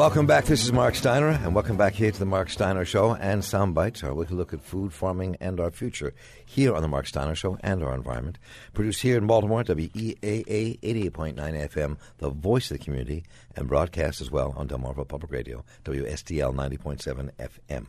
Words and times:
Welcome 0.00 0.24
back. 0.24 0.46
This 0.46 0.64
is 0.64 0.72
Mark 0.72 0.94
Steiner, 0.94 1.28
and 1.28 1.54
welcome 1.54 1.76
back 1.76 1.92
here 1.92 2.10
to 2.10 2.18
the 2.18 2.24
Mark 2.24 2.48
Steiner 2.48 2.86
Show 2.86 3.16
and 3.16 3.42
Soundbites, 3.42 4.02
our 4.02 4.14
weekly 4.14 4.34
look 4.34 4.54
at 4.54 4.62
food, 4.62 4.94
farming, 4.94 5.36
and 5.42 5.60
our 5.60 5.70
future 5.70 6.14
here 6.46 6.74
on 6.74 6.80
the 6.80 6.88
Mark 6.88 7.06
Steiner 7.06 7.34
Show 7.34 7.58
and 7.60 7.82
our 7.82 7.94
environment. 7.94 8.38
Produced 8.72 9.02
here 9.02 9.18
in 9.18 9.26
Baltimore, 9.26 9.62
WEAA 9.62 10.80
88.9 10.80 11.34
FM, 11.36 11.98
the 12.16 12.30
voice 12.30 12.70
of 12.70 12.78
the 12.78 12.82
community, 12.82 13.24
and 13.54 13.68
broadcast 13.68 14.22
as 14.22 14.30
well 14.30 14.54
on 14.56 14.68
Delmarva 14.68 15.06
Public 15.06 15.30
Radio, 15.30 15.66
WSDL 15.84 16.54
90.7 16.54 17.30
FM. 17.38 17.86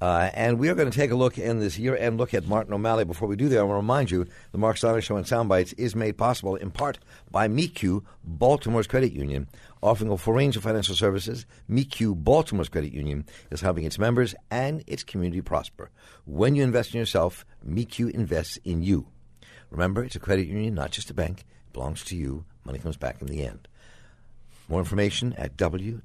Uh, 0.00 0.28
and 0.34 0.58
we 0.58 0.68
are 0.68 0.74
going 0.74 0.90
to 0.90 0.96
take 0.96 1.10
a 1.10 1.16
look 1.16 1.38
in 1.38 1.60
this 1.60 1.78
year 1.78 1.96
end 1.96 2.18
look 2.18 2.34
at 2.34 2.46
Martin 2.46 2.74
O'Malley. 2.74 3.04
Before 3.04 3.26
we 3.26 3.36
do 3.36 3.48
that, 3.48 3.58
I 3.58 3.62
want 3.62 3.72
to 3.72 3.76
remind 3.76 4.10
you 4.10 4.26
the 4.52 4.58
Mark 4.58 4.76
Steiner 4.76 5.00
Show 5.00 5.16
and 5.16 5.24
Soundbites 5.24 5.72
is 5.78 5.96
made 5.96 6.18
possible 6.18 6.56
in 6.56 6.70
part 6.70 6.98
by 7.30 7.48
MECU, 7.48 8.02
Baltimore's 8.22 8.86
credit 8.86 9.12
union. 9.12 9.48
Offering 9.84 10.10
a 10.10 10.16
full 10.16 10.32
range 10.32 10.56
of 10.56 10.62
financial 10.62 10.94
services, 10.94 11.44
MECU, 11.68 12.14
Baltimore's 12.14 12.70
credit 12.70 12.94
union, 12.94 13.26
is 13.50 13.60
helping 13.60 13.84
its 13.84 13.98
members 13.98 14.34
and 14.50 14.82
its 14.86 15.04
community 15.04 15.42
prosper. 15.42 15.90
When 16.24 16.54
you 16.54 16.62
invest 16.62 16.94
in 16.94 17.00
yourself, 17.00 17.44
MECU 17.62 18.08
invests 18.08 18.56
in 18.64 18.82
you. 18.82 19.08
Remember, 19.68 20.02
it's 20.02 20.16
a 20.16 20.20
credit 20.20 20.46
union, 20.46 20.72
not 20.72 20.90
just 20.90 21.10
a 21.10 21.14
bank. 21.14 21.40
It 21.66 21.74
belongs 21.74 22.02
to 22.04 22.16
you. 22.16 22.46
Money 22.64 22.78
comes 22.78 22.96
back 22.96 23.20
in 23.20 23.26
the 23.26 23.44
end. 23.44 23.68
More 24.70 24.78
information 24.78 25.34
at 25.34 25.58
www.mecu.com 25.58 25.98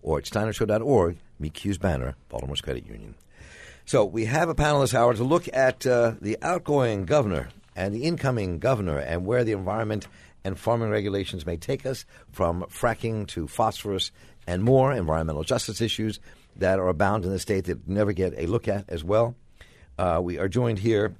or 0.00 0.16
at 0.16 0.24
steinershow.org, 0.24 1.18
MECU's 1.38 1.76
banner, 1.76 2.16
Baltimore's 2.30 2.62
Credit 2.62 2.86
Union. 2.86 3.16
So 3.84 4.06
we 4.06 4.24
have 4.24 4.48
a 4.48 4.54
panel 4.54 4.80
this 4.80 4.94
hour 4.94 5.12
to 5.12 5.22
look 5.22 5.46
at 5.52 5.86
uh, 5.86 6.14
the 6.22 6.38
outgoing 6.40 7.04
governor 7.04 7.50
and 7.76 7.94
the 7.94 8.04
incoming 8.04 8.60
governor 8.60 8.96
and 8.98 9.26
where 9.26 9.44
the 9.44 9.52
environment 9.52 10.08
and 10.44 10.58
farming 10.58 10.90
regulations 10.90 11.46
may 11.46 11.56
take 11.56 11.86
us 11.86 12.04
from 12.30 12.62
fracking 12.64 13.26
to 13.28 13.48
phosphorus 13.48 14.12
and 14.46 14.62
more 14.62 14.92
environmental 14.92 15.42
justice 15.42 15.80
issues 15.80 16.20
that 16.56 16.78
are 16.78 16.88
abound 16.88 17.24
in 17.24 17.30
the 17.30 17.38
state 17.38 17.64
that 17.64 17.88
never 17.88 18.12
get 18.12 18.34
a 18.36 18.46
look 18.46 18.68
at 18.68 18.88
as 18.88 19.02
well. 19.02 19.34
Uh, 19.98 20.20
we 20.22 20.38
are 20.38 20.48
joined 20.48 20.78
here 20.78 21.14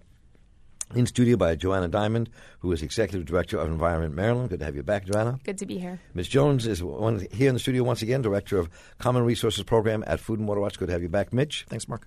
in 0.94 1.06
studio 1.06 1.36
by 1.36 1.54
Joanna 1.54 1.88
Diamond, 1.88 2.28
who 2.60 2.70
is 2.72 2.82
Executive 2.82 3.24
Director 3.26 3.58
of 3.58 3.68
Environment 3.68 4.14
Maryland. 4.14 4.50
Good 4.50 4.60
to 4.60 4.64
have 4.64 4.76
you 4.76 4.82
back, 4.82 5.06
Joanna. 5.06 5.38
Good 5.44 5.58
to 5.58 5.66
be 5.66 5.78
here. 5.78 5.98
Mitch 6.12 6.30
Jones 6.30 6.66
is 6.66 6.82
one, 6.82 7.26
here 7.32 7.48
in 7.48 7.54
the 7.54 7.60
studio 7.60 7.82
once 7.82 8.02
again, 8.02 8.22
Director 8.22 8.58
of 8.58 8.68
Common 8.98 9.24
Resources 9.24 9.64
Program 9.64 10.04
at 10.06 10.20
Food 10.20 10.38
and 10.38 10.48
Water 10.48 10.60
Watch. 10.60 10.78
Good 10.78 10.88
to 10.88 10.92
have 10.92 11.02
you 11.02 11.08
back, 11.08 11.32
Mitch. 11.32 11.64
Thanks, 11.68 11.88
Mark. 11.88 12.06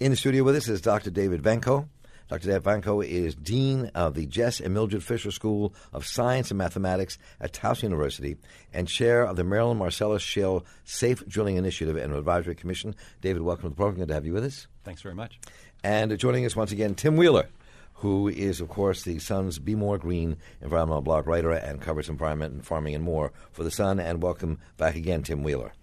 In 0.00 0.10
the 0.10 0.16
studio 0.16 0.44
with 0.44 0.56
us 0.56 0.68
is 0.68 0.80
Dr. 0.80 1.10
David 1.10 1.42
Vanko. 1.42 1.88
Dr. 2.32 2.46
David 2.46 2.62
Vanko 2.62 3.04
is 3.04 3.34
Dean 3.34 3.90
of 3.94 4.14
the 4.14 4.24
Jess 4.24 4.58
and 4.58 4.72
Mildred 4.72 5.04
Fisher 5.04 5.30
School 5.30 5.74
of 5.92 6.06
Science 6.06 6.50
and 6.50 6.56
Mathematics 6.56 7.18
at 7.38 7.52
Towson 7.52 7.82
University 7.82 8.38
and 8.72 8.88
Chair 8.88 9.22
of 9.24 9.36
the 9.36 9.44
Maryland 9.44 9.78
Marcellus 9.78 10.22
Shale 10.22 10.64
Safe 10.82 11.22
Drilling 11.28 11.56
Initiative 11.56 11.94
and 11.94 12.14
Advisory 12.14 12.54
Commission. 12.54 12.94
David, 13.20 13.42
welcome 13.42 13.64
to 13.64 13.68
the 13.68 13.74
program. 13.76 13.98
Good 13.98 14.08
to 14.08 14.14
have 14.14 14.24
you 14.24 14.32
with 14.32 14.44
us. 14.44 14.66
Thanks 14.82 15.02
very 15.02 15.14
much. 15.14 15.40
And 15.84 16.18
joining 16.18 16.46
us 16.46 16.56
once 16.56 16.72
again, 16.72 16.94
Tim 16.94 17.16
Wheeler, 17.16 17.50
who 17.96 18.28
is, 18.28 18.62
of 18.62 18.70
course, 18.70 19.02
the 19.02 19.18
Sun's 19.18 19.58
B'more 19.58 20.00
Green 20.00 20.38
environmental 20.62 21.02
blog 21.02 21.26
writer 21.26 21.50
and 21.50 21.82
covers 21.82 22.08
environment 22.08 22.54
and 22.54 22.64
farming 22.64 22.94
and 22.94 23.04
more 23.04 23.30
for 23.50 23.62
the 23.62 23.70
Sun. 23.70 24.00
And 24.00 24.22
welcome 24.22 24.58
back 24.78 24.96
again, 24.96 25.22
Tim 25.22 25.42
Wheeler. 25.42 25.74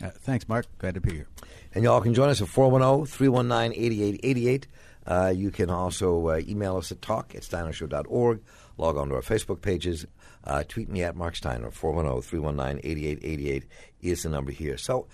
Uh, 0.00 0.10
thanks, 0.10 0.48
Mark. 0.48 0.66
Glad 0.78 0.94
to 0.94 1.00
be 1.00 1.10
here. 1.10 1.26
And 1.74 1.82
y'all 1.82 2.00
can 2.00 2.14
join 2.14 2.28
us 2.28 2.40
at 2.40 2.46
410 2.46 3.06
319 3.06 3.72
8888. 3.72 4.68
Uh, 5.08 5.32
you 5.34 5.50
can 5.50 5.70
also 5.70 6.28
uh, 6.28 6.40
email 6.46 6.76
us 6.76 6.92
at 6.92 7.00
talk 7.00 7.34
at 7.34 7.42
steinershow.org. 7.42 8.40
Log 8.76 8.96
on 8.96 9.08
to 9.08 9.14
our 9.14 9.22
Facebook 9.22 9.62
pages. 9.62 10.06
Uh, 10.44 10.62
tweet 10.68 10.88
me 10.88 11.02
at 11.02 11.16
Mark 11.16 11.34
Steiner. 11.34 11.70
410 11.70 12.22
319 12.22 12.90
8888 12.90 13.64
is 14.02 14.22
the 14.22 14.28
number 14.28 14.52
here. 14.52 14.76
So 14.76 15.08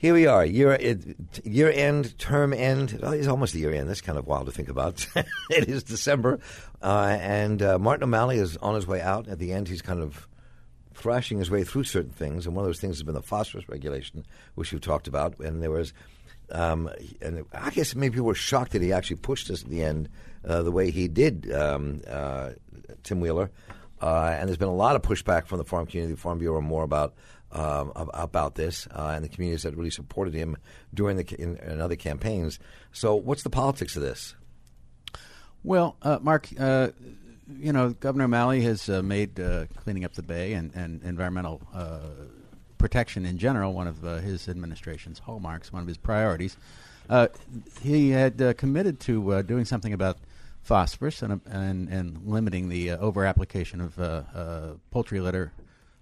here 0.00 0.14
we 0.14 0.26
are, 0.26 0.46
year 0.46 0.78
year 1.44 1.70
end, 1.70 2.18
term 2.18 2.54
end. 2.54 2.98
Well, 3.02 3.12
it's 3.12 3.28
almost 3.28 3.52
the 3.52 3.60
year 3.60 3.72
end. 3.72 3.88
That's 3.88 4.00
kind 4.00 4.16
of 4.16 4.26
wild 4.26 4.46
to 4.46 4.52
think 4.52 4.70
about. 4.70 5.06
it 5.50 5.68
is 5.68 5.82
December, 5.82 6.40
uh, 6.80 7.18
and 7.20 7.60
uh, 7.60 7.78
Martin 7.78 8.04
O'Malley 8.04 8.38
is 8.38 8.56
on 8.56 8.74
his 8.74 8.86
way 8.86 9.02
out. 9.02 9.28
At 9.28 9.38
the 9.38 9.52
end, 9.52 9.68
he's 9.68 9.82
kind 9.82 10.00
of 10.02 10.26
thrashing 10.94 11.38
his 11.38 11.50
way 11.50 11.64
through 11.64 11.84
certain 11.84 12.12
things, 12.12 12.46
and 12.46 12.56
one 12.56 12.64
of 12.64 12.68
those 12.68 12.80
things 12.80 12.96
has 12.96 13.02
been 13.02 13.14
the 13.14 13.20
phosphorus 13.20 13.68
regulation, 13.68 14.24
which 14.54 14.72
you 14.72 14.78
talked 14.78 15.06
about. 15.06 15.38
And 15.38 15.62
there 15.62 15.70
was, 15.70 15.92
um, 16.52 16.90
and 17.20 17.44
I 17.52 17.70
guess 17.70 17.94
maybe 17.94 18.14
people 18.14 18.26
were 18.26 18.34
shocked 18.34 18.72
that 18.72 18.82
he 18.82 18.92
actually 18.92 19.16
pushed 19.16 19.50
us 19.50 19.62
at 19.62 19.68
the 19.68 19.82
end 19.82 20.08
uh, 20.44 20.62
the 20.62 20.72
way 20.72 20.90
he 20.90 21.08
did, 21.08 21.52
um, 21.52 22.00
uh, 22.08 22.50
Tim 23.02 23.20
Wheeler. 23.20 23.50
Uh, 24.00 24.34
and 24.38 24.48
there's 24.48 24.58
been 24.58 24.68
a 24.68 24.74
lot 24.74 24.96
of 24.96 25.02
pushback 25.02 25.46
from 25.46 25.58
the 25.58 25.64
farm 25.64 25.86
community, 25.86 26.14
the 26.14 26.20
Farm 26.20 26.38
Bureau, 26.38 26.60
more 26.60 26.82
about 26.82 27.14
um, 27.52 27.92
about 27.96 28.54
this 28.54 28.86
uh, 28.92 29.12
and 29.14 29.24
the 29.24 29.28
communities 29.28 29.64
that 29.64 29.76
really 29.76 29.90
supported 29.90 30.34
him 30.34 30.56
during 30.94 31.16
the 31.16 31.34
in, 31.38 31.56
in, 31.56 31.80
other 31.80 31.96
campaigns. 31.96 32.60
So, 32.92 33.16
what's 33.16 33.42
the 33.42 33.50
politics 33.50 33.96
of 33.96 34.02
this? 34.02 34.36
Well, 35.64 35.96
uh, 36.00 36.20
Mark, 36.22 36.48
uh, 36.58 36.90
you 37.58 37.72
know, 37.72 37.90
Governor 37.90 38.24
O'Malley 38.24 38.62
has 38.62 38.88
made 38.88 39.34
cleaning 39.76 40.04
up 40.04 40.14
the 40.14 40.22
bay 40.22 40.52
and, 40.52 40.72
and 40.74 41.02
environmental 41.02 41.60
protection 42.80 43.24
in 43.24 43.38
general 43.38 43.72
one 43.72 43.86
of 43.86 44.02
his 44.22 44.48
administration's 44.48 45.20
hallmarks, 45.20 45.72
one 45.72 45.82
of 45.82 45.88
his 45.88 45.98
priorities. 45.98 46.56
he 47.82 48.10
had 48.10 48.56
committed 48.56 48.98
to 49.00 49.42
doing 49.44 49.64
something 49.64 49.92
about 49.92 50.18
phosphorus 50.62 51.22
and, 51.22 51.40
and, 51.46 51.88
and 51.88 52.26
limiting 52.26 52.68
the 52.68 52.90
over 52.90 53.24
application 53.24 53.80
of 53.80 54.76
poultry 54.90 55.20
litter 55.20 55.52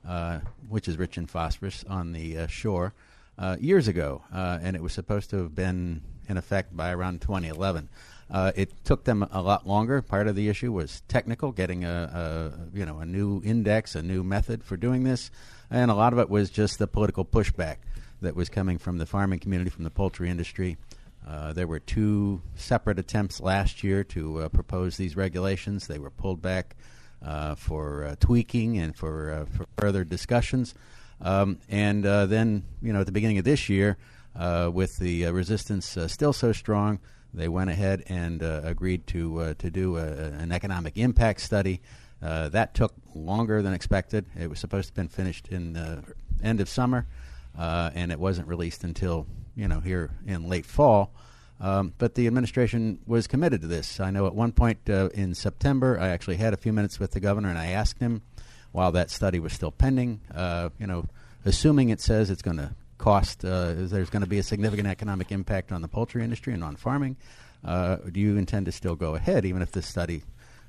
uh, 0.06 0.40
which 0.68 0.88
is 0.88 0.96
rich 0.96 1.18
in 1.18 1.26
phosphorus, 1.26 1.84
on 1.88 2.12
the 2.12 2.38
uh, 2.38 2.46
shore 2.46 2.94
uh, 3.38 3.56
years 3.60 3.88
ago, 3.88 4.22
uh, 4.32 4.58
and 4.62 4.74
it 4.74 4.82
was 4.82 4.92
supposed 4.92 5.30
to 5.30 5.36
have 5.36 5.54
been 5.54 6.00
in 6.28 6.36
effect 6.36 6.76
by 6.76 6.90
around 6.90 7.20
2011. 7.20 7.88
Uh, 8.30 8.52
it 8.56 8.72
took 8.84 9.04
them 9.04 9.26
a 9.32 9.40
lot 9.40 9.66
longer. 9.66 10.02
Part 10.02 10.26
of 10.26 10.34
the 10.34 10.48
issue 10.48 10.72
was 10.72 11.02
technical, 11.08 11.52
getting 11.52 11.84
a, 11.84 12.52
a, 12.72 12.76
you 12.76 12.84
know 12.84 12.98
a 12.98 13.06
new 13.06 13.42
index, 13.44 13.94
a 13.94 14.02
new 14.02 14.22
method 14.22 14.64
for 14.64 14.76
doing 14.76 15.04
this, 15.04 15.30
and 15.70 15.90
a 15.90 15.94
lot 15.94 16.12
of 16.12 16.18
it 16.18 16.30
was 16.30 16.50
just 16.50 16.78
the 16.78 16.86
political 16.86 17.24
pushback 17.24 17.76
that 18.20 18.34
was 18.34 18.48
coming 18.48 18.78
from 18.78 18.98
the 18.98 19.06
farming 19.06 19.38
community, 19.38 19.70
from 19.70 19.84
the 19.84 19.90
poultry 19.90 20.30
industry. 20.30 20.76
Uh, 21.26 21.52
there 21.52 21.66
were 21.66 21.78
two 21.78 22.40
separate 22.54 22.98
attempts 22.98 23.40
last 23.40 23.84
year 23.84 24.02
to 24.02 24.42
uh, 24.42 24.48
propose 24.48 24.96
these 24.96 25.16
regulations. 25.16 25.86
They 25.86 25.98
were 25.98 26.10
pulled 26.10 26.40
back 26.40 26.74
uh, 27.22 27.54
for 27.54 28.04
uh, 28.04 28.16
tweaking 28.20 28.78
and 28.78 28.96
for, 28.96 29.32
uh, 29.32 29.44
for 29.44 29.66
further 29.76 30.04
discussions. 30.04 30.74
Um, 31.20 31.58
and 31.68 32.04
then, 32.04 32.62
you 32.80 32.92
know, 32.92 33.00
at 33.00 33.06
the 33.06 33.12
beginning 33.12 33.38
of 33.38 33.44
this 33.44 33.68
year, 33.68 33.98
with 34.72 34.98
the 34.98 35.26
resistance 35.26 35.98
still 36.06 36.32
so 36.32 36.52
strong, 36.52 37.00
they 37.34 37.48
went 37.48 37.70
ahead 37.70 38.04
and 38.06 38.40
agreed 38.42 39.06
to 39.08 39.54
to 39.54 39.70
do 39.70 39.96
a, 39.96 40.06
an 40.06 40.52
economic 40.52 40.96
impact 40.96 41.40
study. 41.40 41.80
That 42.20 42.74
took 42.74 42.94
longer 43.14 43.62
than 43.62 43.72
expected. 43.72 44.26
It 44.38 44.48
was 44.48 44.58
supposed 44.58 44.88
to 44.88 44.90
have 44.90 44.96
been 44.96 45.08
finished 45.08 45.48
in 45.48 45.72
the 45.72 46.02
end 46.42 46.60
of 46.60 46.68
summer, 46.68 47.06
and 47.56 48.12
it 48.12 48.18
wasn't 48.18 48.48
released 48.48 48.84
until 48.84 49.26
you 49.56 49.68
know 49.68 49.80
here 49.80 50.10
in 50.26 50.48
late 50.48 50.66
fall. 50.66 51.12
Um, 51.60 51.92
but 51.98 52.14
the 52.14 52.26
administration 52.26 53.00
was 53.06 53.26
committed 53.26 53.62
to 53.62 53.66
this. 53.66 53.98
I 53.98 54.10
know 54.10 54.26
at 54.26 54.34
one 54.34 54.52
point 54.52 54.78
uh, 54.88 55.08
in 55.14 55.34
September, 55.34 55.98
I 55.98 56.08
actually 56.08 56.36
had 56.36 56.54
a 56.54 56.56
few 56.56 56.72
minutes 56.72 57.00
with 57.00 57.12
the 57.12 57.20
governor, 57.20 57.48
and 57.48 57.58
I 57.58 57.68
asked 57.68 58.00
him, 58.00 58.22
while 58.70 58.92
that 58.92 59.10
study 59.10 59.40
was 59.40 59.52
still 59.52 59.72
pending, 59.72 60.20
uh, 60.32 60.68
you 60.78 60.86
know, 60.86 61.06
assuming 61.44 61.88
it 61.88 62.00
says 62.00 62.30
it's 62.30 62.42
going 62.42 62.58
to 62.58 62.72
cost, 62.98 63.44
uh, 63.44 63.72
there's 63.76 64.10
going 64.10 64.22
to 64.22 64.28
be 64.28 64.38
a 64.38 64.42
significant 64.42 64.86
economic 64.86 65.32
impact 65.32 65.72
on 65.72 65.82
the 65.82 65.88
poultry 65.88 66.22
industry 66.22 66.54
and 66.54 66.62
on 66.62 66.76
farming, 66.76 67.16
uh, 67.64 67.96
do 67.96 68.20
you 68.20 68.36
intend 68.36 68.66
to 68.66 68.72
still 68.72 68.94
go 68.94 69.16
ahead, 69.16 69.44
even 69.44 69.62
if 69.62 69.72
this 69.72 69.86
study 69.86 70.22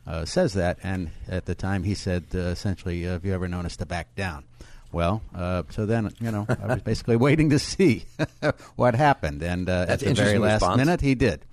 uh, 0.09 0.25
says 0.25 0.53
that? 0.53 0.79
And 0.83 1.11
at 1.27 1.45
the 1.45 1.55
time, 1.55 1.83
he 1.83 1.93
said, 1.93 2.25
uh, 2.33 2.39
essentially, 2.39 3.03
have 3.03 3.23
you 3.23 3.33
ever 3.33 3.47
known 3.47 3.65
us 3.65 3.77
to 3.77 3.85
back 3.85 4.15
down? 4.15 4.43
Well, 4.91 5.21
uh, 5.35 5.63
so 5.69 5.85
then 5.85 6.11
you 6.19 6.31
know 6.31 6.47
I 6.49 6.65
was 6.65 6.81
basically 6.81 7.15
waiting 7.27 7.51
to 7.51 7.59
see 7.59 8.05
what 8.75 8.95
happened, 8.95 9.43
and 9.43 9.69
uh, 9.69 9.85
at 9.87 9.99
the 9.99 10.13
very 10.15 10.39
last 10.39 10.61
response. 10.61 10.77
minute, 10.77 11.01
he 11.01 11.13
did. 11.13 11.45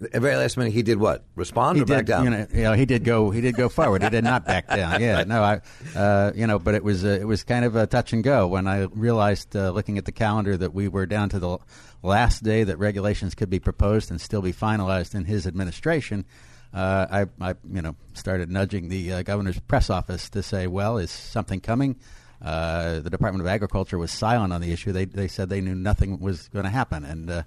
The 0.00 0.18
very 0.18 0.36
last 0.36 0.56
minute, 0.56 0.72
he 0.72 0.82
did 0.82 0.98
what? 0.98 1.22
Respond 1.36 1.76
he 1.76 1.82
or 1.82 1.84
did, 1.84 1.92
back 1.94 2.06
down? 2.06 2.24
You 2.24 2.30
know, 2.30 2.46
you 2.50 2.62
know, 2.62 2.72
he 2.72 2.86
did 2.86 3.04
go. 3.04 3.30
He 3.30 3.42
did 3.42 3.56
go 3.56 3.68
forward. 3.68 4.02
he 4.02 4.08
did 4.08 4.24
not 4.24 4.46
back 4.46 4.68
down. 4.68 5.00
Yeah, 5.02 5.22
no, 5.24 5.42
I, 5.42 5.60
uh, 5.94 6.32
you 6.34 6.46
know, 6.46 6.58
but 6.58 6.74
it 6.74 6.82
was 6.82 7.04
uh, 7.04 7.08
it 7.08 7.26
was 7.26 7.44
kind 7.44 7.66
of 7.66 7.76
a 7.76 7.86
touch 7.86 8.14
and 8.14 8.24
go 8.24 8.46
when 8.48 8.66
I 8.66 8.88
realized, 8.94 9.54
uh, 9.54 9.70
looking 9.70 9.98
at 9.98 10.06
the 10.06 10.12
calendar, 10.12 10.56
that 10.56 10.72
we 10.72 10.88
were 10.88 11.04
down 11.04 11.28
to 11.28 11.38
the 11.38 11.58
last 12.02 12.42
day 12.42 12.64
that 12.64 12.78
regulations 12.78 13.34
could 13.34 13.50
be 13.50 13.60
proposed 13.60 14.10
and 14.10 14.18
still 14.18 14.40
be 14.40 14.52
finalized 14.54 15.14
in 15.14 15.26
his 15.26 15.46
administration 15.46 16.24
uh, 16.24 16.30
I, 16.74 17.26
I, 17.40 17.54
you 17.70 17.82
know, 17.82 17.96
started 18.14 18.50
nudging 18.50 18.88
the 18.88 19.12
uh, 19.12 19.22
governor's 19.22 19.58
press 19.60 19.90
office 19.90 20.30
to 20.30 20.42
say, 20.42 20.66
"Well, 20.66 20.98
is 20.98 21.10
something 21.10 21.60
coming?" 21.60 21.96
Uh, 22.40 23.00
the 23.00 23.10
Department 23.10 23.40
of 23.42 23.46
Agriculture 23.46 23.98
was 23.98 24.10
silent 24.10 24.52
on 24.52 24.60
the 24.60 24.72
issue. 24.72 24.92
They 24.92 25.04
they 25.04 25.28
said 25.28 25.48
they 25.48 25.60
knew 25.60 25.74
nothing 25.74 26.18
was 26.20 26.48
going 26.48 26.64
to 26.64 26.70
happen, 26.70 27.04
and 27.04 27.30
uh, 27.30 27.42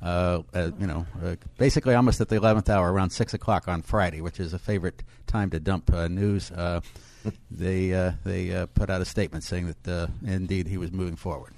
uh, 0.00 0.42
uh, 0.54 0.70
you 0.78 0.86
know, 0.86 1.06
uh, 1.24 1.34
basically 1.56 1.94
almost 1.94 2.20
at 2.20 2.28
the 2.28 2.36
11th 2.36 2.68
hour, 2.68 2.92
around 2.92 3.10
6 3.10 3.34
o'clock 3.34 3.66
on 3.66 3.82
Friday, 3.82 4.20
which 4.20 4.38
is 4.38 4.52
a 4.52 4.58
favorite 4.58 5.02
time 5.26 5.50
to 5.50 5.58
dump 5.58 5.92
uh, 5.92 6.06
news. 6.06 6.50
Uh, 6.52 6.80
they 7.50 7.92
uh, 7.92 8.12
they 8.24 8.66
put 8.74 8.90
out 8.90 9.00
a 9.00 9.04
statement 9.04 9.42
saying 9.42 9.74
that 9.82 10.10
indeed 10.24 10.68
he 10.68 10.78
was 10.78 10.92
moving 10.92 11.16
forward. 11.16 11.52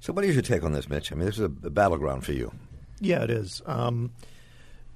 So, 0.00 0.14
what 0.14 0.24
is 0.24 0.34
your 0.34 0.42
take 0.42 0.62
on 0.64 0.72
this, 0.72 0.88
Mitch? 0.88 1.12
I 1.12 1.14
mean, 1.14 1.26
this 1.26 1.34
is 1.34 1.42
a, 1.42 1.66
a 1.66 1.70
battleground 1.70 2.24
for 2.24 2.32
you. 2.32 2.50
Yeah, 2.98 3.22
it 3.22 3.30
is. 3.30 3.60
Um, 3.66 4.12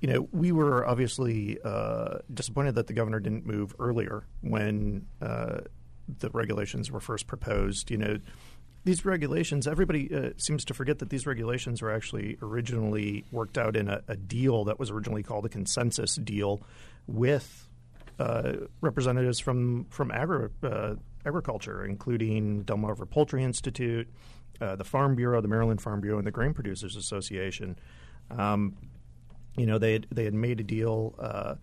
you 0.05 0.12
know, 0.12 0.29
we 0.33 0.53
were 0.53 0.87
obviously 0.87 1.59
disappointed 2.33 2.75
that 2.75 2.89
the 2.89 2.93
governor 2.93 3.21
didn't 3.21 3.47
move 3.47 3.75
earlier 3.79 4.27
when 4.43 5.06
the 5.21 6.31
regulations 6.31 6.91
were 6.91 7.01
first 7.01 7.27
proposed. 7.27 7.91
You 7.91 7.97
know, 7.97 8.19
these 8.85 9.05
regulations, 9.05 9.67
everybody 9.67 10.15
uh, 10.15 10.31
seems 10.37 10.65
to 10.67 10.75
forget 10.75 10.99
that 10.99 11.09
these 11.09 11.27
regulations 11.27 11.81
were 11.81 11.91
actually 11.91 12.37
originally 12.43 13.25
worked 13.33 13.56
out 13.56 13.77
in 13.77 13.89
a, 13.89 14.03
a 14.09 14.17
deal 14.17 14.65
that 14.65 14.79
was 14.79 14.91
originally 14.91 15.23
called 15.23 15.47
a 15.47 15.49
consensus 15.49 16.17
deal 16.17 16.62
with 17.06 17.69
uh, 18.19 18.53
representatives 18.81 19.41
from 19.41 19.87
from 19.87 20.11
agri- 20.11 20.51
uh, 20.62 20.95
agriculture, 21.25 21.85
including 21.85 22.65
Delmarva 22.65 23.09
Poultry 23.09 23.43
Institute, 23.43 24.06
uh, 24.61 24.77
the 24.77 24.85
Farm 24.85 25.17
Bureau, 25.17 25.41
the 25.41 25.49
Maryland 25.49 25.81
Farm 25.81 26.01
Bureau, 26.01 26.19
and 26.19 26.27
the 26.27 26.31
Grain 26.31 26.53
Producers 26.53 26.95
Association. 26.95 27.77
Um, 28.31 28.77
you 29.56 29.67
know, 29.67 29.79
they 29.79 29.95
had, 29.95 30.06
they 30.11 30.25
had 30.25 30.35
made 30.35 30.61
a 30.61 30.65
deal. 30.65 31.15
Uh, 31.19 31.55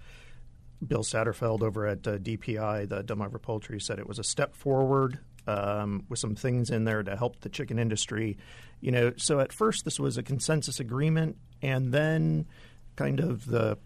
Bill 0.86 1.04
Satterfield 1.04 1.62
over 1.62 1.86
at 1.86 2.08
uh, 2.08 2.18
DPI, 2.18 2.90
the 2.90 3.04
Delmarva 3.04 3.42
Poultry, 3.42 3.80
said 3.80 4.00
it 4.00 4.08
was 4.08 4.20
a 4.20 4.24
step 4.24 4.56
forward 4.56 5.20
um, 5.48 6.06
with 6.10 6.20
some 6.20 6.36
things 6.36 6.70
in 6.70 6.86
there 6.86 7.04
to 7.04 7.16
help 7.16 7.40
the 7.42 7.50
chicken 7.50 7.78
industry. 7.78 8.38
You 8.80 8.92
know, 8.92 9.14
so 9.18 9.40
at 9.40 9.54
first 9.54 9.86
this 9.86 10.00
was 10.00 10.18
a 10.18 10.24
consensus 10.24 10.80
agreement, 10.80 11.38
and 11.62 11.94
then 11.94 12.48
kind 12.96 13.20
of 13.20 13.46
the 13.46 13.78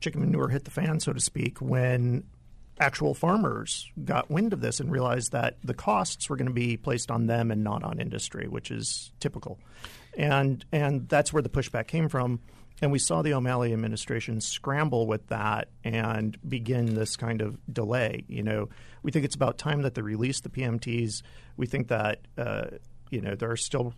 chicken 0.00 0.20
manure 0.20 0.48
hit 0.48 0.64
the 0.64 0.70
fan, 0.70 0.98
so 0.98 1.12
to 1.12 1.20
speak, 1.20 1.60
when 1.60 2.24
actual 2.80 3.14
farmers 3.14 3.90
got 4.04 4.30
wind 4.30 4.52
of 4.52 4.60
this 4.60 4.80
and 4.80 4.90
realized 4.90 5.32
that 5.32 5.56
the 5.62 5.74
costs 5.74 6.30
were 6.30 6.36
going 6.36 6.48
to 6.48 6.52
be 6.52 6.76
placed 6.76 7.10
on 7.10 7.26
them 7.26 7.50
and 7.50 7.62
not 7.62 7.84
on 7.84 8.00
industry, 8.00 8.48
which 8.48 8.70
is 8.70 9.12
typical. 9.20 9.58
And 10.16 10.64
and 10.72 11.08
that's 11.08 11.32
where 11.32 11.42
the 11.42 11.48
pushback 11.48 11.86
came 11.86 12.08
from. 12.08 12.40
And 12.82 12.90
we 12.90 12.98
saw 12.98 13.22
the 13.22 13.34
O'Malley 13.34 13.72
administration 13.72 14.40
scramble 14.40 15.06
with 15.06 15.26
that 15.28 15.68
and 15.84 16.36
begin 16.48 16.94
this 16.94 17.16
kind 17.16 17.42
of 17.42 17.58
delay. 17.72 18.24
You 18.26 18.42
know, 18.42 18.68
we 19.02 19.10
think 19.10 19.24
it's 19.24 19.34
about 19.34 19.58
time 19.58 19.82
that 19.82 19.94
they 19.94 20.02
release 20.02 20.40
the 20.40 20.48
PMTs. 20.48 21.22
We 21.56 21.66
think 21.66 21.88
that 21.88 22.20
uh, 22.38 22.66
you 23.10 23.20
know 23.20 23.34
there 23.34 23.50
are 23.50 23.56
still 23.56 23.94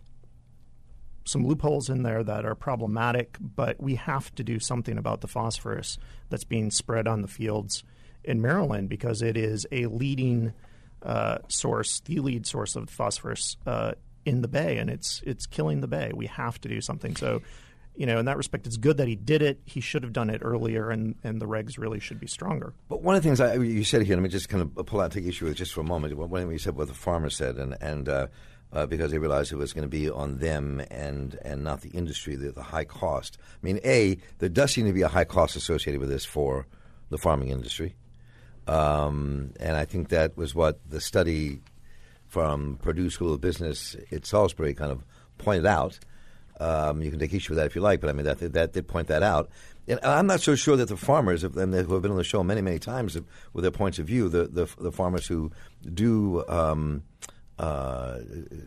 some 1.25 1.45
loopholes 1.45 1.89
in 1.89 2.03
there 2.03 2.23
that 2.23 2.45
are 2.45 2.55
problematic, 2.55 3.37
but 3.39 3.81
we 3.81 3.95
have 3.95 4.33
to 4.35 4.43
do 4.43 4.59
something 4.59 4.97
about 4.97 5.21
the 5.21 5.27
phosphorus 5.27 5.97
that's 6.29 6.43
being 6.43 6.69
spread 6.69 7.07
on 7.07 7.21
the 7.21 7.27
fields 7.27 7.83
in 8.23 8.41
Maryland 8.41 8.89
because 8.89 9.21
it 9.21 9.37
is 9.37 9.65
a 9.71 9.85
leading 9.85 10.53
uh, 11.01 11.37
source, 11.47 12.01
the 12.01 12.19
lead 12.19 12.45
source 12.45 12.75
of 12.75 12.89
phosphorus 12.89 13.57
uh, 13.65 13.93
in 14.25 14.41
the 14.41 14.47
bay, 14.47 14.77
and 14.77 14.89
it's 14.89 15.21
it's 15.25 15.45
killing 15.45 15.81
the 15.81 15.87
bay. 15.87 16.11
We 16.13 16.27
have 16.27 16.59
to 16.61 16.69
do 16.69 16.81
something. 16.81 17.15
So 17.15 17.41
you 17.95 18.05
know, 18.05 18.17
in 18.17 18.25
that 18.25 18.37
respect, 18.37 18.65
it's 18.65 18.77
good 18.77 18.97
that 18.97 19.07
he 19.07 19.15
did 19.15 19.41
it. 19.41 19.59
He 19.65 19.79
should 19.79 20.03
have 20.03 20.13
done 20.13 20.29
it 20.29 20.41
earlier, 20.43 20.89
and, 20.89 21.15
and 21.23 21.39
the 21.39 21.45
regs 21.45 21.77
really 21.77 21.99
should 21.99 22.19
be 22.19 22.27
stronger. 22.27 22.73
But 22.89 23.01
one 23.01 23.15
of 23.15 23.21
the 23.21 23.27
things 23.27 23.39
I, 23.39 23.55
you 23.55 23.83
said 23.83 24.03
here, 24.03 24.15
let 24.15 24.23
me 24.23 24.29
just 24.29 24.49
kind 24.49 24.61
of 24.61 24.85
pull 24.85 24.99
out, 24.99 25.11
take 25.11 25.25
issue 25.25 25.45
with 25.45 25.57
just 25.57 25.73
for 25.73 25.81
a 25.81 25.85
moment. 25.85 26.15
One 26.17 26.29
thing 26.29 26.51
you 26.51 26.57
said 26.57 26.75
what 26.75 26.87
the 26.87 26.93
farmer 26.93 27.29
said, 27.29 27.57
and 27.57 27.77
and 27.81 28.09
uh, 28.09 28.27
uh, 28.71 28.85
because 28.87 29.11
they 29.11 29.19
realized 29.19 29.51
it 29.51 29.57
was 29.57 29.73
going 29.73 29.83
to 29.83 29.89
be 29.89 30.09
on 30.09 30.39
them 30.39 30.81
and 30.89 31.37
and 31.43 31.63
not 31.63 31.81
the 31.81 31.89
industry, 31.89 32.35
the, 32.35 32.51
the 32.51 32.63
high 32.63 32.85
cost. 32.85 33.37
I 33.61 33.65
mean, 33.65 33.79
a 33.83 34.17
there 34.39 34.49
does 34.49 34.71
seem 34.71 34.87
to 34.87 34.93
be 34.93 35.03
a 35.03 35.07
high 35.07 35.25
cost 35.25 35.55
associated 35.55 35.99
with 35.99 36.09
this 36.09 36.25
for 36.25 36.65
the 37.09 37.19
farming 37.19 37.49
industry, 37.49 37.95
um, 38.67 39.53
and 39.59 39.77
I 39.77 39.85
think 39.85 40.09
that 40.09 40.35
was 40.35 40.55
what 40.55 40.79
the 40.89 40.99
study 40.99 41.61
from 42.27 42.79
Perdue 42.81 43.11
School 43.11 43.33
of 43.33 43.41
Business 43.41 43.95
at 44.11 44.25
Salisbury 44.25 44.73
kind 44.73 44.91
of 44.91 45.05
pointed 45.37 45.67
out 45.67 45.99
um, 46.59 47.01
you 47.01 47.09
can 47.09 47.19
take 47.19 47.33
issue 47.33 47.51
with 47.51 47.57
that 47.57 47.65
if 47.65 47.75
you 47.75 47.81
like, 47.81 48.01
but 48.01 48.09
I 48.09 48.13
mean 48.13 48.25
that 48.25 48.39
that 48.53 48.73
did 48.73 48.87
point 48.87 49.07
that 49.07 49.23
out. 49.23 49.49
And 49.87 49.99
I'm 50.03 50.27
not 50.27 50.39
so 50.39 50.55
sure 50.55 50.77
that 50.77 50.87
the 50.87 50.95
farmers, 50.95 51.41
who 51.41 51.47
have 51.49 51.55
been 52.01 52.11
on 52.11 52.17
the 52.17 52.23
show 52.23 52.41
many, 52.41 52.61
many 52.61 52.79
times 52.79 53.17
with 53.51 53.63
their 53.63 53.71
points 53.71 53.99
of 53.99 54.07
view, 54.07 54.29
the 54.29 54.45
the, 54.45 54.67
the 54.79 54.91
farmers 54.91 55.27
who 55.27 55.51
do 55.93 56.47
um, 56.47 57.03
uh, 57.59 58.19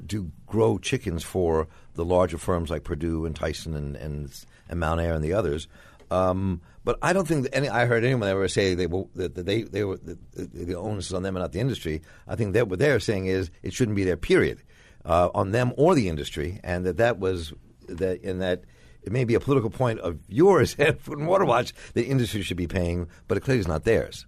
do 0.04 0.30
grow 0.46 0.78
chickens 0.78 1.22
for 1.22 1.68
the 1.94 2.04
larger 2.04 2.38
firms 2.38 2.70
like 2.70 2.84
Perdue 2.84 3.24
and 3.24 3.34
Tyson 3.34 3.74
and 3.74 3.96
and, 3.96 4.44
and 4.68 4.80
Mountaire 4.80 5.14
and 5.14 5.24
the 5.24 5.32
others. 5.32 5.68
Um, 6.10 6.60
but 6.84 6.98
I 7.02 7.12
don't 7.12 7.26
think 7.26 7.48
any. 7.52 7.68
I 7.68 7.86
heard 7.86 8.04
anyone 8.04 8.28
ever 8.28 8.46
say 8.46 8.74
they 8.74 8.86
will, 8.86 9.10
that 9.16 9.34
they 9.34 9.62
they 9.62 9.84
were 9.84 9.96
the, 9.96 10.18
the 10.34 10.74
onus 10.74 11.06
is 11.06 11.14
on 11.14 11.22
them 11.22 11.34
and 11.34 11.42
not 11.42 11.52
the 11.52 11.60
industry. 11.60 12.02
I 12.28 12.36
think 12.36 12.52
that 12.54 12.68
what 12.68 12.78
they're 12.78 13.00
saying 13.00 13.26
is 13.26 13.50
it 13.62 13.72
shouldn't 13.72 13.96
be 13.96 14.04
there. 14.04 14.16
Period. 14.16 14.62
Uh, 15.04 15.30
on 15.36 15.52
them 15.52 15.72
or 15.76 15.94
the 15.94 16.08
industry, 16.08 16.58
and 16.64 16.84
that 16.84 16.96
that 16.96 17.20
was 17.20 17.52
that 17.88 18.22
in 18.22 18.38
that 18.38 18.62
it 19.02 19.12
may 19.12 19.24
be 19.24 19.34
a 19.34 19.40
political 19.40 19.70
point 19.70 20.00
of 20.00 20.18
yours 20.28 20.76
at 20.78 21.00
Food 21.00 21.18
and 21.18 21.28
Water 21.28 21.44
Watch 21.44 21.72
that 21.94 22.04
industry 22.04 22.42
should 22.42 22.56
be 22.56 22.66
paying, 22.66 23.08
but 23.28 23.36
it 23.36 23.40
clearly 23.40 23.60
is 23.60 23.68
not 23.68 23.84
theirs. 23.84 24.26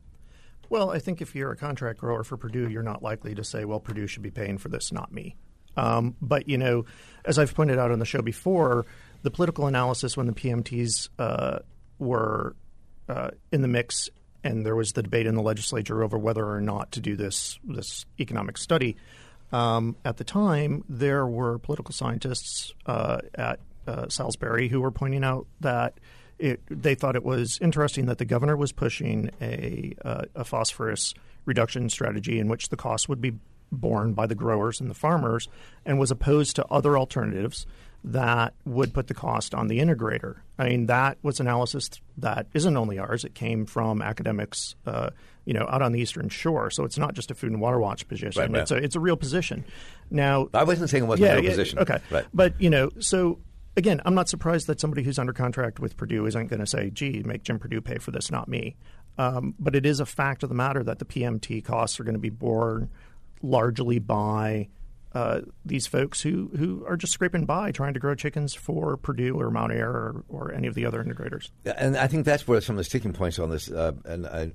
Well, 0.71 0.91
I 0.91 0.99
think 0.99 1.23
if 1.23 1.35
you're 1.35 1.51
a 1.51 1.57
contract 1.57 1.99
grower 1.99 2.25
for 2.25 2.37
Perdue, 2.37 2.69
you're 2.69 2.83
not 2.83 3.03
likely 3.03 3.35
to 3.35 3.45
say, 3.45 3.65
"Well, 3.65 3.81
Perdue 3.81 4.07
should 4.07 4.23
be 4.23 4.31
paying 4.31 4.59
for 4.59 4.69
this, 4.69 4.93
not 4.93 5.13
me." 5.13 5.37
Um, 5.77 6.17
but 6.21 6.49
you 6.49 6.59
know, 6.59 6.85
as 7.25 7.39
I've 7.39 7.55
pointed 7.55 7.79
out 7.79 7.91
on 7.91 7.99
the 7.99 8.05
show 8.05 8.21
before, 8.21 8.85
the 9.23 9.31
political 9.31 9.67
analysis 9.67 10.17
when 10.17 10.27
the 10.27 10.33
PMTs 10.33 11.09
uh, 11.19 11.61
were 11.99 12.55
uh, 13.09 13.31
in 13.51 13.63
the 13.63 13.69
mix, 13.69 14.11
and 14.45 14.67
there 14.67 14.77
was 14.77 14.93
the 14.93 15.03
debate 15.03 15.27
in 15.27 15.35
the 15.35 15.43
legislature 15.43 16.03
over 16.03 16.19
whether 16.19 16.47
or 16.47 16.61
not 16.61 16.93
to 16.93 17.01
do 17.01 17.17
this 17.17 17.59
this 17.65 18.05
economic 18.21 18.59
study. 18.59 18.97
Um, 19.53 19.97
at 20.05 20.17
the 20.19 20.25
time, 20.25 20.85
there 20.89 21.27
were 21.27 21.59
political 21.59 21.93
scientists 21.93 22.73
uh, 22.87 23.21
at 23.35 23.61
uh, 23.87 24.09
Salisbury 24.09 24.69
who 24.69 24.81
were 24.81 24.91
pointing 24.91 25.25
out 25.25 25.47
that 25.61 25.99
it, 26.39 26.61
they 26.69 26.95
thought 26.95 27.17
it 27.17 27.25
was 27.25 27.59
interesting 27.61 28.07
that 28.07 28.19
the 28.19 28.25
governor 28.25 28.57
was 28.57 28.73
pushing 28.73 29.31
a, 29.41 29.95
uh, 30.05 30.25
a 30.35 30.45
phosphorus 30.45 31.15
reduction 31.47 31.89
strategy 31.89 32.39
in 32.39 32.49
which 32.49 32.69
the 32.69 32.77
cost 32.77 33.09
would 33.09 33.21
be 33.21 33.33
borne 33.73 34.13
by 34.13 34.27
the 34.27 34.35
growers 34.35 34.81
and 34.81 34.91
the 34.91 34.95
farmers, 34.95 35.49
and 35.85 35.99
was 35.99 36.11
opposed 36.11 36.57
to 36.57 36.67
other 36.67 36.97
alternatives 36.97 37.67
that 38.05 38.55
would 38.65 38.95
put 38.95 39.09
the 39.09 39.15
cost 39.15 39.55
on 39.55 39.69
the 39.69 39.79
integrator. 39.81 40.37
I 40.59 40.69
mean, 40.69 40.87
that 40.87 41.19
was 41.23 41.41
analysis 41.41 41.91
that 42.19 42.47
isn't 42.55 42.77
only 42.77 42.99
ours; 42.99 43.25
it 43.25 43.35
came 43.35 43.67
from 43.67 44.01
academics, 44.01 44.75
uh, 44.87 45.11
you 45.49 45.55
know, 45.55 45.67
out 45.71 45.81
on 45.81 45.93
the 45.93 45.99
Eastern 45.99 46.29
Shore. 46.29 46.71
So 46.71 46.85
it's 46.85 46.99
not 46.99 47.15
just 47.15 47.31
a 47.31 47.35
Food 47.35 47.53
and 47.53 47.61
Water 47.61 47.81
Watch 47.81 48.07
position; 48.07 48.39
right, 48.39 48.51
right. 48.51 48.61
it's 48.61 48.71
a 48.71 48.77
it's 48.77 48.97
a 48.97 49.01
real 49.01 49.17
position. 49.17 49.65
Now, 50.11 50.51
I 50.53 50.65
wasn't 50.65 50.91
saying 50.91 51.05
it 51.05 51.07
wasn't 51.07 51.29
yeah, 51.29 51.33
a 51.33 51.37
real 51.37 51.45
yeah, 51.45 51.51
position. 51.51 51.79
Okay, 51.79 51.99
right. 52.11 52.27
but 52.35 52.61
you 52.61 52.69
know, 52.69 52.91
so 52.99 53.39
again, 53.75 54.03
I'm 54.05 54.15
not 54.15 54.29
surprised 54.29 54.67
that 54.67 54.79
somebody 54.79 55.03
who's 55.03 55.19
under 55.19 55.33
contract 55.33 55.81
with 55.81 55.97
Perdue 55.97 56.27
isn't 56.27 56.49
going 56.49 56.61
to 56.61 56.67
say, 56.67 56.91
"Gee, 56.91 57.23
make 57.25 57.45
Jim 57.45 57.59
Perdue 57.59 57.81
pay 57.81 57.97
for 57.97 58.11
this, 58.11 58.31
not 58.31 58.47
me." 58.47 58.77
Um, 59.17 59.55
but 59.59 59.75
it 59.75 59.87
is 59.87 60.01
a 60.01 60.07
fact 60.07 60.43
of 60.43 60.51
the 60.51 60.55
matter 60.55 60.85
that 60.85 60.99
the 60.99 61.07
PMT 61.07 61.65
costs 61.65 61.99
are 61.99 62.05
going 62.05 62.13
to 62.13 62.21
be 62.21 62.29
borne 62.29 62.91
largely 63.41 63.99
by 63.99 64.69
uh, 65.15 65.41
these 65.65 65.87
folks 65.87 66.21
who, 66.21 66.51
who 66.59 66.85
are 66.87 66.97
just 66.97 67.15
scraping 67.15 67.47
by 67.47 67.73
trying 67.73 67.95
to 67.95 68.01
grow 68.01 68.15
chickens 68.15 68.55
for 68.55 68.99
Perdue 68.99 69.41
or 69.41 69.51
Mountaire 69.51 69.91
or, 69.91 70.25
or 70.29 70.53
any 70.53 70.69
of 70.69 70.75
the 70.75 70.85
other 70.85 71.03
integrators. 71.03 71.51
And 71.65 71.97
I 71.97 72.07
think 72.07 72.27
that's 72.27 72.47
where 72.47 72.61
some 72.61 72.75
of 72.75 72.79
the 72.79 72.85
sticking 72.85 73.15
points 73.15 73.39
on 73.39 73.49
this 73.51 73.71
uh, 73.71 73.93
and 74.05 74.27
I, 74.27 74.53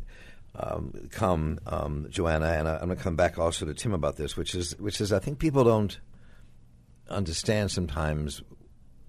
um, 0.55 1.09
come, 1.11 1.59
um, 1.65 2.07
Joanna, 2.09 2.45
and 2.45 2.67
I, 2.67 2.75
am 2.75 2.85
going 2.85 2.97
to 2.97 3.03
come 3.03 3.15
back 3.15 3.39
also 3.39 3.65
to 3.65 3.73
Tim 3.73 3.93
about 3.93 4.17
this, 4.17 4.37
which 4.37 4.53
is 4.53 4.77
which 4.79 5.01
is 5.01 5.11
I 5.11 5.19
think 5.19 5.39
people 5.39 5.63
don't 5.63 5.97
understand 7.09 7.71
sometimes 7.71 8.41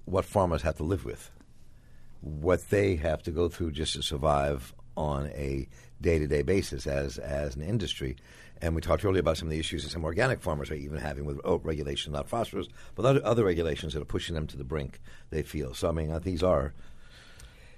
what 0.06 0.24
farmers 0.24 0.62
have 0.62 0.76
to 0.76 0.82
live 0.82 1.04
with, 1.04 1.30
what 2.20 2.68
they 2.70 2.96
have 2.96 3.22
to 3.24 3.30
go 3.30 3.48
through 3.48 3.72
just 3.72 3.94
to 3.94 4.02
survive 4.02 4.74
on 4.96 5.26
a 5.28 5.68
day 6.00 6.18
to 6.18 6.26
day 6.26 6.42
basis 6.42 6.86
as 6.86 7.18
as 7.18 7.56
an 7.56 7.62
industry. 7.62 8.16
And 8.62 8.74
we 8.74 8.80
talked 8.80 9.04
earlier 9.04 9.20
about 9.20 9.36
some 9.36 9.48
of 9.48 9.52
the 9.52 9.58
issues 9.58 9.82
that 9.82 9.90
some 9.90 10.04
organic 10.04 10.40
farmers 10.40 10.70
are 10.70 10.74
even 10.74 10.98
having 10.98 11.26
with 11.26 11.38
regulation, 11.44 12.12
not 12.12 12.28
phosphorus, 12.28 12.68
but 12.94 13.04
other, 13.04 13.20
other 13.22 13.44
regulations 13.44 13.92
that 13.92 14.00
are 14.00 14.06
pushing 14.06 14.34
them 14.34 14.46
to 14.46 14.56
the 14.56 14.64
brink, 14.64 15.00
they 15.28 15.42
feel. 15.42 15.74
So, 15.74 15.88
I 15.88 15.92
mean, 15.92 16.18
these 16.22 16.42
are. 16.42 16.72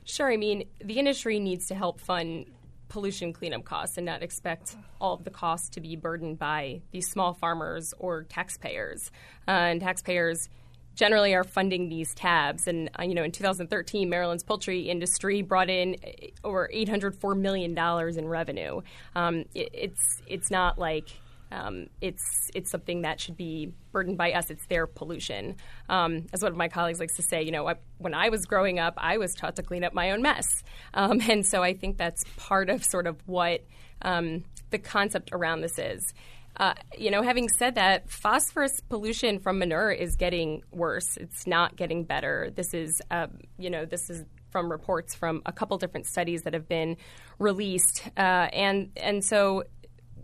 Sure. 0.04 0.30
I 0.30 0.36
mean, 0.36 0.68
the 0.84 1.00
industry 1.00 1.40
needs 1.40 1.66
to 1.68 1.74
help 1.74 1.98
fund 1.98 2.46
pollution 2.88 3.32
cleanup 3.32 3.64
costs 3.64 3.96
and 3.96 4.06
not 4.06 4.22
expect 4.22 4.76
all 5.00 5.14
of 5.14 5.24
the 5.24 5.30
costs 5.30 5.68
to 5.70 5.80
be 5.80 5.96
burdened 5.96 6.38
by 6.38 6.80
these 6.92 7.08
small 7.08 7.34
farmers 7.34 7.92
or 7.98 8.24
taxpayers. 8.24 9.10
Uh, 9.48 9.50
and 9.50 9.80
taxpayers 9.80 10.48
generally 10.94 11.34
are 11.34 11.44
funding 11.44 11.88
these 11.88 12.14
tabs. 12.14 12.66
And 12.66 12.90
uh, 12.98 13.04
you 13.04 13.14
know, 13.14 13.22
in 13.22 13.30
2013, 13.30 14.08
Maryland's 14.08 14.42
poultry 14.42 14.88
industry 14.88 15.42
brought 15.42 15.70
in 15.70 15.96
uh, 16.04 16.08
over 16.42 16.68
804 16.72 17.34
million 17.34 17.74
dollars 17.74 18.16
in 18.16 18.26
revenue. 18.26 18.80
Um, 19.14 19.44
it, 19.54 19.70
it's 19.72 20.22
it's 20.26 20.50
not 20.50 20.78
like 20.78 21.08
um, 21.50 21.86
it's 22.00 22.50
it's 22.54 22.70
something 22.70 23.02
that 23.02 23.20
should 23.20 23.36
be 23.36 23.72
burdened 23.92 24.18
by 24.18 24.32
us. 24.32 24.50
It's 24.50 24.66
their 24.66 24.86
pollution. 24.86 25.56
Um, 25.88 26.26
as 26.32 26.42
one 26.42 26.52
of 26.52 26.58
my 26.58 26.68
colleagues 26.68 27.00
likes 27.00 27.16
to 27.16 27.22
say, 27.22 27.42
you 27.42 27.52
know, 27.52 27.68
I, 27.68 27.76
when 27.98 28.14
I 28.14 28.28
was 28.28 28.44
growing 28.46 28.78
up, 28.78 28.94
I 28.96 29.18
was 29.18 29.34
taught 29.34 29.56
to 29.56 29.62
clean 29.62 29.84
up 29.84 29.94
my 29.94 30.10
own 30.10 30.22
mess, 30.22 30.46
um, 30.94 31.20
and 31.28 31.46
so 31.46 31.62
I 31.62 31.74
think 31.74 31.98
that's 31.98 32.24
part 32.36 32.68
of 32.70 32.84
sort 32.84 33.06
of 33.06 33.16
what 33.26 33.64
um, 34.02 34.44
the 34.70 34.78
concept 34.78 35.30
around 35.32 35.60
this 35.60 35.78
is. 35.78 36.12
Uh, 36.58 36.72
you 36.96 37.10
know, 37.10 37.22
having 37.22 37.48
said 37.48 37.74
that, 37.74 38.08
phosphorus 38.08 38.80
pollution 38.88 39.38
from 39.38 39.58
manure 39.58 39.90
is 39.90 40.16
getting 40.16 40.62
worse. 40.72 41.18
It's 41.18 41.46
not 41.46 41.76
getting 41.76 42.04
better. 42.04 42.50
This 42.54 42.72
is, 42.72 43.02
uh, 43.10 43.26
you 43.58 43.68
know, 43.68 43.84
this 43.84 44.08
is 44.08 44.24
from 44.50 44.70
reports 44.70 45.14
from 45.14 45.42
a 45.44 45.52
couple 45.52 45.76
different 45.76 46.06
studies 46.06 46.42
that 46.42 46.54
have 46.54 46.66
been 46.66 46.96
released, 47.38 48.08
uh, 48.16 48.48
and 48.54 48.90
and 48.96 49.22
so 49.22 49.64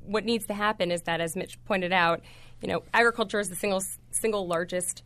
what 0.04 0.24
needs 0.24 0.46
to 0.46 0.54
happen 0.54 0.90
is 0.90 1.02
that, 1.02 1.20
as 1.20 1.36
Mitch 1.36 1.62
pointed 1.64 1.92
out, 1.92 2.22
you 2.60 2.68
know, 2.68 2.82
agriculture 2.92 3.40
is 3.40 3.48
the 3.48 3.56
single 3.56 3.82
single 4.10 4.46
largest 4.46 5.02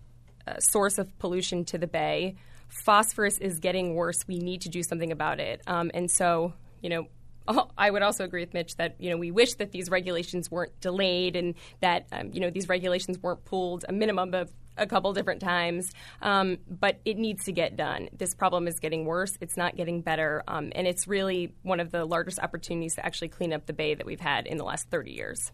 uh, 0.46 0.58
source 0.58 0.98
of 0.98 1.16
pollution 1.18 1.64
to 1.66 1.78
the 1.78 1.86
bay. 1.86 2.36
Phosphorus 2.68 3.38
is 3.38 3.58
getting 3.60 3.94
worse. 3.94 4.26
We 4.26 4.38
need 4.38 4.62
to 4.62 4.68
do 4.68 4.82
something 4.82 5.12
about 5.12 5.40
it, 5.40 5.62
um, 5.66 5.90
and 5.94 6.10
so 6.10 6.54
you 6.82 6.90
know 6.90 7.06
I 7.78 7.90
would 7.90 8.02
also 8.02 8.24
agree 8.24 8.42
with 8.42 8.54
Mitch 8.54 8.76
that 8.76 8.96
you 8.98 9.10
know 9.10 9.16
we 9.16 9.30
wish 9.30 9.54
that 9.54 9.72
these 9.72 9.90
regulations 9.90 10.50
weren't 10.50 10.78
delayed 10.80 11.36
and 11.36 11.54
that 11.80 12.06
um, 12.12 12.30
you 12.32 12.40
know 12.40 12.50
these 12.50 12.68
regulations 12.68 13.18
weren't 13.18 13.44
pulled 13.44 13.84
a 13.88 13.92
minimum 13.92 14.34
of 14.34 14.50
a 14.76 14.86
couple 14.86 15.12
different 15.12 15.40
times, 15.40 15.92
um, 16.22 16.58
but 16.68 17.00
it 17.04 17.16
needs 17.16 17.44
to 17.44 17.52
get 17.52 17.76
done. 17.76 18.08
This 18.16 18.34
problem 18.34 18.68
is 18.68 18.78
getting 18.78 19.04
worse. 19.04 19.36
It's 19.40 19.56
not 19.56 19.76
getting 19.76 20.00
better, 20.00 20.42
um, 20.48 20.72
and 20.74 20.86
it's 20.86 21.06
really 21.06 21.54
one 21.62 21.80
of 21.80 21.90
the 21.90 22.04
largest 22.04 22.38
opportunities 22.38 22.94
to 22.96 23.04
actually 23.04 23.28
clean 23.28 23.52
up 23.52 23.66
the 23.66 23.72
bay 23.72 23.94
that 23.94 24.06
we've 24.06 24.20
had 24.20 24.46
in 24.46 24.56
the 24.56 24.64
last 24.64 24.88
30 24.90 25.12
years. 25.12 25.52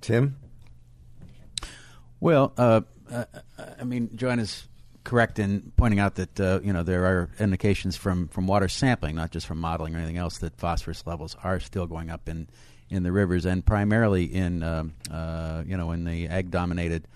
Tim. 0.00 0.36
Well, 2.20 2.52
uh, 2.56 2.82
uh, 3.10 3.24
I 3.78 3.84
mean, 3.84 4.10
Joanna's 4.14 4.66
correct 5.04 5.38
in 5.38 5.72
pointing 5.76 6.00
out 6.00 6.14
that 6.14 6.40
uh, 6.40 6.60
you 6.62 6.72
know 6.72 6.82
there 6.82 7.04
are 7.04 7.30
indications 7.38 7.96
from, 7.96 8.28
from 8.28 8.46
water 8.46 8.68
sampling, 8.68 9.14
not 9.14 9.30
just 9.30 9.46
from 9.46 9.60
modeling 9.60 9.94
or 9.94 9.98
anything 9.98 10.16
else, 10.16 10.38
that 10.38 10.56
phosphorus 10.56 11.06
levels 11.06 11.36
are 11.44 11.60
still 11.60 11.86
going 11.86 12.10
up 12.10 12.28
in, 12.28 12.48
in 12.90 13.02
the 13.02 13.12
rivers 13.12 13.44
and 13.44 13.64
primarily 13.64 14.24
in 14.24 14.62
um, 14.62 14.94
uh, 15.10 15.62
you 15.66 15.76
know 15.76 15.90
in 15.92 16.04
the 16.04 16.28
ag 16.28 16.50
dominated 16.50 17.06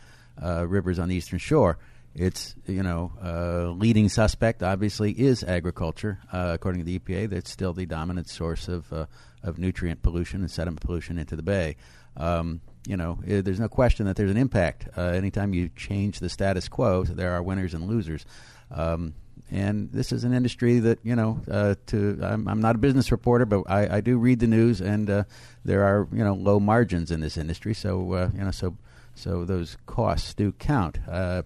uh, 0.43 0.67
rivers 0.67 0.99
on 0.99 1.09
the 1.09 1.15
eastern 1.15 1.39
shore. 1.39 1.79
It's 2.15 2.55
you 2.67 2.83
know 2.83 3.13
uh, 3.23 3.71
leading 3.71 4.09
suspect 4.09 4.63
obviously 4.63 5.13
is 5.13 5.45
agriculture. 5.45 6.19
Uh, 6.33 6.51
according 6.55 6.85
to 6.85 6.85
the 6.85 6.99
EPA, 6.99 7.31
that's 7.31 7.51
still 7.51 7.73
the 7.73 7.87
dominant 7.87 8.29
source 8.29 8.69
of 8.69 8.93
uh, 8.93 9.07
of 9.43 9.59
nutrient 9.59 10.03
pollution 10.03 10.41
and 10.41 10.51
sediment 10.51 10.81
pollution 10.81 11.19
into 11.19 11.37
the 11.37 11.43
bay. 11.43 11.77
Um, 12.17 12.61
you 12.87 12.97
know, 12.97 13.19
uh, 13.25 13.43
there's 13.43 13.61
no 13.61 13.69
question 13.69 14.07
that 14.07 14.17
there's 14.17 14.31
an 14.31 14.37
impact. 14.37 14.89
Uh, 14.97 15.03
anytime 15.03 15.55
you 15.55 15.69
change 15.77 16.21
the 16.21 16.29
status 16.29 16.69
quo, 16.69 17.05
there 17.05 17.33
are 17.33 17.43
winners 17.43 17.75
and 17.75 17.87
losers. 17.87 18.25
Um, 18.71 19.15
and 19.51 19.91
this 19.93 20.13
is 20.13 20.25
an 20.25 20.35
industry 20.35 20.79
that 20.81 20.99
you 21.03 21.17
know. 21.17 21.41
Uh, 21.51 21.75
to 21.87 22.19
I'm, 22.23 22.49
I'm, 22.49 22.61
not 22.61 22.75
a 22.75 22.79
business 22.79 23.11
reporter, 23.11 23.47
but 23.47 23.63
I, 23.69 23.97
I 23.97 24.01
do 24.01 24.19
read 24.19 24.41
the 24.41 24.47
news, 24.47 24.81
and 24.81 25.09
uh, 25.09 25.25
there 25.65 25.85
are 25.85 26.09
you 26.13 26.25
know 26.25 26.35
low 26.35 26.61
margins 26.61 27.11
in 27.11 27.21
this 27.21 27.37
industry. 27.37 27.75
So 27.75 28.13
uh, 28.13 28.31
you 28.35 28.43
know, 28.43 28.51
so 28.51 28.77
so 29.19 29.45
those 29.45 29.77
costs 29.87 30.35
do 30.35 30.53
count. 30.53 30.99
Uh, 31.09 31.43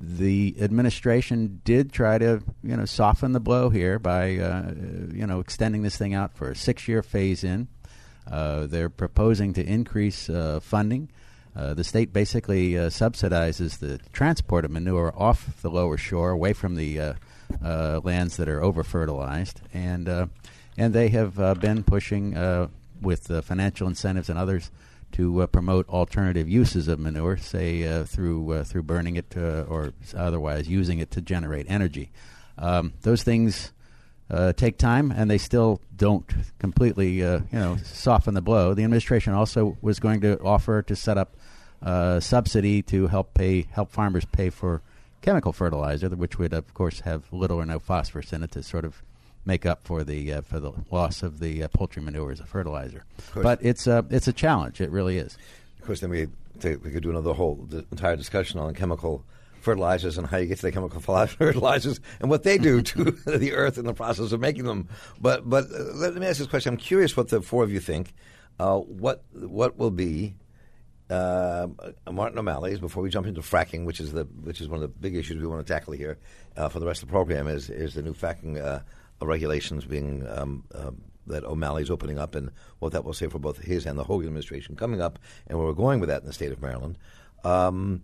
the 0.00 0.54
administration 0.60 1.60
did 1.64 1.92
try 1.92 2.18
to 2.18 2.42
you 2.62 2.76
know 2.76 2.84
soften 2.84 3.32
the 3.32 3.40
blow 3.40 3.68
here 3.68 3.98
by 3.98 4.26
you 4.26 5.26
know 5.26 5.40
extending 5.40 5.82
this 5.82 5.96
thing 5.96 6.14
out 6.14 6.32
for 6.34 6.50
a 6.50 6.56
six 6.56 6.86
year 6.86 7.02
phase 7.02 7.42
in. 7.42 7.68
Uh, 8.30 8.66
they're 8.66 8.90
proposing 8.90 9.54
to 9.54 9.64
increase 9.64 10.28
uh, 10.28 10.60
funding. 10.62 11.08
Uh, 11.56 11.74
the 11.74 11.82
state 11.82 12.12
basically 12.12 12.78
uh, 12.78 12.82
subsidizes 12.88 13.78
the 13.78 13.98
transport 14.12 14.64
of 14.64 14.70
manure 14.70 15.12
off 15.16 15.60
the 15.62 15.70
lower 15.70 15.96
shore, 15.96 16.30
away 16.30 16.52
from 16.52 16.76
the 16.76 17.00
uh, 17.00 17.12
uh, 17.64 18.00
lands 18.04 18.36
that 18.36 18.48
are 18.48 18.62
over 18.62 18.84
fertilized, 18.84 19.60
and 19.72 20.08
and 20.76 20.94
they 20.94 21.08
have 21.08 21.34
been 21.60 21.82
pushing 21.82 22.68
with 23.00 23.44
financial 23.44 23.88
incentives 23.88 24.28
and 24.28 24.38
others 24.38 24.70
to 25.12 25.46
promote 25.48 25.88
alternative 25.88 26.48
uses 26.48 26.88
of 26.88 26.98
manure, 26.98 27.36
say 27.36 28.04
through 28.04 28.64
through 28.64 28.82
burning 28.82 29.16
it 29.16 29.36
or 29.36 29.92
otherwise 30.14 30.68
using 30.68 30.98
it 30.98 31.10
to 31.12 31.20
generate 31.20 31.66
energy. 31.68 32.10
Um, 32.58 32.92
those 33.02 33.22
things 33.22 33.72
uh, 34.30 34.52
take 34.52 34.78
time, 34.78 35.10
and 35.10 35.30
they 35.30 35.38
still 35.38 35.80
don't 35.96 36.30
completely, 36.58 37.22
uh, 37.22 37.40
you 37.50 37.58
know, 37.58 37.76
soften 37.82 38.34
the 38.34 38.42
blow. 38.42 38.74
The 38.74 38.84
administration 38.84 39.32
also 39.32 39.78
was 39.80 40.00
going 40.00 40.20
to 40.20 40.38
offer 40.40 40.82
to 40.82 40.96
set 40.96 41.16
up 41.16 41.36
a 41.80 41.88
uh, 41.88 42.20
subsidy 42.20 42.82
to 42.82 43.06
help 43.06 43.34
pay 43.34 43.66
help 43.70 43.92
farmers 43.92 44.24
pay 44.24 44.50
for 44.50 44.82
chemical 45.22 45.52
fertilizer, 45.52 46.08
which 46.08 46.38
would, 46.38 46.52
of 46.52 46.74
course, 46.74 47.00
have 47.00 47.32
little 47.32 47.58
or 47.58 47.66
no 47.66 47.78
phosphorus 47.78 48.32
in 48.32 48.42
it 48.42 48.50
to 48.52 48.62
sort 48.62 48.84
of 48.84 49.02
make 49.48 49.66
up 49.66 49.80
for 49.82 50.04
the 50.04 50.34
uh, 50.34 50.40
for 50.42 50.60
the 50.60 50.72
loss 50.92 51.24
of 51.24 51.40
the 51.40 51.64
uh, 51.64 51.68
poultry 51.68 52.02
manure 52.02 52.30
as 52.30 52.38
a 52.38 52.46
fertilizer. 52.46 53.04
But 53.34 53.58
it's 53.62 53.88
a 53.88 54.04
it's 54.10 54.28
a 54.28 54.32
challenge. 54.32 54.80
It 54.80 54.90
really 54.92 55.18
is. 55.18 55.36
Of 55.80 55.86
course, 55.86 56.00
then 56.00 56.10
we 56.10 56.28
we 56.62 56.90
could 56.92 57.02
do 57.02 57.10
another 57.10 57.32
whole 57.32 57.66
the 57.68 57.84
entire 57.90 58.14
discussion 58.14 58.60
on 58.60 58.72
chemical 58.74 59.24
fertilizers 59.60 60.18
and 60.18 60.26
how 60.26 60.36
you 60.36 60.46
get 60.46 60.58
to 60.58 60.62
the 60.62 60.72
chemical 60.72 61.00
fertilizers 61.26 62.00
and 62.20 62.30
what 62.30 62.44
they 62.44 62.58
do 62.58 62.82
to 62.82 63.04
the 63.26 63.52
earth 63.54 63.78
in 63.78 63.86
the 63.86 63.94
process 63.94 64.30
of 64.30 64.40
making 64.40 64.64
them. 64.64 64.88
But 65.20 65.48
but 65.48 65.64
uh, 65.64 65.94
let 65.94 66.14
me 66.14 66.26
ask 66.26 66.38
this 66.38 66.46
question. 66.46 66.74
I'm 66.74 66.78
curious 66.78 67.16
what 67.16 67.28
the 67.28 67.42
four 67.42 67.64
of 67.64 67.72
you 67.72 67.80
think. 67.80 68.14
Uh, 68.60 68.78
what 68.78 69.24
what 69.32 69.78
will 69.78 69.90
be 69.90 70.34
uh, 71.10 71.68
Martin 72.10 72.38
O'Malley's 72.38 72.80
before 72.80 73.02
we 73.02 73.08
jump 73.08 73.26
into 73.26 73.40
fracking, 73.40 73.84
which 73.84 74.00
is 74.00 74.12
the 74.12 74.24
which 74.24 74.60
is 74.60 74.68
one 74.68 74.76
of 74.76 74.82
the 74.82 74.88
big 74.88 75.16
issues 75.16 75.40
we 75.40 75.46
want 75.46 75.66
to 75.66 75.72
tackle 75.72 75.94
here 75.94 76.18
uh, 76.56 76.68
for 76.68 76.80
the 76.80 76.86
rest 76.86 77.02
of 77.02 77.08
the 77.08 77.12
program 77.12 77.48
is 77.48 77.70
is 77.70 77.94
the 77.94 78.02
new 78.02 78.12
fracking 78.12 78.62
uh, 78.62 78.80
regulations 79.26 79.84
being 79.84 80.26
um, 80.28 80.64
um, 80.74 81.02
that 81.26 81.44
O'Malley's 81.44 81.90
opening 81.90 82.18
up 82.18 82.34
and 82.34 82.50
what 82.78 82.92
that 82.92 83.04
will 83.04 83.12
say 83.12 83.26
for 83.26 83.38
both 83.38 83.58
his 83.58 83.86
and 83.86 83.98
the 83.98 84.04
Hogan 84.04 84.28
administration 84.28 84.76
coming 84.76 85.00
up 85.00 85.18
and 85.46 85.58
where 85.58 85.66
we're 85.66 85.74
going 85.74 86.00
with 86.00 86.08
that 86.08 86.22
in 86.22 86.26
the 86.26 86.32
state 86.32 86.52
of 86.52 86.60
Maryland. 86.60 86.98
Um, 87.44 88.02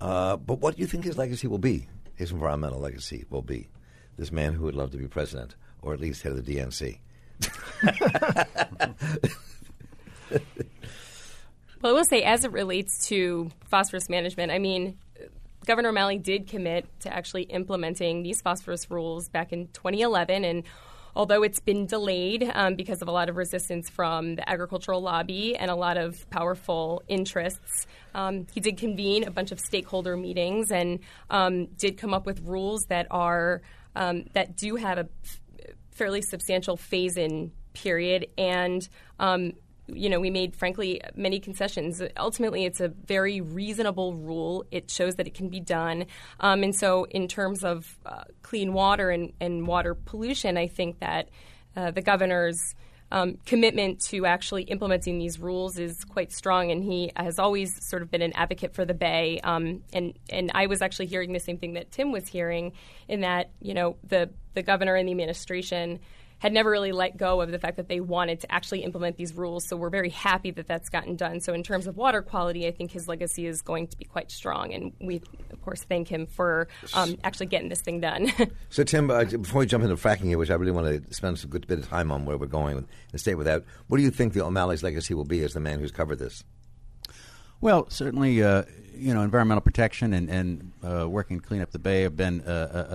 uh, 0.00 0.36
but 0.36 0.60
what 0.60 0.76
do 0.76 0.80
you 0.80 0.86
think 0.86 1.04
his 1.04 1.18
legacy 1.18 1.46
will 1.46 1.58
be? 1.58 1.88
His 2.14 2.30
environmental 2.30 2.80
legacy 2.80 3.24
will 3.30 3.42
be 3.42 3.68
this 4.16 4.32
man 4.32 4.54
who 4.54 4.64
would 4.64 4.74
love 4.74 4.90
to 4.92 4.96
be 4.96 5.06
president, 5.06 5.54
or 5.82 5.94
at 5.94 6.00
least 6.00 6.22
head 6.22 6.32
of 6.32 6.44
the 6.44 6.56
DNC. 6.56 6.98
well, 11.80 11.84
I 11.84 11.92
will 11.92 12.04
say, 12.04 12.22
as 12.22 12.44
it 12.44 12.52
relates 12.52 13.06
to 13.08 13.50
phosphorus 13.68 14.08
management, 14.08 14.50
I 14.50 14.58
mean, 14.58 14.98
Governor 15.68 15.90
O'Malley 15.90 16.16
did 16.16 16.46
commit 16.46 16.86
to 17.00 17.14
actually 17.14 17.42
implementing 17.42 18.22
these 18.22 18.40
phosphorus 18.40 18.90
rules 18.90 19.28
back 19.28 19.52
in 19.52 19.68
2011, 19.74 20.42
and 20.42 20.62
although 21.14 21.42
it's 21.42 21.60
been 21.60 21.84
delayed 21.84 22.50
um, 22.54 22.74
because 22.74 23.02
of 23.02 23.08
a 23.08 23.10
lot 23.10 23.28
of 23.28 23.36
resistance 23.36 23.90
from 23.90 24.36
the 24.36 24.48
agricultural 24.48 25.02
lobby 25.02 25.54
and 25.56 25.70
a 25.70 25.74
lot 25.74 25.98
of 25.98 26.28
powerful 26.30 27.02
interests. 27.06 27.86
Um, 28.14 28.46
he 28.54 28.60
did 28.60 28.78
convene 28.78 29.24
a 29.24 29.30
bunch 29.30 29.52
of 29.52 29.60
stakeholder 29.60 30.16
meetings 30.16 30.70
and 30.70 31.00
um, 31.28 31.66
did 31.76 31.98
come 31.98 32.14
up 32.14 32.24
with 32.24 32.40
rules 32.40 32.86
that 32.88 33.06
are 33.10 33.60
um, 33.94 34.24
that 34.32 34.56
do 34.56 34.76
have 34.76 34.96
a 34.96 35.06
fairly 35.90 36.22
substantial 36.22 36.78
phase-in 36.78 37.52
period 37.74 38.28
and 38.38 38.88
um, 39.20 39.52
you 39.92 40.08
know, 40.08 40.20
we 40.20 40.30
made, 40.30 40.54
frankly, 40.54 41.00
many 41.14 41.40
concessions. 41.40 42.02
Ultimately, 42.16 42.64
it's 42.64 42.80
a 42.80 42.88
very 42.88 43.40
reasonable 43.40 44.14
rule. 44.14 44.64
It 44.70 44.90
shows 44.90 45.16
that 45.16 45.26
it 45.26 45.34
can 45.34 45.48
be 45.48 45.60
done. 45.60 46.06
Um, 46.40 46.62
and 46.62 46.74
so, 46.74 47.04
in 47.04 47.28
terms 47.28 47.64
of 47.64 47.98
uh, 48.04 48.24
clean 48.42 48.72
water 48.72 49.10
and, 49.10 49.32
and, 49.40 49.66
water 49.66 49.94
pollution, 49.94 50.56
I 50.56 50.66
think 50.66 51.00
that 51.00 51.28
uh, 51.76 51.90
the 51.90 52.02
governor's 52.02 52.74
um, 53.10 53.38
commitment 53.46 54.00
to 54.06 54.26
actually 54.26 54.64
implementing 54.64 55.18
these 55.18 55.38
rules 55.38 55.78
is 55.78 56.04
quite 56.04 56.32
strong, 56.32 56.70
and 56.70 56.84
he 56.84 57.10
has 57.16 57.38
always 57.38 57.86
sort 57.88 58.02
of 58.02 58.10
been 58.10 58.22
an 58.22 58.32
advocate 58.34 58.74
for 58.74 58.84
the 58.84 58.94
Bay. 58.94 59.40
Um, 59.42 59.82
and 59.92 60.18
and 60.28 60.50
I 60.54 60.66
was 60.66 60.82
actually 60.82 61.06
hearing 61.06 61.32
the 61.32 61.40
same 61.40 61.58
thing 61.58 61.74
that 61.74 61.90
Tim 61.90 62.12
was 62.12 62.28
hearing, 62.28 62.72
in 63.08 63.22
that 63.22 63.50
you 63.60 63.74
know 63.74 63.96
the 64.06 64.30
the 64.54 64.62
governor 64.62 64.94
and 64.94 65.08
the 65.08 65.12
administration 65.12 66.00
had 66.38 66.52
never 66.52 66.70
really 66.70 66.92
let 66.92 67.16
go 67.16 67.40
of 67.40 67.50
the 67.50 67.58
fact 67.58 67.76
that 67.76 67.88
they 67.88 68.00
wanted 68.00 68.40
to 68.40 68.52
actually 68.52 68.84
implement 68.84 69.16
these 69.16 69.34
rules. 69.34 69.66
So 69.66 69.76
we're 69.76 69.90
very 69.90 70.10
happy 70.10 70.50
that 70.52 70.66
that's 70.66 70.88
gotten 70.88 71.16
done. 71.16 71.40
So 71.40 71.52
in 71.52 71.62
terms 71.62 71.86
of 71.86 71.96
water 71.96 72.22
quality, 72.22 72.66
I 72.66 72.70
think 72.70 72.92
his 72.92 73.08
legacy 73.08 73.46
is 73.46 73.60
going 73.62 73.88
to 73.88 73.96
be 73.96 74.04
quite 74.04 74.30
strong, 74.30 74.72
and 74.72 74.92
we 75.00 75.22
of 75.50 75.60
course 75.62 75.82
thank 75.82 76.08
him 76.08 76.26
for 76.26 76.68
um, 76.94 77.16
actually 77.24 77.46
getting 77.46 77.68
this 77.68 77.80
thing 77.80 78.00
done. 78.00 78.32
so 78.70 78.84
Tim, 78.84 79.10
uh, 79.10 79.24
before 79.24 79.60
we 79.60 79.66
jump 79.66 79.84
into 79.84 79.96
fracking 79.96 80.26
here, 80.26 80.38
which 80.38 80.50
I 80.50 80.54
really 80.54 80.72
want 80.72 81.06
to 81.06 81.14
spend 81.14 81.42
a 81.42 81.46
good 81.46 81.66
bit 81.66 81.78
of 81.78 81.88
time 81.88 82.12
on 82.12 82.24
where 82.24 82.36
we're 82.36 82.46
going 82.46 82.86
and 83.12 83.20
stay 83.20 83.34
with 83.34 83.46
that, 83.46 83.64
what 83.88 83.98
do 83.98 84.02
you 84.02 84.10
think 84.10 84.32
the 84.32 84.44
O'Malley's 84.44 84.82
legacy 84.82 85.14
will 85.14 85.24
be 85.24 85.42
as 85.42 85.54
the 85.54 85.60
man 85.60 85.80
who's 85.80 85.92
covered 85.92 86.18
this? 86.18 86.44
Well, 87.60 87.90
certainly, 87.90 88.42
uh, 88.42 88.62
you 88.94 89.12
know, 89.12 89.22
environmental 89.22 89.62
protection 89.62 90.12
and, 90.12 90.30
and 90.30 90.72
uh, 90.84 91.08
working 91.08 91.40
to 91.40 91.46
clean 91.46 91.60
up 91.60 91.72
the 91.72 91.78
bay 91.78 92.02
have 92.02 92.16
been 92.16 92.40
uh, 92.42 92.50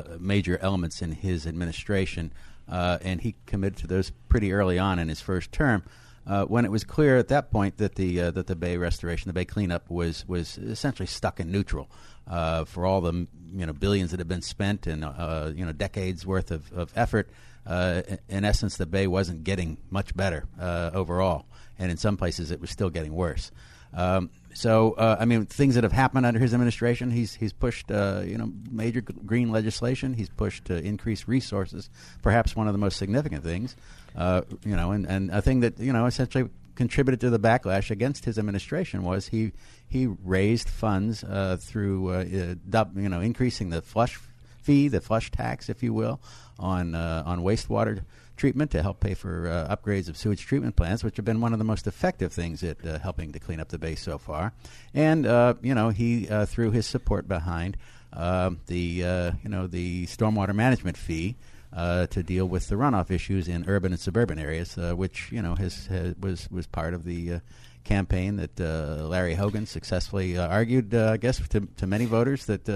uh, 0.07 0.13
uh 0.13 0.17
major 0.19 0.57
elements 0.62 1.01
in 1.01 1.12
his 1.12 1.45
administration 1.45 2.31
uh, 2.70 2.98
and 3.01 3.22
he 3.22 3.36
committed 3.46 3.77
to 3.79 3.88
those 3.88 4.12
pretty 4.29 4.53
early 4.53 4.79
on 4.79 5.00
in 5.00 5.10
his 5.10 5.22
first 5.22 5.51
term. 5.51 5.84
uh, 6.25 6.46
when 6.46 6.65
it 6.65 6.72
was 6.72 6.84
clear 6.84 7.17
at 7.17 7.27
that 7.27 7.51
point 7.51 7.77
that 7.77 7.96
the 7.96 8.20
uh, 8.22 8.32
that 8.32 8.48
the 8.48 8.55
bay 8.55 8.77
restoration, 8.77 9.27
the 9.29 9.34
bay 9.34 9.46
cleanup, 9.46 9.89
was 9.89 10.25
was 10.27 10.58
essentially 10.58 11.08
stuck 11.08 11.39
in 11.39 11.51
neutral 11.51 11.89
uh, 12.27 12.63
for 12.65 12.86
all 12.86 13.01
the 13.01 13.27
you 13.53 13.65
know 13.65 13.74
billions 13.74 14.12
that 14.12 14.20
had 14.20 14.27
been 14.27 14.41
spent 14.41 14.88
and 14.88 15.03
uh, 15.03 15.51
you 15.53 15.65
know 15.65 15.74
decades 15.74 16.25
worth 16.25 16.51
of, 16.51 16.72
of 16.74 16.91
effort. 16.96 17.29
Uh, 17.65 18.01
in 18.27 18.43
essence, 18.43 18.75
the 18.77 18.86
bay 18.86 19.08
wasn't 19.08 19.43
getting 19.43 19.77
much 19.89 20.15
better 20.15 20.46
overall, 20.60 21.46
and 21.79 21.91
in 21.91 21.98
some 21.98 22.17
places 22.17 22.51
it 22.51 22.60
was 22.60 22.70
still 22.70 22.89
getting 22.89 23.13
worse. 23.13 23.51
Um, 23.93 24.32
so, 24.53 24.93
uh, 24.93 25.17
I 25.19 25.25
mean, 25.25 25.45
things 25.45 25.75
that 25.75 25.83
have 25.83 25.91
happened 25.91 26.25
under 26.25 26.39
his 26.39 26.53
administration, 26.53 27.12
he's 27.12 27.33
he's 27.33 27.53
pushed, 27.53 27.91
uh, 27.91 28.22
you 28.25 28.38
know, 28.38 28.51
major 28.72 29.01
green 29.01 29.51
legislation. 29.51 30.13
He's 30.13 30.29
pushed 30.29 30.65
to 30.65 30.77
increase 30.77 31.27
resources. 31.27 31.89
Perhaps 32.22 32.55
one 32.55 32.67
of 32.67 32.74
the 32.74 32.77
most 32.77 32.98
significant 32.98 33.43
things, 33.43 33.75
uh, 34.15 34.41
you 34.63 34.75
know, 34.75 34.91
and, 34.91 35.07
and 35.07 35.31
a 35.31 35.41
thing 35.41 35.62
that 35.62 35.79
you 35.79 35.91
know 35.91 36.05
essentially 36.05 36.50
contributed 36.75 37.22
to 37.22 37.29
the 37.29 37.39
backlash 37.39 37.91
against 37.91 38.25
his 38.25 38.38
administration 38.38 39.03
was 39.03 39.27
he 39.27 39.51
he 39.88 40.07
raised 40.07 40.69
funds 40.69 41.24
uh, 41.24 41.57
through 41.60 42.10
uh, 42.10 42.24
you 42.24 43.10
know 43.10 43.22
increasing 43.22 43.69
the 43.69 43.81
flush 43.81 44.19
fee, 44.62 44.88
the 44.88 45.01
flush 45.01 45.31
tax, 45.31 45.69
if 45.69 45.81
you 45.81 45.93
will, 45.93 46.22
on 46.60 46.93
on 46.95 47.39
wastewater 47.41 48.03
treatment 48.43 48.71
to 48.71 48.81
help 48.81 49.00
pay 49.00 49.13
for 49.13 49.47
uh, 49.47 49.73
upgrades 49.73 50.09
of 50.09 50.17
sewage 50.17 50.45
treatment 50.45 50.75
plants, 50.75 51.01
which 51.01 51.15
have 51.15 51.23
been 51.23 51.39
one 51.39 51.53
of 51.53 51.59
the 51.59 51.63
most 51.63 51.88
effective 51.88 52.33
things 52.33 52.62
at 52.62 52.85
uh, 52.85 53.00
helping 53.00 53.31
to 53.31 53.39
clean 53.39 53.57
up 53.57 53.69
the 53.69 53.77
bay 53.77 53.95
so 53.95 54.17
far. 54.17 54.51
And 54.93 55.25
uh, 55.25 55.53
you 55.62 55.73
know, 55.73 55.91
he 55.91 56.27
uh, 56.27 56.45
threw 56.45 56.69
his 56.69 56.85
support 56.85 57.25
behind 57.25 57.77
uh, 58.12 58.50
the 58.67 59.33
you 59.41 59.50
know 59.50 59.67
the 59.67 60.07
stormwater 60.07 60.53
management 60.53 60.97
fee. 60.97 61.38
to 61.73 62.21
deal 62.21 62.45
with 62.45 62.67
the 62.67 62.75
runoff 62.75 63.12
issues 63.12 63.47
in 63.47 63.63
urban 63.65 63.93
and 63.93 64.01
suburban 64.01 64.38
areas, 64.38 64.75
which 64.75 65.31
you 65.31 65.41
know 65.41 65.55
has, 65.55 65.88
has, 65.88 66.13
was 66.19 66.51
was 66.51 66.67
part 66.67 66.93
of 66.93 67.05
the 67.05 67.39
campaign 67.85 68.35
that 68.35 68.59
uh, 68.59 69.07
Larry 69.07 69.35
Hogan 69.35 69.65
successfully 69.65 70.38
uh, 70.38 70.50
argued, 70.50 70.93
uh, 70.93 71.12
I 71.13 71.17
guess, 71.17 71.39
to, 71.47 71.62
to 71.77 71.88
many 71.88 72.03
voters 72.03 72.45
that 72.47 72.67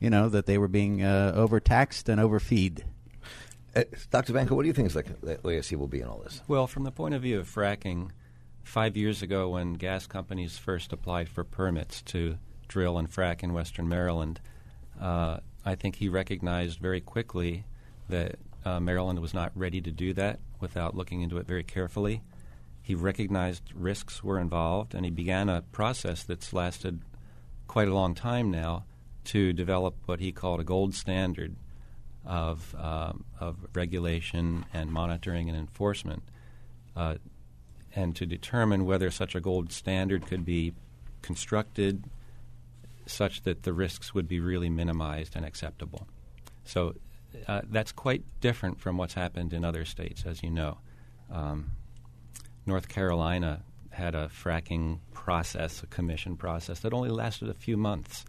you 0.00 0.08
know 0.08 0.30
that 0.30 0.46
they 0.46 0.56
were 0.56 0.68
being 0.68 1.04
overtaxed 1.04 2.08
and 2.08 2.18
overfeed. 2.18 2.86
Uh, 3.74 3.84
Dr. 4.10 4.32
Vanko, 4.34 4.50
what 4.50 4.62
do 4.62 4.68
you 4.68 4.74
think 4.74 4.86
is 4.86 4.96
like 4.96 5.20
the 5.20 5.38
legacy 5.42 5.76
will 5.76 5.88
be 5.88 6.00
in 6.00 6.08
all 6.08 6.18
this? 6.18 6.42
Well, 6.46 6.66
from 6.66 6.84
the 6.84 6.90
point 6.90 7.14
of 7.14 7.22
view 7.22 7.40
of 7.40 7.48
fracking, 7.48 8.10
five 8.62 8.96
years 8.96 9.22
ago 9.22 9.48
when 9.50 9.74
gas 9.74 10.06
companies 10.06 10.58
first 10.58 10.92
applied 10.92 11.28
for 11.28 11.42
permits 11.42 12.02
to 12.02 12.38
drill 12.68 12.98
and 12.98 13.10
frack 13.10 13.42
in 13.42 13.52
western 13.52 13.88
Maryland, 13.88 14.40
uh, 15.00 15.38
I 15.64 15.74
think 15.74 15.96
he 15.96 16.08
recognized 16.08 16.78
very 16.80 17.00
quickly 17.00 17.64
that 18.08 18.36
uh, 18.64 18.78
Maryland 18.78 19.20
was 19.20 19.34
not 19.34 19.52
ready 19.54 19.80
to 19.80 19.90
do 19.90 20.12
that 20.14 20.38
without 20.60 20.94
looking 20.94 21.22
into 21.22 21.38
it 21.38 21.46
very 21.46 21.64
carefully. 21.64 22.22
He 22.82 22.94
recognized 22.94 23.62
risks 23.74 24.22
were 24.22 24.38
involved, 24.38 24.94
and 24.94 25.04
he 25.04 25.10
began 25.10 25.48
a 25.48 25.62
process 25.62 26.24
that's 26.24 26.52
lasted 26.52 27.00
quite 27.66 27.88
a 27.88 27.94
long 27.94 28.14
time 28.14 28.50
now 28.50 28.84
to 29.24 29.52
develop 29.52 29.94
what 30.06 30.20
he 30.20 30.32
called 30.32 30.60
a 30.60 30.64
gold 30.64 30.94
standard 30.94 31.56
of, 32.24 32.74
um, 32.78 33.24
of 33.40 33.56
regulation 33.74 34.64
and 34.72 34.90
monitoring 34.90 35.48
and 35.48 35.58
enforcement, 35.58 36.22
uh, 36.96 37.16
and 37.94 38.16
to 38.16 38.26
determine 38.26 38.84
whether 38.84 39.10
such 39.10 39.34
a 39.34 39.40
gold 39.40 39.72
standard 39.72 40.26
could 40.26 40.44
be 40.44 40.72
constructed 41.20 42.04
such 43.06 43.42
that 43.42 43.64
the 43.64 43.72
risks 43.72 44.14
would 44.14 44.28
be 44.28 44.40
really 44.40 44.70
minimized 44.70 45.34
and 45.36 45.44
acceptable. 45.44 46.06
So 46.64 46.94
uh, 47.48 47.62
that's 47.70 47.92
quite 47.92 48.22
different 48.40 48.80
from 48.80 48.96
what's 48.96 49.14
happened 49.14 49.52
in 49.52 49.64
other 49.64 49.84
states, 49.84 50.24
as 50.26 50.42
you 50.42 50.50
know. 50.50 50.78
Um, 51.30 51.72
North 52.66 52.88
Carolina 52.88 53.62
had 53.90 54.14
a 54.14 54.28
fracking 54.28 55.00
process, 55.12 55.82
a 55.82 55.86
commission 55.86 56.36
process 56.36 56.80
that 56.80 56.92
only 56.92 57.10
lasted 57.10 57.48
a 57.48 57.54
few 57.54 57.76
months, 57.76 58.24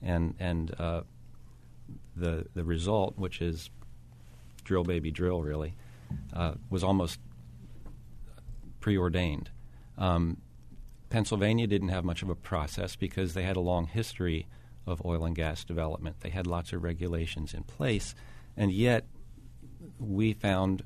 and 0.00 0.34
and 0.38 0.74
uh, 0.78 1.02
the 2.16 2.46
the 2.54 2.64
result, 2.64 3.16
which 3.16 3.40
is 3.40 3.70
drill 4.64 4.84
baby 4.84 5.10
drill, 5.10 5.42
really, 5.42 5.74
uh, 6.32 6.54
was 6.70 6.84
almost 6.84 7.18
preordained. 8.80 9.50
Um, 9.98 10.38
Pennsylvania 11.10 11.66
didn't 11.66 11.88
have 11.88 12.04
much 12.04 12.22
of 12.22 12.30
a 12.30 12.34
process 12.34 12.96
because 12.96 13.34
they 13.34 13.42
had 13.42 13.56
a 13.56 13.60
long 13.60 13.86
history 13.86 14.46
of 14.86 15.04
oil 15.04 15.24
and 15.24 15.36
gas 15.36 15.64
development. 15.64 16.16
They 16.20 16.30
had 16.30 16.46
lots 16.46 16.72
of 16.72 16.82
regulations 16.82 17.54
in 17.54 17.64
place, 17.64 18.14
and 18.56 18.72
yet 18.72 19.06
we 19.98 20.32
found 20.32 20.82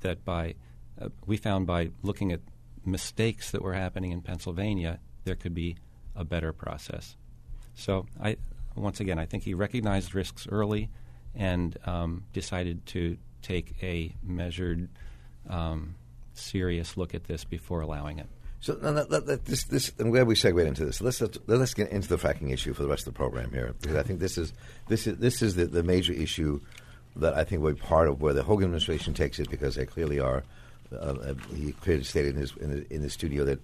that 0.00 0.24
by 0.24 0.54
uh, 1.00 1.08
we 1.26 1.36
found 1.36 1.66
by 1.66 1.90
looking 2.02 2.32
at 2.32 2.40
mistakes 2.84 3.50
that 3.50 3.62
were 3.62 3.74
happening 3.74 4.12
in 4.12 4.20
Pennsylvania, 4.22 5.00
there 5.24 5.36
could 5.36 5.54
be 5.54 5.76
a 6.16 6.24
better 6.24 6.52
process. 6.52 7.16
So 7.74 8.06
I, 8.20 8.36
once 8.78 9.00
again, 9.00 9.18
I 9.18 9.26
think 9.26 9.42
he 9.42 9.54
recognized 9.54 10.14
risks 10.14 10.46
early 10.50 10.88
and 11.34 11.76
um, 11.86 12.24
decided 12.32 12.86
to 12.86 13.16
take 13.42 13.74
a 13.82 14.14
measured, 14.22 14.88
um, 15.48 15.94
serious 16.34 16.96
look 16.96 17.14
at 17.14 17.24
this 17.24 17.44
before 17.44 17.80
allowing 17.80 18.18
it. 18.18 18.26
So 18.60 18.74
this, 18.74 19.64
this, 19.64 19.92
I'm 20.00 20.10
glad 20.10 20.26
we 20.26 20.34
segued 20.34 20.58
into 20.58 20.84
this. 20.84 21.00
Let's, 21.00 21.20
let's, 21.20 21.38
let's 21.46 21.74
get 21.74 21.90
into 21.90 22.08
the 22.08 22.16
fracking 22.16 22.52
issue 22.52 22.74
for 22.74 22.82
the 22.82 22.88
rest 22.88 23.06
of 23.06 23.14
the 23.14 23.16
program 23.16 23.52
here, 23.52 23.74
because 23.80 23.96
I 23.96 24.02
think 24.02 24.18
this 24.18 24.36
is 24.36 24.52
this 24.88 25.06
is 25.06 25.18
this 25.18 25.42
is 25.42 25.54
the, 25.54 25.66
the 25.66 25.84
major 25.84 26.12
issue 26.12 26.60
that 27.14 27.34
I 27.34 27.44
think 27.44 27.62
will 27.62 27.72
be 27.72 27.80
part 27.80 28.08
of 28.08 28.20
where 28.20 28.34
the 28.34 28.42
Hogan 28.42 28.64
administration 28.64 29.14
takes 29.14 29.38
it, 29.38 29.48
because 29.48 29.76
they 29.76 29.86
clearly 29.86 30.18
are. 30.18 30.42
Uh, 30.92 30.96
uh 30.96 31.34
he 31.54 31.72
clearly 31.72 32.02
stated 32.02 32.34
in 32.34 32.40
his 32.40 32.56
in 32.56 32.70
the, 32.70 32.94
in 32.94 33.02
the 33.02 33.10
studio 33.10 33.44
that 33.44 33.60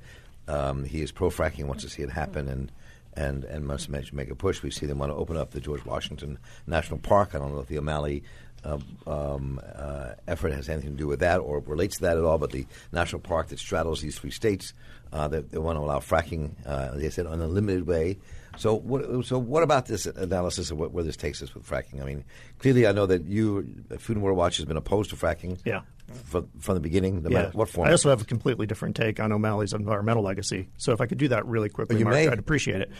um, 0.46 0.84
he 0.84 1.02
is 1.02 1.10
pro 1.10 1.28
fracking, 1.28 1.64
wants 1.64 1.82
to 1.82 1.90
see 1.90 2.02
it 2.02 2.10
happen, 2.10 2.46
and 2.46 2.70
and 3.16 3.44
and 3.44 3.66
must 3.66 3.88
make 3.88 4.30
a 4.30 4.34
push. 4.34 4.62
We 4.62 4.70
see 4.70 4.86
them 4.86 4.98
want 4.98 5.10
to 5.10 5.16
open 5.16 5.36
up 5.36 5.50
the 5.50 5.60
George 5.60 5.84
Washington 5.84 6.38
National 6.66 6.98
Park. 6.98 7.34
I 7.34 7.38
don't 7.38 7.52
know 7.52 7.60
if 7.60 7.68
the 7.68 7.78
O'Malley 7.78 8.22
uh, 8.64 8.78
um, 9.06 9.60
uh, 9.76 10.14
effort 10.26 10.52
has 10.52 10.68
anything 10.68 10.92
to 10.92 10.96
do 10.96 11.06
with 11.06 11.20
that 11.20 11.38
or 11.38 11.60
relates 11.60 11.96
to 11.96 12.02
that 12.02 12.16
at 12.16 12.24
all. 12.24 12.38
But 12.38 12.50
the 12.50 12.66
national 12.92 13.20
park 13.20 13.48
that 13.48 13.58
straddles 13.58 14.00
these 14.00 14.18
three 14.18 14.30
states, 14.30 14.72
uh, 15.12 15.28
they, 15.28 15.40
they, 15.40 15.58
want 15.58 15.76
to 15.76 15.82
allow 15.82 15.98
fracking. 15.98 16.52
Uh, 16.66 16.92
they 16.96 17.10
said 17.10 17.26
in 17.26 17.40
a 17.40 17.46
limited 17.46 17.86
way. 17.86 18.18
So 18.56 18.74
what? 18.74 19.26
So 19.26 19.38
what 19.38 19.62
about 19.62 19.86
this 19.86 20.06
analysis 20.06 20.70
of 20.70 20.78
what, 20.78 20.92
where 20.92 21.04
this 21.04 21.16
takes 21.16 21.42
us 21.42 21.54
with 21.54 21.68
fracking? 21.68 22.00
I 22.00 22.04
mean, 22.04 22.24
clearly, 22.58 22.86
I 22.86 22.92
know 22.92 23.06
that 23.06 23.24
you, 23.24 23.66
Food 23.98 24.16
and 24.16 24.22
Water 24.22 24.34
Watch, 24.34 24.56
has 24.56 24.64
been 24.64 24.76
opposed 24.76 25.10
to 25.10 25.16
fracking. 25.16 25.58
Yeah. 25.64 25.80
From, 26.24 26.48
from 26.60 26.74
the 26.74 26.80
beginning, 26.80 27.22
no 27.22 27.30
yeah. 27.30 27.50
what 27.52 27.68
form. 27.68 27.88
I 27.88 27.90
also 27.90 28.10
have 28.10 28.20
a 28.20 28.24
completely 28.24 28.66
different 28.66 28.94
take 28.94 29.18
on 29.20 29.32
O'Malley's 29.32 29.72
environmental 29.72 30.22
legacy. 30.22 30.68
So 30.76 30.92
if 30.92 31.00
I 31.00 31.06
could 31.06 31.18
do 31.18 31.28
that 31.28 31.46
really 31.46 31.68
quickly, 31.70 31.98
you 31.98 32.04
Mark, 32.04 32.14
may. 32.14 32.28
I'd 32.28 32.38
appreciate 32.38 32.82
it. 32.82 32.90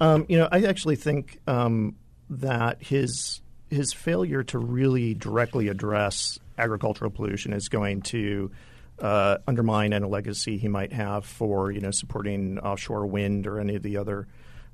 Um, 0.00 0.26
you 0.28 0.38
know, 0.38 0.48
I 0.50 0.64
actually 0.64 0.96
think 0.96 1.38
um, 1.46 1.96
that 2.30 2.82
his 2.82 3.42
his 3.70 3.92
failure 3.92 4.42
to 4.44 4.58
really 4.58 5.14
directly 5.14 5.68
address 5.68 6.38
agricultural 6.58 7.10
pollution 7.10 7.52
is 7.52 7.68
going 7.68 8.02
to 8.02 8.50
uh, 8.98 9.38
undermine 9.46 9.92
any 9.92 10.06
legacy 10.06 10.56
he 10.56 10.68
might 10.68 10.92
have 10.92 11.24
for 11.24 11.70
you 11.70 11.80
know 11.80 11.90
supporting 11.90 12.58
offshore 12.60 13.06
wind 13.06 13.46
or 13.46 13.60
any 13.60 13.74
of 13.74 13.82
the 13.82 13.96
other 13.96 14.26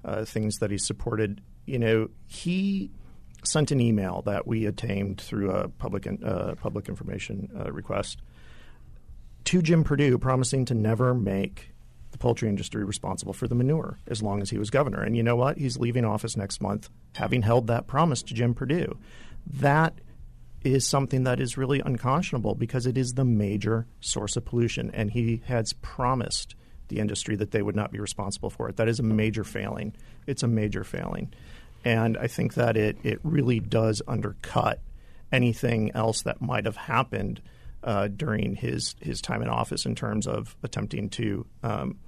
uh, 0.04 0.24
things 0.24 0.56
that 0.58 0.70
he 0.70 0.78
supported. 0.78 1.40
You 1.66 1.78
know, 1.78 2.08
he 2.26 2.90
sent 3.42 3.70
an 3.70 3.80
email 3.80 4.22
that 4.22 4.46
we 4.46 4.66
obtained 4.66 5.20
through 5.20 5.50
a 5.50 5.68
public 5.68 6.06
uh, 6.24 6.54
public 6.56 6.88
information 6.88 7.50
uh, 7.58 7.72
request 7.72 8.22
to 9.44 9.62
Jim 9.62 9.84
Perdue, 9.84 10.18
promising 10.18 10.64
to 10.66 10.74
never 10.74 11.14
make 11.14 11.72
the 12.10 12.18
poultry 12.18 12.48
industry 12.48 12.84
responsible 12.84 13.32
for 13.32 13.48
the 13.48 13.54
manure 13.54 13.98
as 14.06 14.22
long 14.22 14.42
as 14.42 14.50
he 14.50 14.58
was 14.58 14.70
governor. 14.70 15.02
And 15.02 15.16
you 15.16 15.22
know 15.22 15.36
what? 15.36 15.58
He's 15.58 15.78
leaving 15.78 16.04
office 16.04 16.36
next 16.36 16.60
month, 16.60 16.88
having 17.14 17.42
held 17.42 17.66
that 17.68 17.86
promise 17.86 18.22
to 18.24 18.34
Jim 18.34 18.54
Perdue. 18.54 18.98
That 19.46 19.94
is 20.62 20.86
something 20.86 21.24
that 21.24 21.40
is 21.40 21.56
really 21.56 21.80
unconscionable 21.80 22.54
because 22.54 22.86
it 22.86 22.98
is 22.98 23.14
the 23.14 23.24
major 23.24 23.86
source 24.00 24.36
of 24.36 24.44
pollution, 24.44 24.90
and 24.92 25.10
he 25.10 25.42
has 25.46 25.72
promised 25.74 26.54
the 26.88 26.98
industry 26.98 27.36
that 27.36 27.52
they 27.52 27.62
would 27.62 27.76
not 27.76 27.92
be 27.92 28.00
responsible 28.00 28.50
for 28.50 28.68
it. 28.68 28.76
That 28.76 28.88
is 28.88 28.98
a 28.98 29.04
major 29.04 29.44
failing. 29.44 29.94
It's 30.26 30.42
a 30.42 30.48
major 30.48 30.84
failing. 30.84 31.32
And 31.84 32.16
I 32.18 32.26
think 32.26 32.54
that 32.54 32.76
it, 32.76 32.98
it 33.02 33.20
really 33.22 33.60
does 33.60 34.02
undercut 34.06 34.80
anything 35.32 35.92
else 35.94 36.22
that 36.22 36.40
might 36.40 36.66
have 36.66 36.76
happened 36.76 37.40
uh, 37.82 38.08
during 38.08 38.56
his, 38.56 38.94
his 39.00 39.20
time 39.20 39.42
in 39.42 39.48
office 39.48 39.86
in 39.86 39.94
terms 39.94 40.26
of 40.26 40.56
attempting 40.62 41.08
to 41.08 41.46
um, 41.62 41.98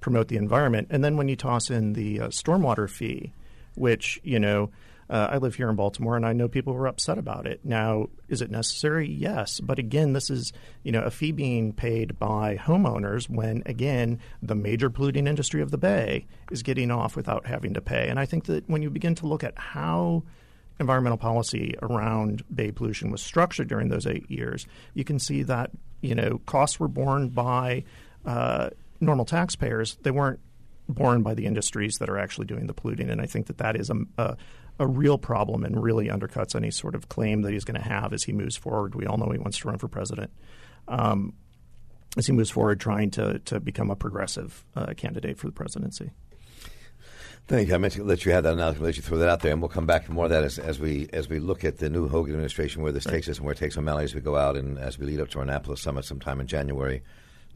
promote 0.00 0.28
the 0.28 0.36
environment. 0.36 0.88
And 0.90 1.04
then 1.04 1.16
when 1.16 1.28
you 1.28 1.36
toss 1.36 1.70
in 1.70 1.92
the 1.92 2.20
uh, 2.20 2.28
stormwater 2.28 2.88
fee, 2.88 3.32
which, 3.74 4.20
you 4.22 4.38
know, 4.38 4.70
uh, 5.10 5.28
I 5.30 5.36
live 5.38 5.54
here 5.54 5.70
in 5.70 5.76
Baltimore, 5.76 6.16
and 6.16 6.26
I 6.26 6.32
know 6.32 6.48
people 6.48 6.74
were 6.74 6.86
upset 6.86 7.18
about 7.18 7.46
it. 7.46 7.60
Now, 7.64 8.08
is 8.28 8.42
it 8.42 8.50
necessary? 8.50 9.08
Yes, 9.08 9.60
but 9.60 9.78
again, 9.78 10.12
this 10.12 10.30
is 10.30 10.52
you 10.82 10.92
know 10.92 11.02
a 11.02 11.10
fee 11.10 11.32
being 11.32 11.72
paid 11.72 12.18
by 12.18 12.56
homeowners 12.56 13.28
when 13.28 13.62
again 13.66 14.20
the 14.42 14.54
major 14.54 14.90
polluting 14.90 15.26
industry 15.26 15.62
of 15.62 15.70
the 15.70 15.78
Bay 15.78 16.26
is 16.50 16.62
getting 16.62 16.90
off 16.90 17.16
without 17.16 17.46
having 17.46 17.74
to 17.74 17.80
pay. 17.80 18.08
And 18.08 18.18
I 18.18 18.26
think 18.26 18.44
that 18.46 18.68
when 18.68 18.82
you 18.82 18.90
begin 18.90 19.14
to 19.16 19.26
look 19.26 19.44
at 19.44 19.58
how 19.58 20.24
environmental 20.80 21.18
policy 21.18 21.74
around 21.82 22.44
bay 22.54 22.70
pollution 22.70 23.10
was 23.10 23.20
structured 23.20 23.68
during 23.68 23.88
those 23.88 24.06
eight 24.06 24.30
years, 24.30 24.66
you 24.94 25.04
can 25.04 25.18
see 25.18 25.42
that 25.44 25.70
you 26.02 26.14
know 26.14 26.40
costs 26.46 26.78
were 26.78 26.88
borne 26.88 27.30
by 27.30 27.84
uh, 28.26 28.70
normal 29.00 29.24
taxpayers, 29.24 29.96
they 30.02 30.10
weren't 30.10 30.40
borne 30.88 31.22
by 31.22 31.34
the 31.34 31.46
industries 31.46 31.96
that 31.96 32.08
are 32.08 32.18
actually 32.18 32.46
doing 32.46 32.66
the 32.66 32.74
polluting. 32.74 33.10
And 33.10 33.20
I 33.20 33.26
think 33.26 33.46
that 33.46 33.58
that 33.58 33.76
is 33.76 33.90
a, 33.90 33.96
a, 34.16 34.36
a 34.78 34.86
real 34.86 35.18
problem 35.18 35.64
and 35.64 35.82
really 35.82 36.08
undercuts 36.08 36.54
any 36.54 36.70
sort 36.70 36.94
of 36.94 37.08
claim 37.08 37.42
that 37.42 37.52
he's 37.52 37.64
going 37.64 37.80
to 37.80 37.88
have 37.88 38.12
as 38.12 38.24
he 38.24 38.32
moves 38.32 38.56
forward. 38.56 38.94
We 38.94 39.06
all 39.06 39.18
know 39.18 39.30
he 39.30 39.38
wants 39.38 39.58
to 39.58 39.68
run 39.68 39.78
for 39.78 39.88
president. 39.88 40.30
Um, 40.86 41.34
as 42.16 42.26
he 42.26 42.32
moves 42.32 42.50
forward, 42.50 42.80
trying 42.80 43.10
to 43.12 43.38
to 43.40 43.60
become 43.60 43.90
a 43.90 43.96
progressive 43.96 44.64
uh, 44.74 44.94
candidate 44.96 45.38
for 45.38 45.46
the 45.46 45.52
presidency. 45.52 46.10
Thank 47.46 47.68
you. 47.68 47.74
I 47.74 47.78
meant 47.78 47.94
to 47.94 48.04
let 48.04 48.26
you 48.26 48.32
have 48.32 48.44
that 48.44 48.52
announcement. 48.54 48.84
Let 48.84 48.96
you 48.96 49.02
throw 49.02 49.18
that 49.18 49.28
out 49.28 49.40
there, 49.40 49.52
and 49.52 49.62
we'll 49.62 49.70
come 49.70 49.86
back 49.86 50.04
to 50.06 50.12
more 50.12 50.24
of 50.24 50.30
that 50.30 50.44
as, 50.44 50.58
as 50.58 50.78
we 50.78 51.08
as 51.12 51.28
we 51.28 51.38
look 51.38 51.64
at 51.64 51.78
the 51.78 51.88
new 51.88 52.08
Hogan 52.08 52.34
administration, 52.34 52.82
where 52.82 52.92
this 52.92 53.06
right. 53.06 53.12
takes 53.12 53.28
us, 53.28 53.38
and 53.38 53.46
where 53.46 53.52
it 53.52 53.58
takes 53.58 53.76
O'Malley 53.76 54.04
as 54.04 54.14
we 54.14 54.20
go 54.20 54.36
out, 54.36 54.56
and 54.56 54.78
as 54.78 54.98
we 54.98 55.06
lead 55.06 55.20
up 55.20 55.28
to 55.30 55.38
our 55.38 55.44
Annapolis 55.44 55.80
summit 55.80 56.04
sometime 56.04 56.40
in 56.40 56.46
January. 56.46 57.02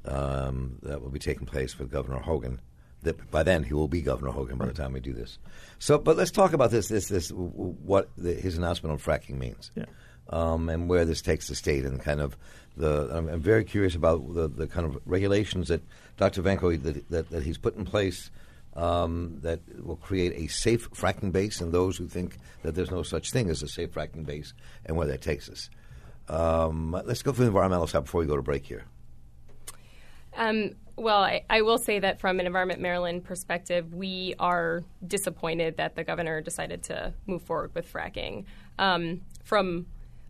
Um, 0.05 0.79
that 0.83 1.01
will 1.01 1.11
be 1.11 1.21
taking 1.21 1.47
place 1.47 1.79
with 1.79 1.91
Governor 1.91 2.19
Hogan. 2.19 2.61
That 3.03 3.31
by 3.31 3.43
then 3.43 3.65
he 3.65 3.75
will 3.75 3.89
be 3.89 4.01
Governor 4.01 4.31
Hogan 4.31 4.59
by 4.59 4.67
the 4.67 4.73
time 4.73 4.93
we 4.93 5.01
do 5.01 5.13
this. 5.13 5.39
So, 5.79 5.99
but 5.99 6.17
let's 6.17 6.31
talk 6.31 6.53
about 6.53 6.71
this. 6.71 6.89
This 6.89 7.09
this 7.09 7.31
what 7.31 8.09
the, 8.17 8.35
his 8.35 8.57
announcement 8.57 8.93
on 8.93 8.99
fracking 8.99 9.39
means, 9.39 9.73
yeah. 9.75 9.87
um, 10.31 10.69
and 10.69 10.89
where 10.89 11.05
this 11.05 11.21
takes 11.21 11.49
the 11.49 11.55
state, 11.55 11.85
and 11.85 12.01
kind 12.01 12.21
of 12.21 12.37
the. 12.77 13.09
I'm, 13.13 13.29
I'm 13.29 13.41
very 13.41 13.65
curious 13.65 13.95
about 13.95 14.35
the, 14.35 14.49
the 14.49 14.67
kind 14.67 14.87
of 14.87 15.01
regulations 15.05 15.69
that 15.69 15.83
Dr. 16.17 16.43
Vanko 16.43 16.81
that, 16.83 17.11
that, 17.11 17.31
that 17.31 17.43
he's 17.43 17.59
put 17.59 17.77
in 17.77 17.85
place 17.85 18.31
um, 18.75 19.39
that 19.43 19.61
will 19.85 19.97
create 19.97 20.33
a 20.37 20.47
safe 20.47 20.91
fracking 20.93 21.33
base, 21.33 21.61
and 21.61 21.73
those 21.73 21.97
who 21.97 22.07
think 22.07 22.37
that 22.63 22.75
there's 22.75 22.91
no 22.91 23.03
such 23.03 23.31
thing 23.31 23.51
as 23.51 23.63
a 23.63 23.69
safe 23.69 23.93
fracking 23.93 24.25
base, 24.25 24.55
and 24.87 24.97
where 24.97 25.07
that 25.09 25.23
takes 25.23 25.49
us. 25.49 25.69
Um, 26.29 26.93
let's 27.05 27.23
go 27.23 27.33
through 27.33 27.47
the 27.47 27.51
environmental 27.51 27.87
side 27.87 28.05
before 28.05 28.21
we 28.21 28.27
go 28.27 28.37
to 28.37 28.43
break 28.43 28.65
here. 28.65 28.85
Um, 30.37 30.71
well, 30.97 31.23
I, 31.23 31.45
I, 31.49 31.63
will 31.63 31.79
say 31.79 31.99
that 31.99 32.21
from 32.21 32.39
an 32.39 32.47
Environment 32.47 32.81
Maryland 32.81 33.25
perspective, 33.25 33.95
we 33.95 34.35
are 34.39 34.83
disappointed 35.07 35.77
that 35.79 35.97
the 35.97 36.05
governor 36.05 36.41
decided 36.41 36.83
to 36.85 37.15
move 37.27 37.43
forward 37.43 37.75
with 37.75 37.91
fracking. 37.91 38.45
Um, 38.79 39.23
from 39.43 39.87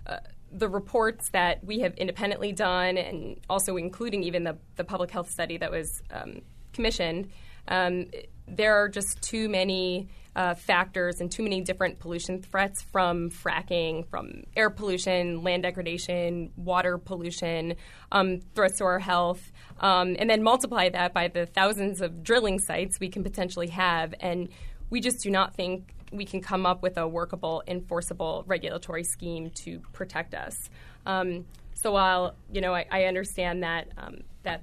uh, 0.06 0.18
the 0.52 0.68
reports 0.68 1.30
that 1.30 1.64
we 1.64 1.80
have 1.80 1.94
independently 1.94 2.52
done, 2.52 2.96
and 2.96 3.40
also 3.48 3.76
including 3.76 4.22
even 4.22 4.44
the, 4.44 4.56
the 4.76 4.84
public 4.84 5.10
health 5.10 5.30
study 5.30 5.56
that 5.56 5.70
was 5.70 6.02
um, 6.10 6.42
commissioned, 6.72 7.30
um, 7.68 8.06
there 8.46 8.82
are 8.82 8.88
just 8.88 9.22
too 9.22 9.48
many 9.48 10.08
uh, 10.34 10.54
factors 10.54 11.20
and 11.20 11.30
too 11.30 11.42
many 11.42 11.60
different 11.60 11.98
pollution 11.98 12.40
threats 12.40 12.82
from 12.82 13.30
fracking, 13.30 14.08
from 14.08 14.44
air 14.56 14.70
pollution, 14.70 15.42
land 15.42 15.62
degradation, 15.62 16.50
water 16.56 16.96
pollution, 16.96 17.74
um, 18.10 18.40
threats 18.54 18.78
to 18.78 18.84
our 18.84 18.98
health, 18.98 19.52
um, 19.80 20.16
and 20.18 20.30
then 20.30 20.42
multiply 20.42 20.88
that 20.88 21.12
by 21.12 21.28
the 21.28 21.46
thousands 21.46 22.00
of 22.00 22.22
drilling 22.22 22.58
sites 22.58 22.98
we 22.98 23.08
can 23.08 23.22
potentially 23.22 23.68
have. 23.68 24.14
And 24.20 24.48
we 24.88 25.00
just 25.00 25.22
do 25.22 25.30
not 25.30 25.54
think 25.54 25.94
we 26.12 26.24
can 26.24 26.40
come 26.40 26.66
up 26.66 26.82
with 26.82 26.98
a 26.98 27.06
workable, 27.06 27.62
enforceable 27.66 28.44
regulatory 28.46 29.04
scheme 29.04 29.50
to 29.64 29.80
protect 29.92 30.34
us. 30.34 30.70
Um, 31.04 31.46
so 31.74 31.92
while 31.92 32.36
you 32.50 32.60
know 32.60 32.74
I, 32.74 32.86
I 32.90 33.04
understand 33.04 33.62
that 33.62 33.88
um, 33.98 34.18
that 34.44 34.62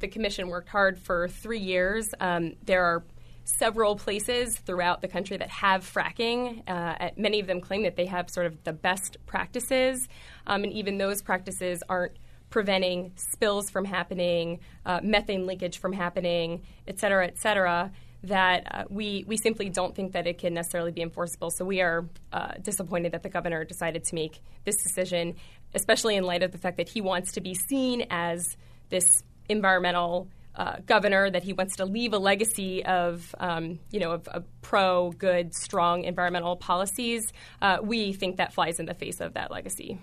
the 0.00 0.08
commission 0.08 0.48
worked 0.48 0.68
hard 0.68 0.98
for 0.98 1.28
three 1.28 1.60
years, 1.60 2.08
um, 2.20 2.54
there 2.64 2.84
are 2.84 3.04
several 3.44 3.94
places 3.96 4.56
throughout 4.58 5.00
the 5.00 5.08
country 5.08 5.36
that 5.36 5.48
have 5.48 5.84
fracking. 5.84 6.62
Uh, 6.68 7.10
many 7.16 7.38
of 7.38 7.46
them 7.46 7.60
claim 7.60 7.84
that 7.84 7.94
they 7.94 8.06
have 8.06 8.28
sort 8.28 8.46
of 8.46 8.64
the 8.64 8.72
best 8.72 9.18
practices, 9.26 10.08
um, 10.46 10.64
and 10.64 10.72
even 10.72 10.98
those 10.98 11.22
practices 11.22 11.82
aren't 11.88 12.12
preventing 12.50 13.12
spills 13.16 13.70
from 13.70 13.84
happening, 13.84 14.60
uh, 14.84 15.00
methane 15.02 15.46
leakage 15.46 15.78
from 15.78 15.92
happening, 15.92 16.62
et 16.86 16.98
cetera, 16.98 17.26
et 17.26 17.38
cetera. 17.38 17.92
That 18.22 18.66
uh, 18.74 18.84
we 18.88 19.24
we 19.28 19.36
simply 19.36 19.68
don't 19.68 19.94
think 19.94 20.12
that 20.12 20.26
it 20.26 20.38
can 20.38 20.54
necessarily 20.54 20.90
be 20.90 21.02
enforceable. 21.02 21.50
So 21.50 21.64
we 21.64 21.80
are 21.80 22.06
uh, 22.32 22.54
disappointed 22.60 23.12
that 23.12 23.22
the 23.22 23.28
governor 23.28 23.64
decided 23.64 24.02
to 24.04 24.14
make 24.16 24.40
this 24.64 24.76
decision, 24.82 25.36
especially 25.74 26.16
in 26.16 26.24
light 26.24 26.42
of 26.42 26.50
the 26.50 26.58
fact 26.58 26.78
that 26.78 26.88
he 26.88 27.00
wants 27.00 27.32
to 27.32 27.40
be 27.40 27.54
seen 27.54 28.06
as 28.10 28.56
this 28.88 29.22
environmental 29.48 30.28
uh, 30.54 30.76
governor 30.86 31.30
that 31.30 31.42
he 31.42 31.52
wants 31.52 31.76
to 31.76 31.84
leave 31.84 32.12
a 32.12 32.18
legacy 32.18 32.84
of, 32.84 33.34
um, 33.38 33.78
you 33.90 34.00
know, 34.00 34.12
of, 34.12 34.26
of, 34.28 34.44
pro, 34.62 35.10
good, 35.12 35.54
strong 35.54 36.04
environmental 36.04 36.56
policies. 36.56 37.32
Uh, 37.60 37.78
we 37.82 38.12
think 38.12 38.38
that 38.38 38.54
flies 38.54 38.80
in 38.80 38.86
the 38.86 38.94
face 38.94 39.20
of 39.20 39.34
that 39.34 39.50
legacy. 39.50 39.98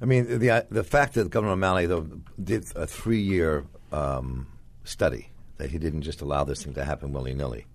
I 0.00 0.04
mean, 0.04 0.38
the 0.38 0.64
the 0.70 0.84
fact 0.84 1.14
that 1.14 1.28
Governor 1.28 1.54
O'Malley 1.54 1.86
though 1.86 2.08
did 2.42 2.64
a 2.76 2.86
three 2.86 3.20
year 3.20 3.66
um, 3.90 4.46
study 4.84 5.30
that 5.56 5.72
he 5.72 5.78
didn't 5.78 6.02
just 6.02 6.20
allow 6.20 6.44
this 6.44 6.62
thing 6.62 6.74
to 6.74 6.84
happen 6.84 7.12
willy 7.12 7.34
nilly. 7.34 7.66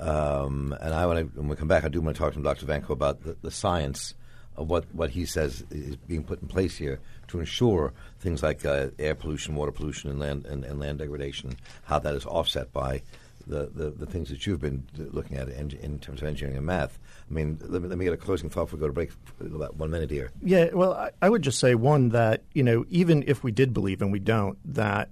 Um, 0.00 0.76
and 0.80 0.92
I 0.92 1.06
want 1.06 1.18
to 1.34 1.40
when 1.40 1.48
we 1.48 1.56
come 1.56 1.68
back, 1.68 1.84
I 1.84 1.88
do 1.88 2.00
want 2.00 2.16
to 2.16 2.20
talk 2.20 2.34
to 2.34 2.42
Dr. 2.42 2.66
Vanko 2.66 2.90
about 2.90 3.22
the, 3.22 3.36
the 3.42 3.52
science 3.52 4.14
of 4.56 4.68
what, 4.68 4.84
what 4.94 5.10
he 5.10 5.24
says 5.26 5.64
is 5.70 5.96
being 5.96 6.24
put 6.24 6.40
in 6.42 6.48
place 6.48 6.76
here 6.76 7.00
to 7.28 7.40
ensure 7.40 7.92
things 8.20 8.42
like 8.42 8.64
uh, 8.64 8.88
air 8.98 9.14
pollution, 9.14 9.54
water 9.54 9.72
pollution, 9.72 10.10
and 10.10 10.18
land 10.18 10.46
and, 10.46 10.64
and, 10.64 10.78
land 10.80 10.98
degradation, 10.98 11.56
how 11.84 11.98
that 11.98 12.14
is 12.14 12.24
offset 12.26 12.72
by 12.72 13.02
the, 13.46 13.70
the, 13.74 13.90
the 13.90 14.06
things 14.06 14.28
that 14.28 14.46
you've 14.46 14.60
been 14.60 14.84
looking 14.96 15.36
at 15.36 15.48
in, 15.48 15.70
in, 15.80 15.98
terms 15.98 16.20
of 16.20 16.28
engineering 16.28 16.56
and 16.56 16.66
math. 16.66 16.98
I 17.30 17.34
mean, 17.34 17.58
let 17.62 17.82
me, 17.82 17.88
let 17.88 17.98
me 17.98 18.04
get 18.04 18.14
a 18.14 18.16
closing 18.16 18.50
thought 18.50 18.64
before 18.64 18.78
we 18.78 18.80
go 18.80 18.86
to 18.88 18.92
break 18.92 19.10
about 19.40 19.76
one 19.76 19.90
minute 19.90 20.10
here. 20.10 20.30
Yeah, 20.42 20.70
well, 20.72 20.94
I, 20.94 21.10
I 21.22 21.28
would 21.28 21.42
just 21.42 21.60
say, 21.60 21.74
one, 21.74 22.08
that, 22.10 22.42
you 22.54 22.62
know, 22.62 22.84
even 22.88 23.24
if 23.26 23.44
we 23.44 23.52
did 23.52 23.72
believe, 23.72 24.02
and 24.02 24.10
we 24.10 24.18
don't, 24.18 24.58
that 24.74 25.10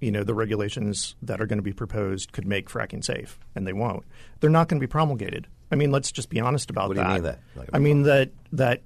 you 0.00 0.10
know 0.10 0.24
the 0.24 0.34
regulations 0.34 1.16
that 1.22 1.40
are 1.40 1.46
going 1.46 1.58
to 1.58 1.62
be 1.62 1.72
proposed 1.72 2.32
could 2.32 2.46
make 2.46 2.68
fracking 2.68 3.04
safe, 3.04 3.38
and 3.54 3.66
they 3.66 3.72
won't. 3.72 4.04
They're 4.40 4.50
not 4.50 4.68
going 4.68 4.80
to 4.80 4.86
be 4.86 4.90
promulgated. 4.90 5.46
I 5.70 5.74
mean, 5.74 5.90
let's 5.90 6.12
just 6.12 6.30
be 6.30 6.40
honest 6.40 6.70
about 6.70 6.88
what 6.88 6.96
that. 6.96 7.02
What 7.02 7.08
do 7.08 7.14
you 7.14 7.22
mean 7.22 7.32
that? 7.32 7.40
Like 7.56 7.68
I 7.72 7.78
mean 7.78 8.02
that 8.02 8.30
that 8.52 8.82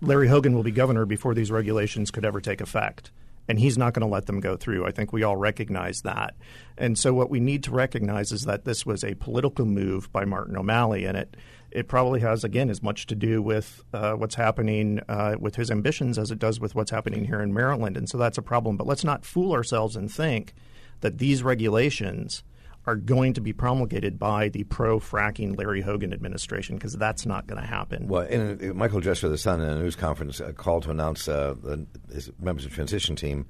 Larry 0.00 0.28
Hogan 0.28 0.54
will 0.54 0.62
be 0.62 0.70
governor 0.70 1.06
before 1.06 1.34
these 1.34 1.50
regulations 1.50 2.10
could 2.10 2.24
ever 2.24 2.40
take 2.40 2.60
effect. 2.60 3.10
And 3.50 3.58
he's 3.58 3.78
not 3.78 3.94
going 3.94 4.06
to 4.06 4.12
let 4.12 4.26
them 4.26 4.40
go 4.40 4.56
through. 4.56 4.84
I 4.84 4.90
think 4.90 5.10
we 5.10 5.22
all 5.22 5.36
recognize 5.36 6.02
that. 6.02 6.36
And 6.76 6.98
so, 6.98 7.14
what 7.14 7.30
we 7.30 7.40
need 7.40 7.64
to 7.64 7.70
recognize 7.70 8.30
is 8.30 8.44
that 8.44 8.66
this 8.66 8.84
was 8.84 9.02
a 9.02 9.14
political 9.14 9.64
move 9.64 10.12
by 10.12 10.26
Martin 10.26 10.54
O'Malley, 10.54 11.06
and 11.06 11.16
it 11.16 11.34
it 11.70 11.88
probably 11.88 12.20
has, 12.20 12.44
again, 12.44 12.68
as 12.68 12.82
much 12.82 13.06
to 13.06 13.14
do 13.14 13.40
with 13.40 13.82
uh, 13.94 14.12
what's 14.12 14.34
happening 14.34 15.00
uh, 15.08 15.36
with 15.40 15.56
his 15.56 15.70
ambitions 15.70 16.18
as 16.18 16.30
it 16.30 16.38
does 16.38 16.60
with 16.60 16.74
what's 16.74 16.90
happening 16.90 17.24
here 17.24 17.40
in 17.40 17.54
Maryland. 17.54 17.96
And 17.96 18.06
so, 18.06 18.18
that's 18.18 18.36
a 18.36 18.42
problem. 18.42 18.76
But 18.76 18.86
let's 18.86 19.04
not 19.04 19.24
fool 19.24 19.52
ourselves 19.52 19.96
and 19.96 20.12
think 20.12 20.52
that 21.00 21.16
these 21.16 21.42
regulations 21.42 22.42
are 22.88 22.96
going 22.96 23.34
to 23.34 23.42
be 23.42 23.52
promulgated 23.52 24.18
by 24.18 24.48
the 24.48 24.64
pro 24.64 24.98
fracking 24.98 25.58
Larry 25.58 25.82
Hogan 25.82 26.10
administration 26.14 26.76
because 26.76 26.94
that's 26.94 27.26
not 27.26 27.46
going 27.46 27.60
to 27.60 27.66
happen. 27.66 28.08
Well, 28.08 28.22
in, 28.22 28.74
Michael 28.74 29.00
Dresser 29.00 29.26
of 29.26 29.32
the 29.32 29.36
Sun 29.36 29.60
in 29.60 29.68
a 29.68 29.78
news 29.78 29.94
conference 29.94 30.40
uh, 30.40 30.52
called 30.52 30.84
to 30.84 30.90
announce 30.90 31.28
uh, 31.28 31.54
the, 31.62 31.86
his 32.10 32.32
members 32.40 32.64
of 32.64 32.70
the 32.70 32.74
transition 32.74 33.14
team, 33.14 33.44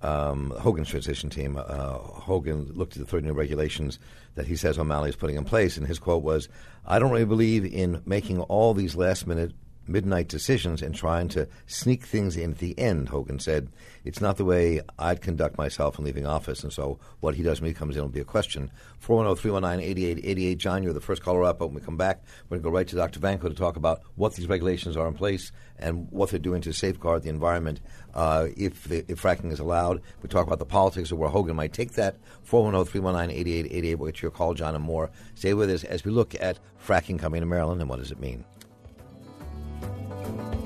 um, 0.00 0.54
Hogan's 0.58 0.88
transition 0.88 1.28
team. 1.28 1.58
Uh, 1.58 1.98
Hogan 1.98 2.72
looked 2.72 2.96
at 2.96 3.00
the 3.00 3.06
30 3.06 3.26
new 3.26 3.34
regulations 3.34 3.98
that 4.36 4.46
he 4.46 4.56
says 4.56 4.78
O'Malley 4.78 5.10
is 5.10 5.16
putting 5.16 5.36
in 5.36 5.44
place, 5.44 5.76
and 5.76 5.86
his 5.86 5.98
quote 5.98 6.22
was, 6.22 6.48
"I 6.86 6.98
don't 6.98 7.10
really 7.10 7.26
believe 7.26 7.66
in 7.66 8.00
making 8.06 8.40
all 8.40 8.72
these 8.72 8.96
last 8.96 9.26
minute." 9.26 9.52
Midnight 9.88 10.28
decisions 10.28 10.82
and 10.82 10.94
trying 10.94 11.28
to 11.28 11.48
sneak 11.66 12.04
things 12.04 12.36
in 12.36 12.52
at 12.52 12.58
the 12.58 12.78
end, 12.78 13.08
Hogan 13.08 13.38
said. 13.38 13.68
It's 14.04 14.20
not 14.20 14.36
the 14.36 14.44
way 14.44 14.80
I'd 14.98 15.20
conduct 15.20 15.58
myself 15.58 15.98
in 15.98 16.04
leaving 16.04 16.26
office, 16.26 16.62
and 16.62 16.72
so 16.72 16.98
what 17.20 17.34
he 17.34 17.42
does 17.42 17.60
when 17.60 17.68
he 17.68 17.74
comes 17.74 17.96
in 17.96 18.02
will 18.02 18.08
be 18.08 18.20
a 18.20 18.24
question. 18.24 18.70
410-319-8888. 19.04 20.56
John, 20.58 20.82
you're 20.82 20.92
the 20.92 21.00
first 21.00 21.22
caller 21.22 21.44
up, 21.44 21.58
but 21.58 21.66
when 21.66 21.74
we 21.74 21.80
come 21.80 21.96
back, 21.96 22.22
we're 22.48 22.56
going 22.56 22.62
to 22.62 22.70
go 22.70 22.74
right 22.74 22.88
to 22.88 22.96
Dr. 22.96 23.20
Vanko 23.20 23.48
to 23.48 23.54
talk 23.54 23.76
about 23.76 24.02
what 24.16 24.34
these 24.34 24.48
regulations 24.48 24.96
are 24.96 25.06
in 25.06 25.14
place 25.14 25.52
and 25.78 26.10
what 26.10 26.30
they're 26.30 26.38
doing 26.38 26.62
to 26.62 26.72
safeguard 26.72 27.22
the 27.22 27.28
environment 27.28 27.80
uh, 28.14 28.48
if, 28.56 28.84
the, 28.84 29.04
if 29.10 29.22
fracking 29.22 29.52
is 29.52 29.60
allowed. 29.60 30.00
We 30.22 30.28
talk 30.28 30.46
about 30.46 30.58
the 30.58 30.64
politics 30.66 31.12
of 31.12 31.18
where 31.18 31.28
Hogan 31.28 31.56
might 31.56 31.72
take 31.72 31.92
that. 31.92 32.16
410-319-8888. 32.50 33.96
We'll 33.96 34.10
get 34.10 34.22
your 34.22 34.30
call, 34.30 34.54
John, 34.54 34.74
and 34.74 34.84
more. 34.84 35.10
Stay 35.34 35.54
with 35.54 35.70
us 35.70 35.84
as 35.84 36.04
we 36.04 36.10
look 36.10 36.34
at 36.40 36.58
fracking 36.84 37.18
coming 37.18 37.40
to 37.40 37.46
Maryland 37.46 37.80
and 37.80 37.90
what 37.90 37.98
does 37.98 38.10
it 38.10 38.20
mean. 38.20 38.44
Thank 40.28 40.52
you. 40.52 40.57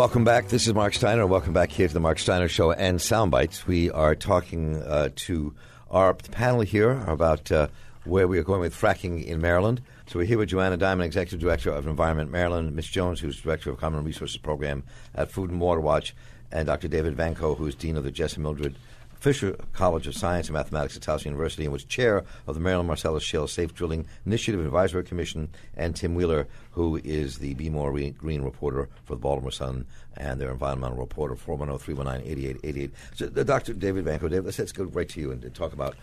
Welcome 0.00 0.24
back. 0.24 0.48
This 0.48 0.66
is 0.66 0.72
Mark 0.72 0.94
Steiner. 0.94 1.26
Welcome 1.26 1.52
back 1.52 1.70
here 1.70 1.86
to 1.86 1.92
the 1.92 2.00
Mark 2.00 2.18
Steiner 2.18 2.48
Show 2.48 2.72
and 2.72 2.98
Soundbites. 2.98 3.66
We 3.66 3.90
are 3.90 4.14
talking 4.14 4.76
uh, 4.76 5.10
to 5.14 5.52
our 5.90 6.14
panel 6.14 6.62
here 6.62 7.04
about 7.06 7.52
uh, 7.52 7.68
where 8.04 8.26
we 8.26 8.38
are 8.38 8.42
going 8.42 8.60
with 8.60 8.74
fracking 8.74 9.22
in 9.22 9.42
Maryland. 9.42 9.82
So 10.06 10.18
we're 10.18 10.24
here 10.24 10.38
with 10.38 10.48
Joanna 10.48 10.78
Diamond, 10.78 11.04
Executive 11.04 11.38
Director 11.38 11.70
of 11.70 11.86
Environment 11.86 12.30
Maryland, 12.30 12.74
Mitch 12.74 12.90
Jones, 12.90 13.20
who's 13.20 13.42
Director 13.42 13.68
of 13.68 13.76
Common 13.76 14.02
Resources 14.02 14.38
Program 14.38 14.84
at 15.14 15.30
Food 15.30 15.50
and 15.50 15.60
Water 15.60 15.82
Watch, 15.82 16.14
and 16.50 16.66
Dr. 16.66 16.88
David 16.88 17.14
Vanko, 17.14 17.54
who 17.54 17.66
is 17.66 17.74
Dean 17.74 17.98
of 17.98 18.02
the 18.02 18.10
Jesse 18.10 18.40
Mildred 18.40 18.76
Fisher 19.20 19.54
College 19.74 20.06
of 20.06 20.14
Science 20.14 20.48
and 20.48 20.54
Mathematics 20.54 20.96
at 20.96 21.02
Towson 21.02 21.26
University 21.26 21.64
and 21.64 21.72
was 21.72 21.84
chair 21.84 22.24
of 22.46 22.54
the 22.54 22.60
Maryland 22.60 22.86
Marcellus 22.86 23.22
Shale 23.22 23.46
Safe 23.46 23.74
Drilling 23.74 24.06
Initiative 24.24 24.64
Advisory 24.64 25.04
Commission, 25.04 25.50
and 25.76 25.94
Tim 25.94 26.14
Wheeler, 26.14 26.48
who 26.72 26.98
is 27.04 27.38
the 27.38 27.54
B'more 27.54 28.16
Green 28.16 28.42
reporter 28.42 28.88
for 29.04 29.14
the 29.14 29.20
Baltimore 29.20 29.52
Sun 29.52 29.86
and 30.16 30.40
their 30.40 30.50
environmental 30.50 30.96
reporter, 30.96 31.34
410-319-8888. 31.34 32.90
So, 33.14 33.26
uh, 33.26 33.42
Dr. 33.42 33.74
David 33.74 34.06
Vanko, 34.06 34.22
David, 34.22 34.46
let's, 34.46 34.58
let's 34.58 34.72
go 34.72 34.84
right 34.84 35.08
to 35.10 35.20
you 35.20 35.32
and, 35.32 35.44
and 35.44 35.54
talk 35.54 35.74
about 35.74 35.96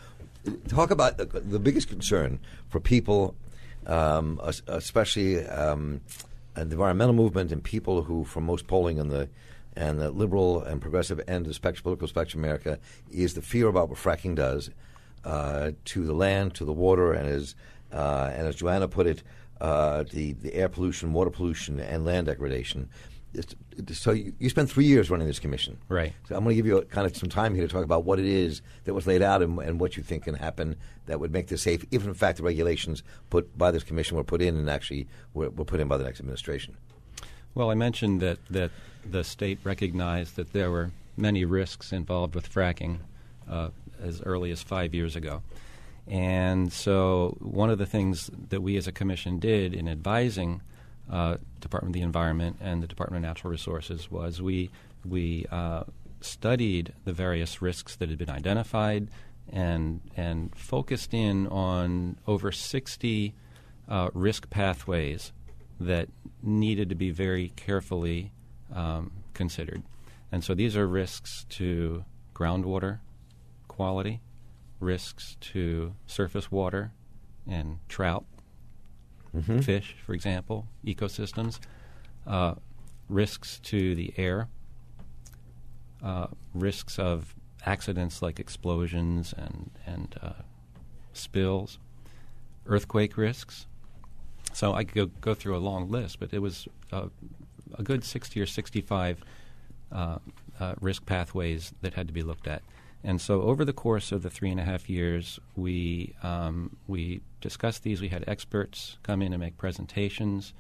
talk 0.67 0.91
about 0.91 1.17
the, 1.17 1.25
the, 1.25 1.59
biggest 1.59 1.89
concern 1.89 2.39
for 2.69 2.79
people, 2.79 3.35
um, 3.87 4.39
especially 4.67 5.45
um, 5.47 5.99
the 6.53 6.61
environmental 6.61 7.13
movement 7.13 7.51
and 7.51 7.63
people 7.63 8.03
who, 8.03 8.23
from 8.23 8.45
most 8.45 8.67
polling 8.67 8.97
in 8.97 9.09
the 9.09 9.27
and 9.77 9.99
the 9.99 10.09
liberal 10.09 10.63
and 10.63 10.81
progressive 10.81 11.21
end 11.27 11.45
of 11.45 11.47
the 11.47 11.53
spectrum, 11.53 11.83
political 11.83 12.07
spectrum 12.07 12.43
in 12.43 12.49
America 12.49 12.79
is 13.11 13.35
the 13.35 13.41
fear 13.41 13.67
about 13.67 13.89
what 13.89 13.97
fracking 13.97 14.35
does 14.35 14.71
uh, 15.23 15.71
to 15.85 16.05
the 16.05 16.13
land, 16.13 16.55
to 16.55 16.65
the 16.65 16.73
water, 16.73 17.13
and 17.13 17.29
as 17.29 17.55
uh, 17.91 18.31
and 18.33 18.47
as 18.47 18.55
Joanna 18.55 18.87
put 18.87 19.07
it, 19.07 19.23
uh, 19.61 20.03
the 20.11 20.33
the 20.33 20.53
air 20.53 20.67
pollution, 20.67 21.13
water 21.13 21.29
pollution, 21.29 21.79
and 21.79 22.05
land 22.05 22.25
degradation. 22.25 22.89
It's, 23.33 23.55
so 23.91 24.11
you, 24.11 24.33
you, 24.39 24.49
spent 24.49 24.71
three 24.71 24.85
years 24.85 25.11
running 25.11 25.27
this 25.27 25.37
commission, 25.37 25.77
right? 25.89 26.13
So 26.27 26.35
I'm 26.35 26.43
going 26.43 26.53
to 26.53 26.55
give 26.55 26.65
you 26.65 26.77
a, 26.77 26.85
kind 26.85 27.05
of 27.05 27.15
some 27.15 27.29
time 27.29 27.53
here 27.53 27.67
to 27.67 27.71
talk 27.71 27.83
about 27.83 28.03
what 28.03 28.19
it 28.19 28.25
is 28.25 28.61
that 28.85 28.93
was 28.93 29.05
laid 29.05 29.21
out 29.21 29.43
and, 29.43 29.59
and, 29.59 29.79
what 29.79 29.95
you 29.95 30.01
think 30.01 30.23
can 30.23 30.33
happen 30.33 30.75
that 31.05 31.19
would 31.19 31.31
make 31.31 31.47
this 31.47 31.61
safe, 31.61 31.85
if 31.91 32.05
in 32.05 32.13
fact 32.15 32.37
the 32.37 32.43
regulations 32.43 33.03
put 33.29 33.55
by 33.55 33.69
this 33.69 33.83
commission 33.83 34.17
were 34.17 34.23
put 34.23 34.41
in 34.41 34.55
and 34.55 34.69
actually 34.69 35.07
were, 35.33 35.49
were 35.51 35.65
put 35.65 35.79
in 35.79 35.87
by 35.87 35.97
the 35.97 36.05
next 36.05 36.19
administration. 36.21 36.77
Well, 37.55 37.71
I 37.71 37.75
mentioned 37.75 38.21
that, 38.21 38.39
that 38.49 38.71
the 39.09 39.23
state 39.23 39.59
recognized 39.63 40.35
that 40.35 40.53
there 40.53 40.71
were 40.71 40.91
many 41.15 41.45
risks 41.45 41.91
involved 41.91 42.35
with 42.35 42.51
fracking 42.51 42.99
uh, 43.49 43.69
as 44.01 44.21
early 44.21 44.51
as 44.51 44.61
five 44.61 44.93
years 44.93 45.15
ago. 45.15 45.41
And 46.07 46.71
so, 46.71 47.35
one 47.39 47.69
of 47.69 47.79
the 47.79 47.85
things 47.85 48.29
that 48.49 48.61
we 48.61 48.77
as 48.77 48.87
a 48.87 48.93
commission 48.93 49.39
did 49.39 49.73
in 49.73 49.89
advising 49.89 50.61
uh, 51.11 51.37
Department 51.59 51.95
of 51.95 51.99
the 51.99 52.05
Environment 52.05 52.57
and 52.61 52.81
the 52.81 52.87
Department 52.87 53.25
of 53.25 53.29
Natural 53.29 53.51
Resources 53.51 54.09
was 54.09 54.41
we 54.41 54.69
we 55.05 55.45
uh, 55.51 55.83
studied 56.21 56.93
the 57.03 57.13
various 57.13 57.61
risks 57.61 57.95
that 57.97 58.09
had 58.09 58.17
been 58.17 58.29
identified 58.29 59.09
and 59.51 60.01
and 60.15 60.55
focused 60.55 61.13
in 61.13 61.47
on 61.47 62.17
over 62.25 62.51
60 62.51 63.33
uh, 63.89 64.09
risk 64.13 64.49
pathways 64.49 65.31
that 65.79 66.09
needed 66.41 66.89
to 66.89 66.95
be 66.95 67.11
very 67.11 67.53
carefully 67.55 68.31
um, 68.73 69.11
considered. 69.33 69.83
And 70.31 70.43
so 70.43 70.53
these 70.53 70.75
are 70.75 70.87
risks 70.87 71.45
to 71.49 72.03
groundwater 72.33 72.99
quality, 73.67 74.21
risks 74.79 75.37
to 75.39 75.93
surface 76.05 76.51
water 76.51 76.91
and 77.47 77.79
trout, 77.87 78.25
mm-hmm. 79.35 79.59
fish, 79.59 79.95
for 80.05 80.13
example, 80.13 80.67
ecosystems, 80.85 81.59
uh, 82.25 82.55
risks 83.09 83.59
to 83.59 83.95
the 83.95 84.13
air, 84.17 84.49
uh, 86.03 86.27
risks 86.53 86.99
of 86.99 87.35
accidents 87.65 88.21
like 88.21 88.39
explosions 88.39 89.33
and, 89.37 89.71
and 89.85 90.15
uh, 90.21 90.33
spills, 91.13 91.79
earthquake 92.65 93.17
risks, 93.17 93.67
so 94.57 94.73
I 94.73 94.85
could 94.85 94.95
go, 94.95 95.05
go 95.21 95.33
through 95.35 95.55
a 95.55 95.59
long 95.59 95.87
list, 95.91 96.19
but 96.19 96.33
it 96.33 96.39
was 96.39 96.67
uh, 96.91 97.09
a 97.77 97.83
good 97.83 98.03
60 98.03 98.41
or 98.41 98.47
65 98.47 99.23
uh, 99.91 100.17
uh, 100.59 100.73
risk 100.81 101.05
pathways 101.05 101.75
that 101.81 101.93
had 101.93 102.07
to 102.07 102.13
be 102.13 102.23
looked 102.23 102.47
at. 102.47 102.63
And 103.03 103.21
so, 103.21 103.43
over 103.43 103.63
the 103.63 103.71
course 103.71 104.11
of 104.11 104.23
the 104.23 104.31
three 104.31 104.49
and 104.49 104.59
a 104.59 104.63
half 104.63 104.89
years, 104.89 105.39
we 105.55 106.15
um, 106.23 106.75
we 106.87 107.21
discussed 107.39 107.83
these. 107.83 108.01
We 108.01 108.09
had 108.09 108.23
experts 108.27 108.97
come 109.03 109.21
in 109.21 109.31
and 109.31 109.39
make 109.39 109.59
presentations, 109.59 110.53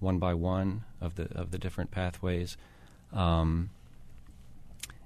one 0.00 0.18
by 0.18 0.32
one, 0.32 0.84
of 1.02 1.16
the 1.16 1.28
of 1.38 1.50
the 1.50 1.58
different 1.58 1.90
pathways, 1.90 2.56
um, 3.12 3.68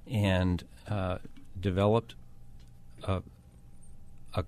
and 0.08 0.62
uh, 0.88 1.18
developed 1.60 2.14
a, 3.02 3.20
a 4.34 4.44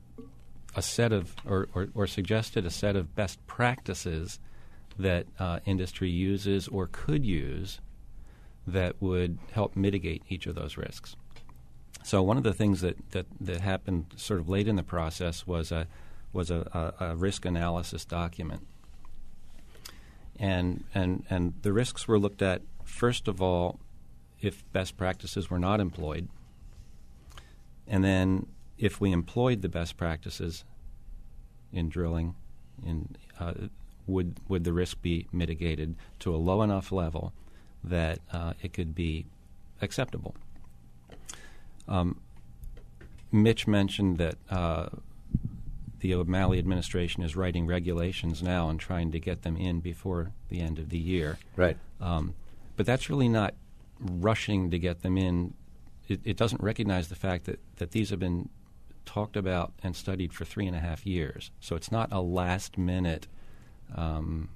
a 0.76 0.82
set 0.82 1.12
of, 1.12 1.34
or, 1.46 1.68
or, 1.74 1.88
or, 1.94 2.06
suggested 2.06 2.64
a 2.64 2.70
set 2.70 2.94
of 2.94 3.14
best 3.16 3.44
practices 3.46 4.38
that 4.98 5.26
uh, 5.38 5.58
industry 5.66 6.10
uses 6.10 6.68
or 6.68 6.88
could 6.90 7.24
use 7.24 7.80
that 8.66 8.94
would 9.00 9.38
help 9.52 9.74
mitigate 9.74 10.22
each 10.28 10.46
of 10.46 10.54
those 10.54 10.76
risks. 10.76 11.16
So 12.02 12.22
one 12.22 12.36
of 12.36 12.44
the 12.44 12.52
things 12.52 12.80
that, 12.82 13.10
that, 13.10 13.26
that 13.40 13.60
happened 13.60 14.06
sort 14.16 14.40
of 14.40 14.48
late 14.48 14.68
in 14.68 14.76
the 14.76 14.82
process 14.82 15.46
was 15.46 15.72
a 15.72 15.86
was 16.32 16.50
a, 16.50 16.92
a, 17.00 17.06
a 17.10 17.16
risk 17.16 17.44
analysis 17.44 18.04
document, 18.04 18.66
and 20.38 20.84
and 20.94 21.24
and 21.28 21.54
the 21.62 21.72
risks 21.72 22.06
were 22.06 22.18
looked 22.18 22.42
at 22.42 22.62
first 22.84 23.28
of 23.28 23.42
all 23.42 23.80
if 24.40 24.64
best 24.72 24.96
practices 24.96 25.50
were 25.50 25.58
not 25.58 25.80
employed, 25.80 26.28
and 27.86 28.04
then 28.04 28.46
if 28.80 29.00
we 29.00 29.12
employed 29.12 29.62
the 29.62 29.68
best 29.68 29.96
practices 29.96 30.64
in 31.72 31.88
drilling, 31.88 32.34
in, 32.84 33.14
uh, 33.38 33.52
would 34.06 34.36
would 34.48 34.64
the 34.64 34.72
risk 34.72 35.00
be 35.02 35.28
mitigated 35.32 35.94
to 36.18 36.34
a 36.34 36.38
low 36.38 36.62
enough 36.62 36.90
level 36.90 37.32
that 37.84 38.18
uh, 38.32 38.54
it 38.62 38.72
could 38.72 38.94
be 38.94 39.26
acceptable? 39.82 40.34
Um, 41.86 42.20
Mitch 43.30 43.66
mentioned 43.66 44.18
that 44.18 44.36
uh, 44.50 44.88
the 46.00 46.14
O'Malley 46.14 46.58
administration 46.58 47.22
is 47.22 47.36
writing 47.36 47.66
regulations 47.66 48.42
now 48.42 48.70
and 48.70 48.80
trying 48.80 49.12
to 49.12 49.20
get 49.20 49.42
them 49.42 49.56
in 49.56 49.80
before 49.80 50.32
the 50.48 50.60
end 50.60 50.78
of 50.78 50.88
the 50.88 50.98
year. 50.98 51.38
Right. 51.56 51.76
Um, 52.00 52.34
but 52.76 52.86
that's 52.86 53.10
really 53.10 53.28
not 53.28 53.54
rushing 54.00 54.70
to 54.70 54.78
get 54.78 55.02
them 55.02 55.18
in. 55.18 55.54
It, 56.08 56.20
it, 56.24 56.36
doesn't 56.36 56.62
recognize 56.62 57.08
the 57.08 57.14
fact 57.14 57.44
that, 57.44 57.60
that 57.76 57.92
these 57.92 58.10
have 58.10 58.18
been 58.18 58.48
talked 59.10 59.36
about 59.36 59.72
and 59.82 59.96
studied 59.96 60.32
for 60.32 60.44
three 60.44 60.66
and 60.68 60.76
a 60.76 60.78
half 60.78 61.04
years. 61.04 61.50
So 61.58 61.74
it's 61.74 61.90
not 61.90 62.12
a 62.12 62.20
last 62.20 62.78
minute 62.78 63.26
um, 63.96 64.50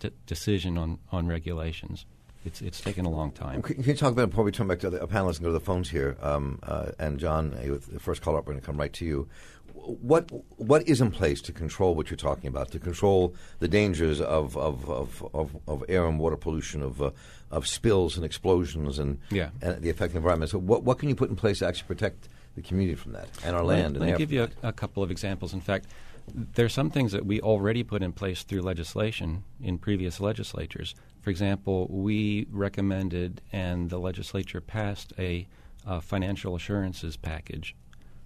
d- 0.00 0.10
decision 0.26 0.76
on, 0.76 0.98
on 1.12 1.28
regulations. 1.28 2.04
It's, 2.44 2.60
it's 2.60 2.80
taken 2.80 3.04
a 3.04 3.10
long 3.10 3.30
time. 3.30 3.62
Can 3.62 3.82
you 3.82 3.94
talk 3.94 4.12
about 4.12 4.30
before 4.30 4.44
we 4.44 4.50
turn 4.50 4.66
back 4.66 4.80
to 4.80 4.90
the 4.90 4.98
panelists 5.06 5.36
and 5.36 5.42
go 5.42 5.48
to 5.48 5.52
the 5.52 5.60
phones 5.60 5.90
here? 5.90 6.16
Um, 6.20 6.58
uh, 6.64 6.90
and 6.98 7.20
John, 7.20 7.54
uh, 7.54 7.78
the 7.92 8.00
first 8.00 8.22
caller 8.22 8.38
up, 8.38 8.46
we're 8.46 8.54
going 8.54 8.60
to 8.60 8.66
come 8.66 8.76
right 8.76 8.92
to 8.94 9.04
you. 9.04 9.28
What 9.74 10.30
what 10.56 10.88
is 10.88 11.00
in 11.00 11.12
place 11.12 11.40
to 11.42 11.52
control 11.52 11.94
what 11.94 12.10
you're 12.10 12.16
talking 12.16 12.48
about? 12.48 12.72
To 12.72 12.80
control 12.80 13.34
the 13.60 13.68
dangers 13.68 14.20
of 14.20 14.56
of, 14.56 14.88
of, 14.90 15.24
of, 15.32 15.56
of 15.68 15.84
air 15.88 16.06
and 16.06 16.18
water 16.18 16.36
pollution, 16.36 16.82
of 16.82 17.00
uh, 17.00 17.10
of 17.50 17.66
spills 17.66 18.16
and 18.16 18.24
explosions, 18.24 18.98
and, 18.98 19.18
yeah. 19.30 19.50
and 19.62 19.80
the 19.80 19.88
effect 19.88 20.10
on 20.10 20.14
the 20.14 20.18
environment. 20.18 20.50
So, 20.50 20.58
what 20.58 20.82
what 20.82 20.98
can 20.98 21.08
you 21.08 21.14
put 21.14 21.30
in 21.30 21.36
place 21.36 21.60
to 21.60 21.66
actually 21.68 21.86
protect 21.86 22.28
the 22.58 22.68
community 22.68 22.96
from 22.96 23.12
that 23.12 23.28
and 23.44 23.54
our 23.54 23.64
land. 23.64 23.94
Let, 23.94 24.00
let 24.00 24.12
me 24.12 24.18
give 24.18 24.32
you 24.32 24.48
a, 24.62 24.68
a, 24.68 24.72
couple 24.72 25.02
of 25.02 25.10
examples. 25.10 25.54
In 25.54 25.60
fact, 25.60 25.86
there 26.34 26.66
are 26.66 26.70
some 26.70 26.90
things 26.90 27.12
that 27.12 27.24
we 27.24 27.40
already 27.40 27.82
put 27.82 28.02
in 28.02 28.12
place 28.12 28.42
through 28.42 28.62
legislation 28.62 29.44
in 29.62 29.78
previous 29.78 30.20
legislatures. 30.20 30.94
For 31.22 31.30
example, 31.30 31.86
we 31.88 32.46
recommended 32.50 33.40
and 33.52 33.90
the 33.90 33.98
legislature 33.98 34.60
passed 34.60 35.12
a 35.18 35.46
uh, 35.86 36.00
financial 36.00 36.54
assurances 36.54 37.16
package 37.16 37.74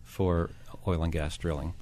for 0.03 0.51
oil 0.89 1.03
and 1.03 1.13
gas 1.13 1.37
drilling 1.37 1.75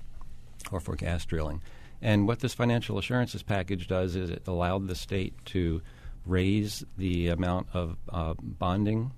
or 0.71 0.81
for 0.81 0.97
gas 0.97 1.25
drilling. 1.25 1.63
And 2.03 2.27
what 2.27 2.41
this 2.41 2.55
financial 2.55 2.99
assurances 2.99 3.43
package 3.43 3.87
does 3.87 4.17
is 4.17 4.31
it 4.31 4.43
allowed 4.47 4.89
the 4.89 4.95
state 4.95 5.35
to 5.47 5.83
raise 6.27 6.85
the 6.99 7.29
amount 7.29 7.69
of 7.73 7.97
uh, 8.09 8.35
bonding 8.41 9.13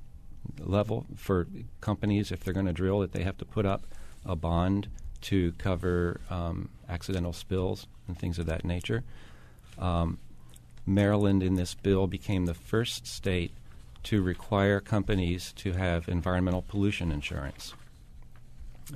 level 0.59 1.07
for 1.17 1.47
companies 1.81 2.33
if 2.33 2.43
they're 2.45 2.55
going 2.55 2.67
to 2.67 2.73
drill 2.73 3.01
that 3.01 3.13
they 3.13 3.23
have 3.23 3.37
to 3.39 3.45
put 3.45 3.67
up 3.67 3.85
a 4.25 4.37
bond 4.37 4.89
to 5.21 5.53
cover 5.53 6.21
um, 6.31 6.69
accidental 6.89 7.33
spills 7.33 7.87
and 8.09 8.19
things 8.19 8.39
of 8.39 8.47
that 8.47 8.65
nature. 8.65 9.05
Um, 9.79 10.19
Maryland, 10.85 11.43
in 11.43 11.55
this 11.55 11.75
bill, 11.75 12.07
became 12.07 12.47
the 12.47 12.55
first 12.55 13.07
state 13.07 13.53
to 14.05 14.21
require 14.21 14.81
companies 14.81 15.53
to 15.55 15.73
have 15.73 16.09
environmental 16.09 16.63
pollution 16.63 17.13
insurance, 17.13 17.75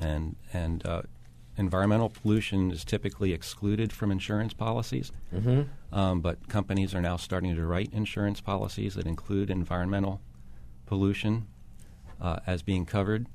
and 0.01 0.35
and 0.53 0.85
uh, 0.85 1.03
environmental 1.57 2.11
pollution 2.11 2.73
is 2.73 2.85
typically 2.85 3.33
excluded 3.33 3.93
from 3.93 4.11
insurance 4.11 4.53
policies, 4.53 5.13
mm-hmm. 5.33 5.63
um, 5.97 6.21
but 6.21 6.49
companies 6.49 6.93
are 6.93 7.01
now 7.01 7.17
starting 7.17 7.55
to 7.55 7.65
write 7.65 7.93
insurance 7.93 8.41
policies 8.41 8.95
that 8.95 9.07
include 9.07 9.49
environmental 9.49 10.21
pollution 10.87 11.47
uh, 12.21 12.39
as 12.47 12.63
being 12.63 12.87
covered. 12.87 13.27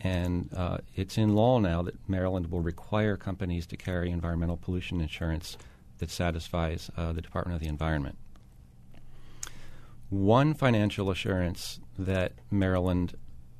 And 0.00 0.50
uh, 0.54 0.78
it's 0.94 1.18
in 1.18 1.34
law 1.34 1.58
now 1.58 1.82
that 1.82 2.08
Maryland 2.08 2.50
will 2.50 2.60
require 2.60 3.16
companies 3.16 3.66
to 3.68 3.76
carry 3.76 4.10
environmental 4.10 4.56
pollution 4.56 5.00
insurance 5.00 5.56
that 5.98 6.10
satisfies 6.10 6.90
uh, 6.96 7.12
the 7.12 7.22
Department 7.22 7.56
of 7.56 7.60
the 7.60 7.68
Environment. 7.68 8.16
One 10.08 10.54
financial 10.54 11.10
assurance 11.10 11.80
that 11.98 12.32
Maryland 12.50 13.16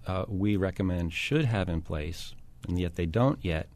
uh, 0.06 0.24
we 0.28 0.56
recommend 0.56 1.12
should 1.12 1.44
have 1.44 1.68
in 1.68 1.82
place, 1.82 2.34
and 2.66 2.78
yet 2.78 2.94
they 2.94 3.06
don't 3.06 3.38
yet, 3.44 3.68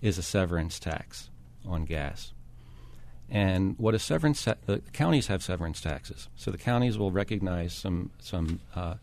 is 0.00 0.18
a 0.18 0.22
severance 0.22 0.80
tax 0.80 1.30
on 1.64 1.84
gas. 1.84 2.32
And 3.28 3.76
what 3.78 3.94
a 3.94 3.98
severance 3.98 4.44
ta- 4.44 4.54
the 4.66 4.78
counties 4.92 5.26
have 5.26 5.42
severance 5.42 5.80
taxes, 5.80 6.28
so 6.36 6.50
the 6.50 6.58
counties 6.58 6.96
will 6.96 7.10
recognize 7.10 7.72
some 7.72 8.10
some 8.20 8.60
uh, 8.74 8.94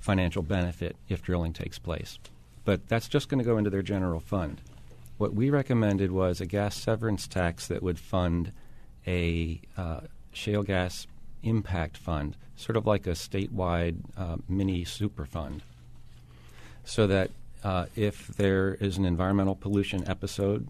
financial 0.00 0.42
benefit 0.42 0.96
if 1.08 1.22
drilling 1.22 1.52
takes 1.52 1.78
place, 1.78 2.18
but 2.64 2.88
that's 2.88 3.08
just 3.08 3.28
going 3.28 3.38
to 3.38 3.44
go 3.44 3.56
into 3.58 3.70
their 3.70 3.82
general 3.82 4.18
fund. 4.18 4.60
What 5.18 5.34
we 5.34 5.50
recommended 5.50 6.10
was 6.10 6.40
a 6.40 6.46
gas 6.46 6.74
severance 6.74 7.28
tax 7.28 7.68
that 7.68 7.82
would 7.82 8.00
fund 8.00 8.50
a 9.06 9.60
uh, 9.76 10.00
shale 10.32 10.64
gas 10.64 11.06
impact 11.44 11.96
fund, 11.96 12.36
sort 12.56 12.76
of 12.76 12.86
like 12.86 13.06
a 13.06 13.10
statewide 13.10 13.98
uh, 14.16 14.36
mini 14.48 14.84
super 14.84 15.26
fund, 15.26 15.62
so 16.84 17.06
that 17.06 17.30
uh, 17.62 17.86
if 17.94 18.26
there 18.26 18.74
is 18.74 18.98
an 18.98 19.04
environmental 19.04 19.54
pollution 19.54 20.08
episode 20.08 20.66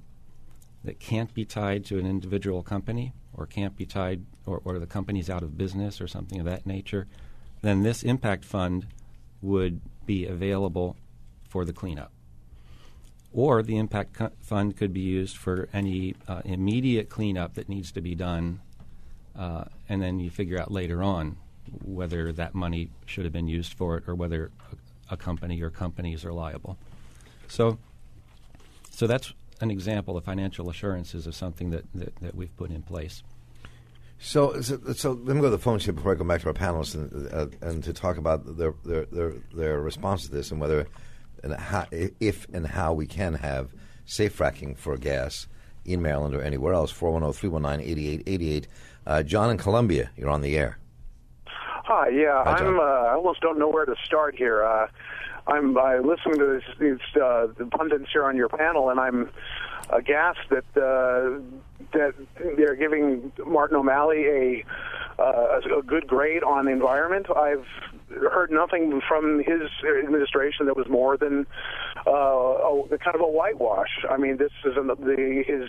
that 0.85 0.99
can't 0.99 1.33
be 1.35 1.45
tied 1.45 1.85
to 1.87 1.99
an 1.99 2.07
individual 2.07 2.63
company 2.63 3.13
or 3.35 3.47
can't 3.47 3.77
be 3.77 3.87
tied 3.87 4.25
or, 4.47 4.61
or 4.65 4.79
the 4.79 4.87
company's 4.87 5.31
out 5.31 5.43
of 5.43 5.57
business 5.57 6.01
or 6.01 6.09
something 6.09 6.39
of 6.39 6.45
that 6.45 6.67
nature, 6.67 7.07
then 7.63 7.83
this 7.83 8.03
impact 8.03 8.45
fund 8.45 8.87
would 9.41 9.81
be 10.07 10.27
available 10.27 10.97
for 11.49 11.65
the 11.65 11.73
cleanup. 11.73 12.13
Or 13.33 13.63
the 13.63 13.79
impact 13.79 14.15
co- 14.15 14.33
fund 14.41 14.77
could 14.77 14.93
be 14.93 15.01
used 15.01 15.37
for 15.37 15.69
any 15.73 16.15
uh, 16.29 16.43
immediate 16.45 17.09
cleanup 17.09 17.55
that 17.55 17.69
needs 17.69 17.91
to 17.93 18.01
be 18.01 18.15
done, 18.15 18.61
uh, 19.37 19.65
and 19.89 20.03
then 20.03 20.21
you 20.21 20.31
figure 20.31 20.61
out 20.61 20.71
later 20.71 21.03
on 21.03 21.37
whether 21.85 22.33
that 22.33 22.55
money 22.55 22.91
should 23.07 23.25
have 23.25 23.33
been 23.33 23.49
used 23.49 23.73
for 23.75 23.97
it 23.97 24.05
or 24.07 24.15
whether 24.15 24.51
a 25.11 25.17
company 25.17 25.63
or 25.63 25.71
companies 25.71 26.25
are 26.25 26.33
liable. 26.33 26.77
So, 27.49 27.79
so 28.91 29.07
that's 29.07 29.33
an 29.63 29.71
example 29.71 30.17
of 30.17 30.25
financial 30.25 30.69
assurances 30.69 31.27
of 31.27 31.35
something 31.35 31.71
that, 31.71 31.85
that, 31.95 32.17
that 32.17 32.35
we've 32.35 32.55
put 32.57 32.71
in 32.71 32.83
place. 32.83 33.23
So, 34.19 34.61
so, 34.61 34.79
so, 34.93 35.13
let 35.13 35.35
me 35.35 35.41
go 35.41 35.47
to 35.47 35.51
the 35.51 35.59
phone 35.59 35.79
here 35.79 35.93
before 35.93 36.13
I 36.13 36.15
go 36.17 36.25
back 36.25 36.43
to 36.43 36.49
our 36.49 36.53
panelists 36.53 36.95
and, 36.95 37.33
uh, 37.33 37.47
and 37.61 37.83
to 37.85 37.93
talk 37.93 38.19
about 38.19 38.57
their, 38.57 38.75
their, 38.85 39.07
their, 39.07 39.33
their 39.55 39.81
response 39.81 40.27
to 40.27 40.31
this 40.33 40.51
and 40.51 40.61
whether 40.61 40.87
and 41.43 41.55
how, 41.55 41.87
if 41.91 42.47
and 42.53 42.67
how 42.67 42.93
we 42.93 43.07
can 43.07 43.35
have 43.35 43.71
safe 44.05 44.37
fracking 44.37 44.77
for 44.77 44.97
gas 44.97 45.47
in 45.85 46.03
Maryland 46.03 46.35
or 46.35 46.43
anywhere 46.43 46.75
else. 46.75 46.91
410 46.91 47.33
319 47.33 47.91
8888. 47.91 48.69
Uh, 49.05 49.23
John 49.23 49.51
in 49.51 49.59
Columbia, 49.59 50.11
you're 50.17 50.31
on 50.31 50.41
the 50.41 50.57
air. 50.57 50.79
Hi, 51.47 52.09
yeah, 52.11 52.45
Hi, 52.45 52.59
I'm. 52.59 52.79
Uh, 52.79 52.83
I 52.83 53.15
almost 53.15 53.41
don't 53.41 53.59
know 53.59 53.69
where 53.69 53.85
to 53.85 53.97
start 54.05 54.37
here. 54.37 54.65
Uh, 54.65 54.87
I'm 55.47 55.77
I 55.77 55.99
listening 55.99 56.39
to 56.39 56.47
this, 56.61 56.65
these 56.79 57.23
uh, 57.23 57.49
the 57.59 57.67
pundits 57.67 58.11
here 58.13 58.25
on 58.25 58.37
your 58.37 58.49
panel, 58.49 58.91
and 58.91 59.01
I'm 59.01 59.31
aghast 59.91 60.41
that 60.51 60.65
uh, 60.77 61.41
that 61.93 62.15
they're 62.57 62.77
giving 62.77 63.33
Martin 63.45 63.77
O'Malley 63.77 64.27
a 64.27 64.65
uh, 65.19 65.61
a 65.79 65.83
good 65.83 66.07
grade 66.07 66.43
on 66.43 66.69
environment. 66.69 67.27
I've 67.35 67.67
heard 68.09 68.51
nothing 68.51 69.01
from 69.09 69.39
his 69.39 69.63
administration 69.99 70.67
that 70.67 70.77
was 70.77 70.89
more 70.89 71.17
than 71.17 71.47
uh, 72.07 72.11
a, 72.11 72.99
kind 72.99 73.15
of 73.15 73.21
a 73.21 73.27
whitewash. 73.27 74.05
I 74.09 74.17
mean, 74.17 74.37
this 74.37 74.53
is 74.65 74.75
the, 74.75 74.97
the 74.99 75.45
his 75.47 75.69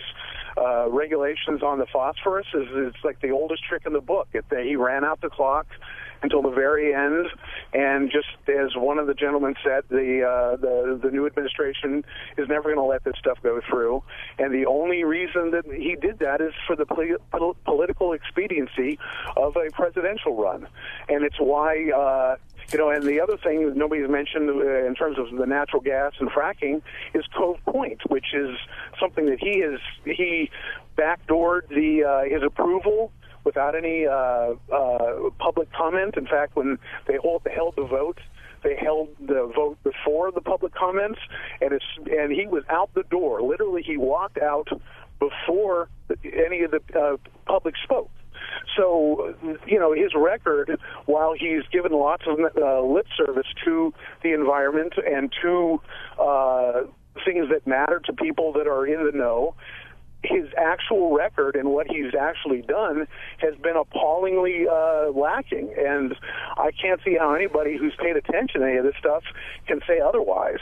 uh, 0.56 0.88
regulations 0.90 1.62
on 1.62 1.78
the 1.78 1.86
phosphorus 1.86 2.46
is 2.54 2.68
it's 2.72 3.04
like 3.04 3.20
the 3.20 3.30
oldest 3.30 3.64
trick 3.64 3.82
in 3.86 3.92
the 3.92 4.00
book. 4.00 4.28
It, 4.32 4.44
he 4.50 4.76
ran 4.76 5.04
out 5.04 5.20
the 5.20 5.30
clock 5.30 5.66
until 6.24 6.42
the 6.42 6.50
very 6.50 6.94
end. 6.94 7.26
And 7.72 8.10
just 8.10 8.26
as 8.48 8.74
one 8.74 8.98
of 8.98 9.06
the 9.06 9.14
gentlemen 9.14 9.54
said, 9.62 9.84
the 9.90 10.24
uh, 10.24 10.56
the 10.56 10.98
the 11.00 11.10
new 11.10 11.26
administration 11.26 12.04
is 12.36 12.48
never 12.48 12.74
going 12.74 12.76
to 12.76 12.82
let 12.82 13.04
this 13.04 13.14
stuff 13.18 13.38
go 13.42 13.60
through. 13.68 14.02
And 14.38 14.52
the 14.52 14.66
only 14.66 15.04
reason 15.04 15.52
that 15.52 15.66
he 15.66 15.94
did 15.94 16.18
that 16.18 16.40
is 16.40 16.52
for 16.66 16.74
the 16.74 16.86
pol- 16.86 17.56
political 17.64 18.12
expediency 18.14 18.98
of 19.36 19.56
a 19.56 19.70
presidential 19.70 20.34
run. 20.36 20.66
And 21.08 21.24
it's 21.24 21.38
why. 21.38 21.90
Uh, 21.90 22.36
you 22.72 22.78
know, 22.78 22.88
and 22.88 23.02
the 23.02 23.20
other 23.20 23.36
thing 23.36 23.66
that 23.66 23.76
nobody's 23.76 24.08
mentioned 24.08 24.48
uh, 24.48 24.86
in 24.86 24.94
terms 24.94 25.18
of 25.18 25.36
the 25.36 25.44
natural 25.44 25.82
gas 25.82 26.12
and 26.18 26.30
fracking 26.30 26.80
is 27.12 27.22
Cove 27.36 27.58
Point, 27.66 28.00
which 28.08 28.32
is 28.32 28.56
something 28.98 29.26
that 29.26 29.38
he 29.38 29.60
has 29.60 29.78
he 30.06 30.50
backdoored 30.96 31.68
the 31.68 32.04
uh, 32.04 32.22
his 32.24 32.42
approval 32.42 33.12
without 33.44 33.74
any 33.76 34.06
uh, 34.06 34.54
uh, 34.72 35.30
public 35.38 35.72
comment. 35.72 36.16
In 36.16 36.26
fact, 36.26 36.56
when 36.56 36.78
they 37.06 37.18
held 37.22 37.76
the 37.76 37.84
vote, 37.84 38.18
they 38.62 38.76
held 38.76 39.08
the 39.20 39.52
vote 39.54 39.78
before 39.84 40.32
the 40.32 40.40
public 40.40 40.74
comments, 40.74 41.18
and 41.60 41.72
it's 41.72 41.84
and 42.10 42.32
he 42.32 42.46
was 42.46 42.64
out 42.70 42.92
the 42.94 43.04
door. 43.04 43.42
Literally, 43.42 43.82
he 43.82 43.96
walked 43.96 44.38
out 44.38 44.68
before 45.18 45.88
any 46.24 46.62
of 46.62 46.70
the 46.70 46.80
uh, 46.98 47.16
public 47.46 47.74
spoke. 47.82 48.10
So, 48.76 49.34
you 49.66 49.78
know, 49.78 49.92
his 49.92 50.12
record, 50.14 50.78
while 51.06 51.34
he's 51.38 51.62
given 51.72 51.92
lots 51.92 52.24
of 52.26 52.38
uh, 52.40 52.80
lip 52.82 53.06
service 53.16 53.46
to 53.64 53.92
the 54.22 54.32
environment 54.32 54.94
and 54.96 55.32
to 55.42 55.80
uh, 56.20 56.82
things 57.24 57.48
that 57.50 57.66
matter 57.66 58.00
to 58.04 58.12
people 58.12 58.52
that 58.54 58.66
are 58.66 58.86
in 58.86 59.04
the 59.04 59.12
know, 59.16 59.54
his 60.24 60.48
actual 60.56 61.14
record 61.14 61.56
and 61.56 61.70
what 61.70 61.86
he's 61.86 62.14
actually 62.18 62.62
done 62.62 63.06
has 63.38 63.54
been 63.56 63.76
appallingly 63.76 64.66
uh, 64.68 65.10
lacking. 65.10 65.74
And 65.78 66.14
I 66.56 66.70
can't 66.80 67.00
see 67.04 67.16
how 67.18 67.34
anybody 67.34 67.76
who's 67.76 67.94
paid 67.96 68.16
attention 68.16 68.60
to 68.60 68.66
any 68.66 68.76
of 68.78 68.84
this 68.84 68.94
stuff 68.98 69.22
can 69.66 69.80
say 69.86 70.00
otherwise. 70.00 70.60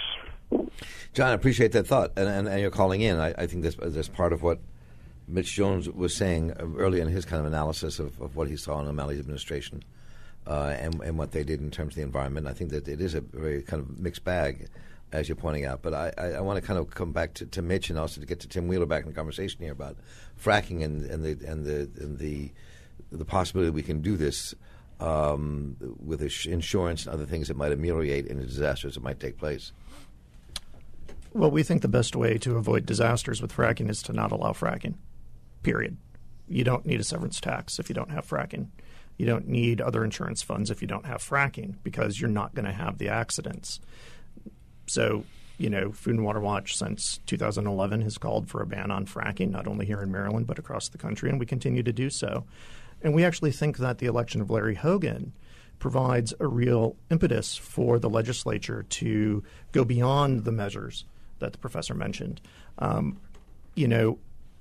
John, 1.14 1.28
I 1.28 1.32
appreciate 1.32 1.72
that 1.72 1.86
thought, 1.86 2.12
and, 2.16 2.28
and, 2.28 2.48
and 2.48 2.60
you're 2.60 2.70
calling 2.70 3.00
in. 3.00 3.18
I, 3.18 3.34
I 3.38 3.46
think 3.46 3.62
that's, 3.62 4.08
part 4.08 4.32
of 4.32 4.42
what 4.42 4.60
Mitch 5.28 5.52
Jones 5.54 5.88
was 5.88 6.14
saying 6.14 6.52
earlier 6.76 7.02
in 7.02 7.08
his 7.08 7.24
kind 7.24 7.40
of 7.40 7.46
analysis 7.46 7.98
of, 7.98 8.20
of 8.20 8.36
what 8.36 8.48
he 8.48 8.56
saw 8.56 8.80
in 8.80 8.86
O'Malley's 8.86 9.20
administration 9.20 9.82
uh, 10.46 10.74
and, 10.78 11.00
and 11.02 11.18
what 11.18 11.32
they 11.32 11.44
did 11.44 11.60
in 11.60 11.70
terms 11.70 11.92
of 11.92 11.96
the 11.96 12.02
environment. 12.02 12.46
I 12.46 12.52
think 12.52 12.70
that 12.70 12.88
it 12.88 13.00
is 13.00 13.14
a 13.14 13.20
very 13.20 13.62
kind 13.62 13.82
of 13.82 13.98
mixed 13.98 14.24
bag 14.24 14.68
as 15.12 15.28
you're 15.28 15.36
pointing 15.36 15.64
out. 15.64 15.82
But 15.82 15.94
I, 15.94 16.12
I, 16.18 16.26
I 16.32 16.40
want 16.40 16.60
to 16.60 16.66
kind 16.66 16.78
of 16.78 16.90
come 16.90 17.12
back 17.12 17.34
to, 17.34 17.46
to 17.46 17.62
Mitch 17.62 17.90
and 17.90 17.98
also 17.98 18.20
to 18.20 18.26
get 18.26 18.40
to 18.40 18.48
Tim 18.48 18.68
Wheeler 18.68 18.86
back 18.86 19.02
in 19.02 19.08
the 19.08 19.14
conversation 19.14 19.60
here 19.60 19.72
about 19.72 19.96
fracking 20.42 20.82
and, 20.82 21.04
and 21.04 21.24
the 21.24 21.46
and 21.46 21.64
the 21.64 21.90
and 22.02 22.18
the 22.18 22.50
the 23.10 23.24
possibility 23.24 23.68
that 23.68 23.74
we 23.74 23.82
can 23.82 24.00
do 24.00 24.16
this 24.16 24.54
um, 25.00 25.76
with 26.04 26.22
insurance 26.46 27.06
and 27.06 27.14
other 27.14 27.26
things 27.26 27.48
that 27.48 27.56
might 27.56 27.72
ameliorate 27.72 28.30
any 28.30 28.44
disasters 28.44 28.94
that 28.94 29.02
might 29.02 29.20
take 29.20 29.36
place. 29.36 29.72
Well, 31.34 31.50
we 31.50 31.62
think 31.62 31.82
the 31.82 31.88
best 31.88 32.14
way 32.14 32.36
to 32.38 32.56
avoid 32.56 32.86
disasters 32.86 33.40
with 33.40 33.54
fracking 33.54 33.88
is 33.90 34.02
to 34.02 34.12
not 34.12 34.32
allow 34.32 34.52
fracking. 34.52 34.94
Period. 35.62 35.96
You 36.46 36.64
don't 36.64 36.84
need 36.84 37.00
a 37.00 37.04
severance 37.04 37.40
tax 37.40 37.78
if 37.78 37.88
you 37.88 37.94
don't 37.94 38.10
have 38.10 38.28
fracking. 38.28 38.68
You 39.16 39.26
don't 39.26 39.48
need 39.48 39.80
other 39.80 40.04
insurance 40.04 40.42
funds 40.42 40.70
if 40.70 40.82
you 40.82 40.88
don't 40.88 41.06
have 41.06 41.22
fracking 41.22 41.76
because 41.82 42.20
you're 42.20 42.30
not 42.30 42.54
going 42.54 42.64
to 42.66 42.72
have 42.72 42.98
the 42.98 43.08
accidents. 43.08 43.80
So, 44.86 45.24
you 45.58 45.70
know, 45.70 45.92
Food 45.92 46.16
and 46.16 46.24
Water 46.24 46.40
Watch 46.40 46.76
since 46.76 47.20
2011 47.26 48.02
has 48.02 48.18
called 48.18 48.48
for 48.48 48.62
a 48.62 48.66
ban 48.66 48.90
on 48.90 49.06
fracking, 49.06 49.50
not 49.50 49.66
only 49.66 49.86
here 49.86 50.02
in 50.02 50.10
Maryland, 50.10 50.46
but 50.46 50.58
across 50.58 50.88
the 50.88 50.98
country, 50.98 51.30
and 51.30 51.38
we 51.38 51.46
continue 51.46 51.82
to 51.82 51.92
do 51.92 52.10
so. 52.10 52.44
And 53.02 53.14
we 53.14 53.24
actually 53.24 53.52
think 53.52 53.78
that 53.78 53.98
the 53.98 54.06
election 54.06 54.40
of 54.40 54.50
Larry 54.50 54.74
Hogan 54.74 55.32
provides 55.78 56.32
a 56.38 56.46
real 56.46 56.96
impetus 57.10 57.56
for 57.56 57.98
the 57.98 58.08
legislature 58.08 58.84
to 58.88 59.42
go 59.72 59.84
beyond 59.84 60.44
the 60.44 60.52
measures 60.52 61.04
that 61.40 61.52
the 61.52 61.58
professor 61.58 61.94
mentioned. 61.94 62.40
Um, 62.78 63.20
you 63.74 63.88
know, 63.88 64.18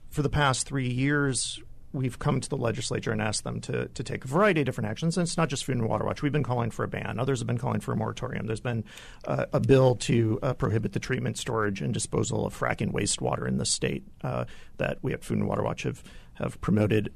for 0.09 0.23
the 0.23 0.29
past 0.29 0.67
three 0.67 0.89
years, 0.89 1.59
we've 1.93 2.19
come 2.19 2.39
to 2.39 2.49
the 2.49 2.57
legislature 2.57 3.11
and 3.11 3.21
asked 3.21 3.43
them 3.43 3.59
to, 3.61 3.87
to 3.89 4.03
take 4.03 4.23
a 4.23 4.27
variety 4.27 4.61
of 4.61 4.65
different 4.65 4.89
actions. 4.89 5.17
And 5.17 5.27
it's 5.27 5.37
not 5.37 5.49
just 5.49 5.65
Food 5.65 5.77
and 5.77 5.89
Water 5.89 6.05
Watch. 6.05 6.21
We've 6.21 6.31
been 6.31 6.43
calling 6.43 6.71
for 6.71 6.83
a 6.83 6.87
ban. 6.87 7.19
Others 7.19 7.39
have 7.39 7.47
been 7.47 7.57
calling 7.57 7.81
for 7.81 7.91
a 7.91 7.97
moratorium. 7.97 8.47
There's 8.47 8.61
been 8.61 8.83
uh, 9.27 9.45
a 9.51 9.59
bill 9.59 9.95
to 9.95 10.39
uh, 10.41 10.53
prohibit 10.53 10.93
the 10.93 10.99
treatment, 10.99 11.37
storage, 11.37 11.81
and 11.81 11.93
disposal 11.93 12.45
of 12.45 12.57
fracking 12.57 12.93
wastewater 12.93 13.47
in 13.47 13.57
the 13.57 13.65
state 13.65 14.03
uh, 14.23 14.45
that 14.77 14.99
we 15.01 15.13
at 15.13 15.23
Food 15.23 15.39
and 15.39 15.47
Water 15.47 15.63
Watch 15.63 15.83
have, 15.83 16.03
have 16.35 16.59
promoted. 16.61 17.11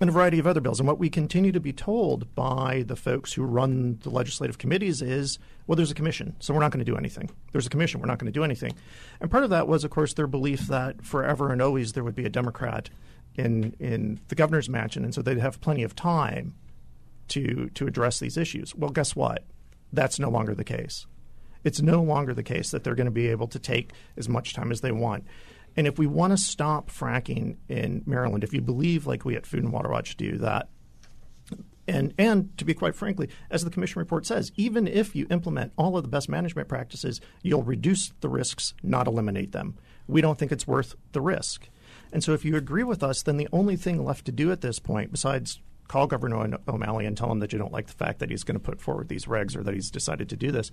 and 0.00 0.10
a 0.10 0.12
variety 0.12 0.38
of 0.38 0.46
other 0.46 0.60
bills. 0.60 0.80
And 0.80 0.86
what 0.88 0.98
we 0.98 1.08
continue 1.08 1.52
to 1.52 1.60
be 1.60 1.72
told 1.72 2.34
by 2.34 2.84
the 2.86 2.96
folks 2.96 3.32
who 3.32 3.44
run 3.44 3.98
the 4.02 4.10
legislative 4.10 4.58
committees 4.58 5.00
is, 5.02 5.38
well, 5.66 5.76
there's 5.76 5.90
a 5.90 5.94
commission, 5.94 6.34
so 6.40 6.52
we're 6.52 6.60
not 6.60 6.72
going 6.72 6.84
to 6.84 6.90
do 6.90 6.96
anything. 6.96 7.30
There's 7.52 7.66
a 7.66 7.70
commission, 7.70 8.00
we're 8.00 8.06
not 8.06 8.18
going 8.18 8.32
to 8.32 8.38
do 8.38 8.44
anything. 8.44 8.74
And 9.20 9.30
part 9.30 9.44
of 9.44 9.50
that 9.50 9.68
was, 9.68 9.84
of 9.84 9.90
course, 9.90 10.14
their 10.14 10.26
belief 10.26 10.66
that 10.66 11.04
forever 11.04 11.52
and 11.52 11.62
always 11.62 11.92
there 11.92 12.04
would 12.04 12.16
be 12.16 12.24
a 12.24 12.30
Democrat 12.30 12.90
in 13.36 13.74
in 13.78 14.20
the 14.28 14.34
governor's 14.34 14.68
mansion, 14.68 15.04
and 15.04 15.14
so 15.14 15.22
they'd 15.22 15.38
have 15.38 15.60
plenty 15.60 15.82
of 15.82 15.94
time 15.94 16.54
to 17.28 17.70
to 17.74 17.86
address 17.86 18.18
these 18.18 18.36
issues. 18.36 18.74
Well, 18.74 18.90
guess 18.90 19.16
what? 19.16 19.44
That's 19.92 20.18
no 20.18 20.28
longer 20.28 20.54
the 20.54 20.64
case. 20.64 21.06
It's 21.62 21.80
no 21.80 22.02
longer 22.02 22.34
the 22.34 22.42
case 22.42 22.70
that 22.70 22.84
they're 22.84 22.94
going 22.94 23.06
to 23.06 23.10
be 23.10 23.28
able 23.28 23.48
to 23.48 23.58
take 23.58 23.92
as 24.16 24.28
much 24.28 24.52
time 24.52 24.70
as 24.70 24.82
they 24.82 24.92
want. 24.92 25.24
And 25.76 25.86
if 25.86 25.98
we 25.98 26.06
want 26.06 26.32
to 26.32 26.36
stop 26.36 26.90
fracking 26.90 27.56
in 27.68 28.02
Maryland, 28.06 28.44
if 28.44 28.52
you 28.52 28.60
believe, 28.60 29.06
like 29.06 29.24
we 29.24 29.34
at 29.34 29.46
Food 29.46 29.64
and 29.64 29.72
Water 29.72 29.88
Watch 29.88 30.16
do, 30.16 30.38
that 30.38 30.68
and 31.86 32.14
and 32.18 32.56
to 32.58 32.64
be 32.64 32.74
quite 32.74 32.94
frankly, 32.94 33.28
as 33.50 33.64
the 33.64 33.70
commission 33.70 33.98
report 33.98 34.26
says, 34.26 34.52
even 34.56 34.86
if 34.86 35.14
you 35.14 35.26
implement 35.30 35.72
all 35.76 35.96
of 35.96 36.02
the 36.02 36.08
best 36.08 36.28
management 36.28 36.68
practices, 36.68 37.20
you'll 37.42 37.62
reduce 37.62 38.12
the 38.20 38.28
risks, 38.28 38.74
not 38.82 39.06
eliminate 39.06 39.52
them. 39.52 39.76
We 40.06 40.20
don't 40.20 40.38
think 40.38 40.52
it's 40.52 40.66
worth 40.66 40.94
the 41.12 41.20
risk. 41.20 41.68
And 42.14 42.22
so 42.22 42.32
if 42.32 42.44
you 42.44 42.56
agree 42.56 42.84
with 42.84 43.02
us, 43.02 43.22
then 43.22 43.38
the 43.38 43.48
only 43.52 43.74
thing 43.74 44.04
left 44.04 44.24
to 44.26 44.32
do 44.32 44.52
at 44.52 44.60
this 44.60 44.78
point, 44.78 45.10
besides 45.10 45.60
call 45.88 46.06
Governor 46.06 46.58
O'Malley 46.68 47.06
and 47.06 47.16
tell 47.16 47.30
him 47.30 47.40
that 47.40 47.52
you 47.52 47.58
don't 47.58 47.72
like 47.72 47.88
the 47.88 47.92
fact 47.92 48.20
that 48.20 48.30
he's 48.30 48.44
going 48.44 48.54
to 48.54 48.64
put 48.64 48.80
forward 48.80 49.08
these 49.08 49.24
regs 49.24 49.56
or 49.56 49.64
that 49.64 49.74
he's 49.74 49.90
decided 49.90 50.28
to 50.28 50.36
do 50.36 50.52
this, 50.52 50.70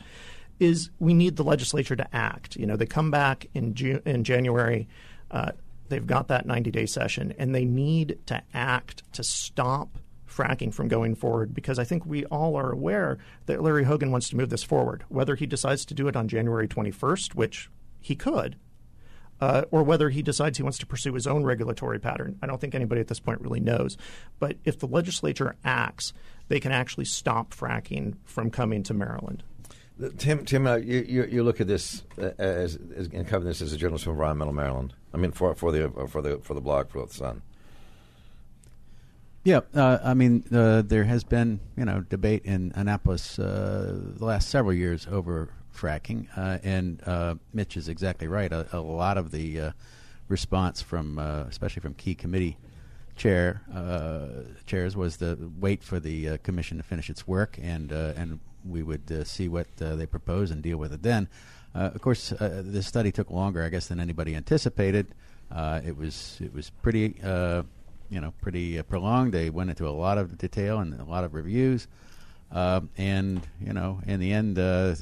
is 0.60 0.92
we 1.00 1.16
need 1.16 1.38
the 1.38 1.44
legislature 1.44 1.96
to 1.96 2.16
act. 2.16 2.56
You 2.56 2.68
know, 2.68 2.76
they 2.76 2.86
come 2.86 3.10
back 3.10 3.48
in 3.56 3.74
June, 3.74 4.04
in 4.06 4.24
January. 4.24 4.88
Uh, 5.32 5.54
they've 5.90 6.06
got 6.06 6.28
that 6.28 6.46
90 6.46 6.70
day 6.70 6.86
session, 6.86 7.34
and 7.40 7.56
they 7.56 7.66
need 7.66 8.20
to 8.28 8.44
act 8.54 9.02
to 9.14 9.24
stop 9.24 9.98
fracking 10.30 10.72
from 10.72 10.90
going 10.90 11.16
forward 11.16 11.56
because 11.56 11.80
I 11.80 11.86
think 11.86 12.06
we 12.06 12.24
all 12.26 12.56
are 12.56 12.72
aware 12.72 13.18
that 13.48 13.64
Larry 13.64 13.86
Hogan 13.86 14.12
wants 14.12 14.30
to 14.30 14.38
move 14.38 14.52
this 14.52 14.64
forward. 14.64 15.06
Whether 15.10 15.36
he 15.36 15.48
decides 15.48 15.86
to 15.86 15.96
do 15.96 16.08
it 16.08 16.16
on 16.16 16.28
January 16.28 16.68
21st, 16.68 17.34
which 17.34 17.68
he 18.00 18.16
could, 18.16 18.58
uh, 19.42 19.64
or 19.72 19.84
whether 19.84 20.10
he 20.10 20.22
decides 20.22 20.58
he 20.58 20.64
wants 20.64 20.78
to 20.78 20.86
pursue 20.86 21.14
his 21.14 21.26
own 21.28 21.44
regulatory 21.44 22.00
pattern. 22.00 22.38
I 22.42 22.48
don't 22.48 22.62
think 22.62 22.76
anybody 22.76 23.02
at 23.02 23.08
this 23.08 23.20
point 23.20 23.42
really 23.42 23.60
knows. 23.60 23.98
But 24.40 24.58
if 24.64 24.80
the 24.80 24.88
legislature 24.88 25.56
acts, 25.66 26.14
they 26.48 26.60
can 26.60 26.72
actually 26.72 27.06
stop 27.06 27.54
fracking 27.54 28.16
from 28.24 28.52
coming 28.52 28.84
to 28.84 28.94
Maryland. 28.94 29.44
Tim, 30.18 30.46
Tim, 30.46 30.66
uh, 30.66 30.76
you, 30.78 31.06
you, 31.08 31.26
you, 31.26 31.44
look 31.44 31.62
at 31.62 31.68
this 31.68 32.04
uh, 32.18 32.32
as, 32.40 32.78
as 32.96 33.08
and 33.08 33.28
cover 33.28 33.46
this 33.46 33.62
as 33.62 33.72
a 33.74 33.78
journalist 33.78 34.06
from 34.06 34.14
Environmental 34.14 34.54
Maryland. 34.54 34.94
I 35.14 35.18
mean, 35.18 35.32
for 35.32 35.54
for 35.54 35.72
the 35.72 35.88
uh, 35.88 36.08
for 36.08 36.22
the 36.22 36.38
for 36.40 36.54
the 36.54 36.62
blog 36.62 36.90
for 36.90 37.06
the 37.06 37.14
Sun. 37.14 37.42
Yeah, 39.44 39.62
uh, 39.76 40.00
I 40.04 40.14
mean, 40.14 40.44
uh, 40.52 40.82
there 40.82 41.04
has 41.04 41.24
been 41.24 41.60
you 41.78 41.86
know 41.86 42.02
debate 42.02 42.46
in 42.46 42.72
Annapolis 42.76 43.38
uh, 43.38 44.00
the 44.18 44.26
last 44.26 44.50
several 44.50 44.74
years 44.74 45.08
over 45.12 45.50
fracking, 45.76 46.28
uh, 46.38 46.60
and 46.64 47.02
uh, 47.06 47.36
Mitch 47.54 47.78
is 47.78 47.88
exactly 47.88 48.28
right. 48.28 48.52
A, 48.52 48.68
a 48.74 48.80
lot 48.80 49.18
of 49.18 49.32
the 49.32 49.60
uh, 49.60 49.72
response 50.28 50.82
from, 50.82 51.18
uh, 51.18 51.44
especially 51.44 51.82
from 51.82 51.94
key 51.94 52.16
committee 52.16 52.58
chair 53.16 53.62
uh, 53.74 54.44
chairs, 54.66 54.96
was 54.96 55.18
the 55.18 55.38
wait 55.60 55.84
for 55.84 56.00
the 56.00 56.30
uh, 56.30 56.38
commission 56.38 56.78
to 56.78 56.84
finish 56.84 57.10
its 57.10 57.28
work, 57.28 57.58
and 57.62 57.92
and 57.92 58.40
we 58.66 58.84
would 58.84 59.28
see 59.28 59.48
what 59.48 59.68
they 59.78 60.06
propose 60.06 60.52
and 60.52 60.62
deal 60.62 60.78
with 60.78 60.94
it 60.94 61.02
then. 61.02 61.28
of 61.74 62.00
course, 62.02 62.34
this 62.40 62.86
study 62.86 63.12
took 63.12 63.32
longer, 63.32 63.64
I 63.64 63.70
guess, 63.70 63.88
than 63.88 64.00
anybody 64.00 64.36
anticipated. 64.36 65.08
it 65.52 65.98
was 65.98 66.38
it 66.42 66.54
was 66.54 66.70
pretty. 66.82 67.16
you 68.12 68.20
know, 68.20 68.34
pretty 68.42 68.82
prolonged. 68.84 69.34
They 69.34 69.50
went 69.50 69.70
into 69.70 69.88
a 69.88 69.96
lot 69.96 70.18
of 70.18 70.38
detail 70.38 70.80
and 70.80 71.00
a 71.00 71.06
lot 71.06 71.24
of 71.24 71.34
reviews. 71.34 71.88
Uh, 72.52 72.82
and 72.98 73.48
you 73.62 73.72
know, 73.72 74.02
in 74.06 74.20
the 74.20 74.34
end, 74.34 74.60
uh, 74.60 74.94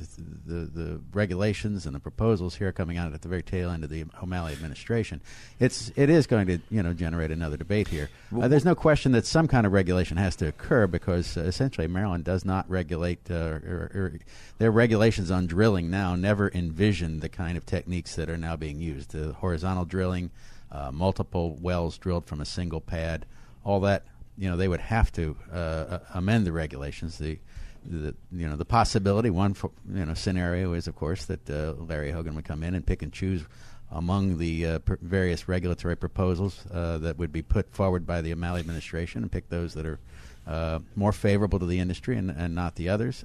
the 0.45 0.69
the 0.71 1.01
regulations 1.13 1.87
and 1.87 1.95
the 1.95 1.99
proposals 1.99 2.55
here 2.55 2.71
coming 2.71 2.95
out 2.95 3.11
at 3.11 3.23
the 3.23 3.27
very 3.27 3.41
tail 3.41 3.71
end 3.71 3.83
of 3.83 3.89
the 3.89 4.05
O'Malley 4.21 4.53
administration, 4.53 5.19
it's 5.59 5.91
it 5.95 6.11
is 6.11 6.27
going 6.27 6.45
to 6.45 6.59
you 6.69 6.83
know 6.83 6.93
generate 6.93 7.31
another 7.31 7.57
debate 7.57 7.87
here. 7.87 8.09
Uh, 8.39 8.47
there's 8.47 8.65
no 8.65 8.75
question 8.75 9.13
that 9.13 9.25
some 9.25 9.47
kind 9.47 9.65
of 9.65 9.73
regulation 9.73 10.17
has 10.17 10.35
to 10.35 10.47
occur 10.47 10.85
because 10.85 11.37
uh, 11.37 11.41
essentially 11.41 11.87
Maryland 11.87 12.23
does 12.23 12.45
not 12.45 12.69
regulate 12.69 13.31
uh, 13.31 13.33
or, 13.33 13.91
or, 13.95 14.13
their 14.59 14.71
regulations 14.71 15.31
on 15.31 15.47
drilling 15.47 15.89
now 15.89 16.15
never 16.15 16.51
envisioned 16.53 17.21
the 17.21 17.29
kind 17.29 17.57
of 17.57 17.65
techniques 17.65 18.15
that 18.15 18.29
are 18.29 18.37
now 18.37 18.55
being 18.55 18.79
used: 18.79 19.09
the 19.11 19.33
horizontal 19.33 19.85
drilling, 19.85 20.29
uh, 20.71 20.91
multiple 20.91 21.57
wells 21.59 21.97
drilled 21.97 22.27
from 22.27 22.41
a 22.41 22.45
single 22.45 22.81
pad, 22.81 23.25
all 23.63 23.79
that 23.79 24.05
you 24.39 24.49
know 24.49 24.55
they 24.55 24.67
would 24.67 24.79
have 24.79 25.11
to 25.11 25.35
uh, 25.51 25.55
uh, 25.55 25.99
amend 26.13 26.47
the 26.47 26.51
regulations. 26.51 27.17
The, 27.17 27.39
the 27.85 28.15
you 28.31 28.47
know 28.47 28.55
the 28.55 28.65
possibility 28.65 29.29
one 29.29 29.53
for, 29.53 29.71
you 29.93 30.05
know 30.05 30.13
scenario 30.13 30.73
is 30.73 30.87
of 30.87 30.95
course 30.95 31.25
that 31.25 31.49
uh, 31.49 31.73
Larry 31.77 32.11
Hogan 32.11 32.35
would 32.35 32.45
come 32.45 32.63
in 32.63 32.73
and 32.73 32.85
pick 32.85 33.01
and 33.01 33.11
choose 33.11 33.43
among 33.91 34.37
the 34.37 34.65
uh, 34.65 34.79
pr- 34.79 34.95
various 35.01 35.47
regulatory 35.47 35.97
proposals 35.97 36.65
uh, 36.71 36.97
that 36.99 37.17
would 37.17 37.31
be 37.31 37.41
put 37.41 37.69
forward 37.73 38.05
by 38.05 38.21
the 38.21 38.31
O'Malley 38.31 38.59
administration 38.59 39.23
and 39.23 39.31
pick 39.31 39.49
those 39.49 39.73
that 39.73 39.85
are 39.85 39.99
uh, 40.47 40.79
more 40.95 41.11
favorable 41.11 41.59
to 41.59 41.65
the 41.65 41.79
industry 41.79 42.15
and, 42.15 42.29
and 42.29 42.55
not 42.55 42.75
the 42.75 42.87
others. 42.89 43.23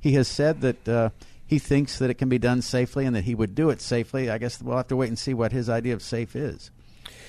he 0.00 0.12
has 0.12 0.26
said 0.28 0.60
that 0.60 1.12
he 1.46 1.58
thinks 1.58 1.98
that 1.98 2.10
it 2.10 2.14
can 2.14 2.28
be 2.28 2.38
done 2.38 2.62
safely 2.62 3.06
and 3.06 3.16
that 3.16 3.24
he 3.24 3.34
would 3.34 3.54
do 3.54 3.70
it 3.70 3.80
safely. 3.80 4.30
I 4.30 4.38
guess 4.38 4.60
we'll 4.60 4.76
have 4.76 4.88
to 4.88 4.96
wait 4.96 5.08
and 5.08 5.18
see 5.18 5.34
what 5.34 5.52
his 5.52 5.68
idea 5.68 5.94
of 5.94 6.02
safe 6.02 6.36
is. 6.36 6.70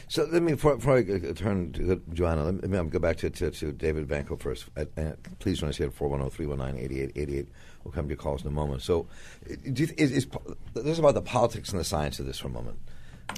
So 0.10 0.28
let 0.32 0.42
me, 0.42 0.54
before, 0.54 0.76
before 0.76 0.98
I 0.98 1.04
turn 1.34 1.72
to 1.74 2.02
Joanna, 2.14 2.46
let 2.46 2.68
me, 2.68 2.90
go 2.90 2.98
back 2.98 3.18
to, 3.18 3.30
to, 3.30 3.52
to 3.52 3.72
David 3.72 4.08
Vanko 4.08 4.42
first. 4.42 4.66
Uh, 4.76 4.86
uh, 4.98 5.12
please 5.38 5.60
join 5.60 5.70
us 5.70 5.78
here 5.78 5.86
at 5.86 5.96
410-319-8888. 5.96 7.48
We'll 7.84 7.92
come 7.92 8.06
to 8.06 8.10
your 8.10 8.18
calls 8.18 8.42
in 8.42 8.48
a 8.48 8.52
moment. 8.52 8.82
So 8.82 9.08
do 9.48 9.84
you, 9.84 9.90
is, 9.98 10.12
is, 10.12 10.28
this 10.74 10.86
is 10.86 10.98
about 10.98 11.14
the 11.14 11.22
politics 11.22 11.70
and 11.70 11.80
the 11.80 11.84
science 11.84 12.20
of 12.20 12.26
this 12.26 12.40
for 12.40 12.48
a 12.48 12.52
moment. 12.52 12.80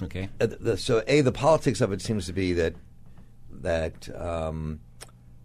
Okay. 0.01 0.30
Uh, 0.39 0.47
the, 0.61 0.78
so, 0.78 1.03
A, 1.07 1.19
the 1.19 1.34
politics 1.34 1.82
of 1.82 1.91
it 1.91 2.01
seems 2.01 2.26
to 2.28 2.34
be 2.34 2.53
that, 2.53 2.76
that 3.51 4.07
um, 4.17 4.80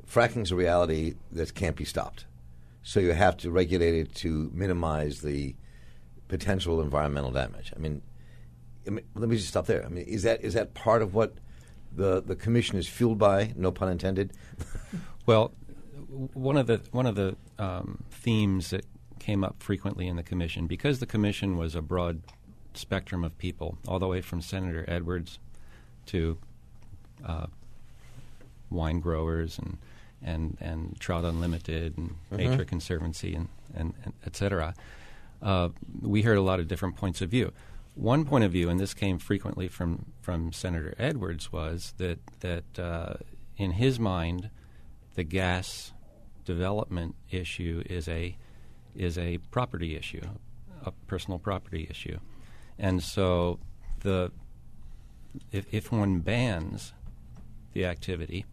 fracking 0.09 0.43
is 0.43 0.53
a 0.53 0.57
reality 0.57 1.14
that 1.33 1.53
can't 1.55 1.74
be 1.74 1.85
stopped. 1.85 2.24
So 2.85 3.01
you 3.01 3.14
have 3.14 3.37
to 3.39 3.51
regulate 3.51 3.97
it 3.97 4.14
to 4.16 4.49
minimize 4.55 5.22
the 5.22 5.57
potential 6.29 6.81
environmental 6.81 7.33
damage. 7.33 7.72
I 7.74 7.81
mean– 7.81 8.01
I 8.87 8.91
mean, 8.91 9.05
let 9.14 9.28
me 9.28 9.37
just 9.37 9.49
stop 9.49 9.66
there. 9.66 9.84
I 9.84 9.89
mean, 9.89 10.05
is 10.07 10.22
that 10.22 10.43
is 10.43 10.55
that 10.55 10.74
part 10.74 11.03
of 11.03 11.14
what 11.14 11.34
the 11.95 12.22
the 12.22 12.37
commission 12.37 12.78
is 12.78 12.89
fueled 12.89 13.18
by? 13.18 13.53
No 13.57 13.72
pun 13.72 13.89
intended. 13.89 14.32
well, 15.26 15.53
one 16.34 16.57
of 16.57 16.66
the 16.66 16.80
one 16.93 17.07
of 17.07 17.14
the 17.14 17.37
um, 17.59 18.05
themes 18.11 18.70
that 18.70 18.84
came 19.18 19.43
up 19.43 19.62
frequently 19.62 20.07
in 20.07 20.16
the 20.16 20.22
commission 20.22 20.66
because 20.66 21.01
the 21.01 21.07
commission 21.07 21.57
was 21.57 21.74
a 21.74 21.82
broad 21.82 22.22
spectrum 22.74 23.24
of 23.24 23.37
people, 23.39 23.78
all 23.89 23.99
the 23.99 24.07
way 24.07 24.20
from 24.20 24.41
Senator 24.41 24.84
Edwards 24.87 25.39
to 26.07 26.39
uh, 27.24 27.47
wine 28.70 29.01
growers 29.01 29.59
and 29.59 29.78
and 30.22 30.57
and 30.61 30.99
Trout 31.01 31.24
Unlimited 31.24 31.97
and 31.97 32.11
mm-hmm. 32.11 32.37
Nature 32.37 32.64
Conservancy 32.64 33.34
and, 33.34 33.49
and, 33.74 33.95
and 34.05 34.12
et 34.24 34.37
cetera. 34.37 34.74
Uh, 35.43 35.68
we 36.01 36.22
heard 36.22 36.39
a 36.39 36.43
lot 36.43 36.61
of 36.61 36.68
different 36.68 36.97
points 36.97 37.20
of 37.20 37.28
view. 37.30 37.53
One 37.97 38.26
point 38.26 38.44
of 38.44 38.53
view, 38.53 38.68
and 38.68 38.78
this 38.78 38.92
came 38.92 39.18
frequently 39.18 39.68
from, 39.68 40.12
from 40.20 40.53
Senator 40.53 40.94
Edwards, 40.99 41.51
was 41.51 41.94
that 41.97 42.18
that 42.40 42.78
uh, 42.78 43.14
in 43.57 43.72
his 43.72 43.99
mind, 43.99 44.51
the 45.14 45.24
gas 45.24 45.94
development 46.44 47.14
issue 47.30 47.82
is 47.86 48.07
a 48.07 48.36
is 48.94 49.16
a 49.16 49.38
property 49.51 49.97
issue, 49.97 50.20
a 50.84 50.90
personal 51.07 51.38
property 51.38 51.86
issue, 51.88 52.18
and 52.78 53.03
so 53.03 53.59
the 54.01 54.30
if, 55.51 55.66
if 55.72 55.90
one 55.90 56.18
bans 56.18 56.92
the 57.72 57.86
activity, 57.86 58.44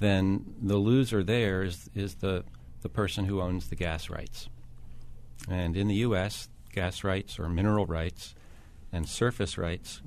then 0.00 0.54
the 0.60 0.76
loser 0.76 1.24
there 1.24 1.62
is 1.62 1.88
is 1.94 2.16
the 2.16 2.44
the 2.82 2.90
person 2.90 3.24
who 3.24 3.40
owns 3.40 3.68
the 3.68 3.74
gas 3.74 4.10
rights. 4.10 4.50
And 5.48 5.76
in 5.76 5.88
the 5.88 5.96
U.S., 5.96 6.48
gas 6.72 7.02
rights 7.02 7.38
or 7.38 7.48
mineral 7.48 7.86
rights 7.86 8.34
and 8.92 9.08
surface 9.08 9.58
rights 9.58 10.02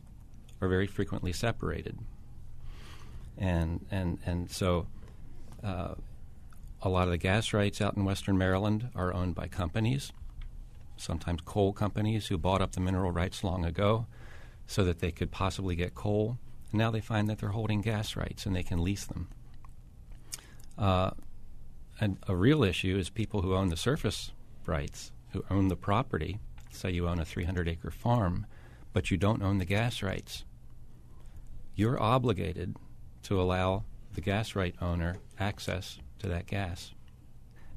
are 0.62 0.68
very 0.68 0.88
frequently 0.88 1.34
separated. 1.34 2.00
And, 3.38 3.86
and, 3.90 4.20
and 4.26 4.52
so 4.52 4.88
uh, 5.64 5.96
a 6.82 6.90
lot 6.90 7.04
of 7.04 7.12
the 7.12 7.18
gas 7.18 7.54
rights 7.54 7.82
out 7.82 7.96
in 7.96 8.06
western 8.06 8.38
Maryland 8.38 8.90
are 8.96 9.14
owned 9.14 9.36
by 9.36 9.48
companies, 9.48 10.12
sometimes 10.98 11.42
coal 11.46 11.72
companies 11.72 12.28
who 12.28 12.38
bought 12.38 12.62
up 12.62 12.74
the 12.74 12.82
mineral 12.82 13.12
rights 13.12 13.44
long 13.44 13.66
ago 13.66 14.06
so 14.68 14.84
that 14.84 15.00
they 15.00 15.12
could 15.12 15.32
possibly 15.32 15.76
get 15.76 15.96
coal. 15.96 16.38
And 16.72 16.80
now 16.80 16.92
they 16.92 17.02
find 17.02 17.30
that 17.30 17.40
they're 17.40 17.50
holding 17.50 17.82
gas 17.82 18.16
rights 18.16 18.46
and 18.46 18.56
they 18.56 18.64
can 18.64 18.84
lease 18.84 19.06
them. 19.06 19.30
Uh, 20.78 21.12
and 22.00 22.18
a 22.28 22.36
real 22.36 22.64
issue 22.64 22.98
is 22.98 23.10
people 23.10 23.42
who 23.42 23.54
own 23.54 23.70
the 23.70 23.78
surface 23.78 24.32
rights, 24.66 25.12
who 25.32 25.44
own 25.50 25.68
the 25.68 25.76
property. 25.76 26.40
Say 26.72 26.92
you 26.92 27.08
own 27.08 27.20
a 27.20 27.26
300 27.26 27.68
acre 27.68 27.92
farm 27.92 28.46
but 28.94 29.12
you 29.12 29.18
don't 29.18 29.42
own 29.42 29.58
the 29.58 29.66
gas 29.66 30.02
rights, 30.02 30.46
you're 31.76 32.02
obligated 32.02 32.76
to 33.24 33.42
allow 33.42 33.84
the 34.14 34.22
gas 34.22 34.56
right 34.56 34.76
owner 34.82 35.18
access 35.40 36.00
to 36.20 36.28
that 36.28 36.48
gas, 36.48 36.94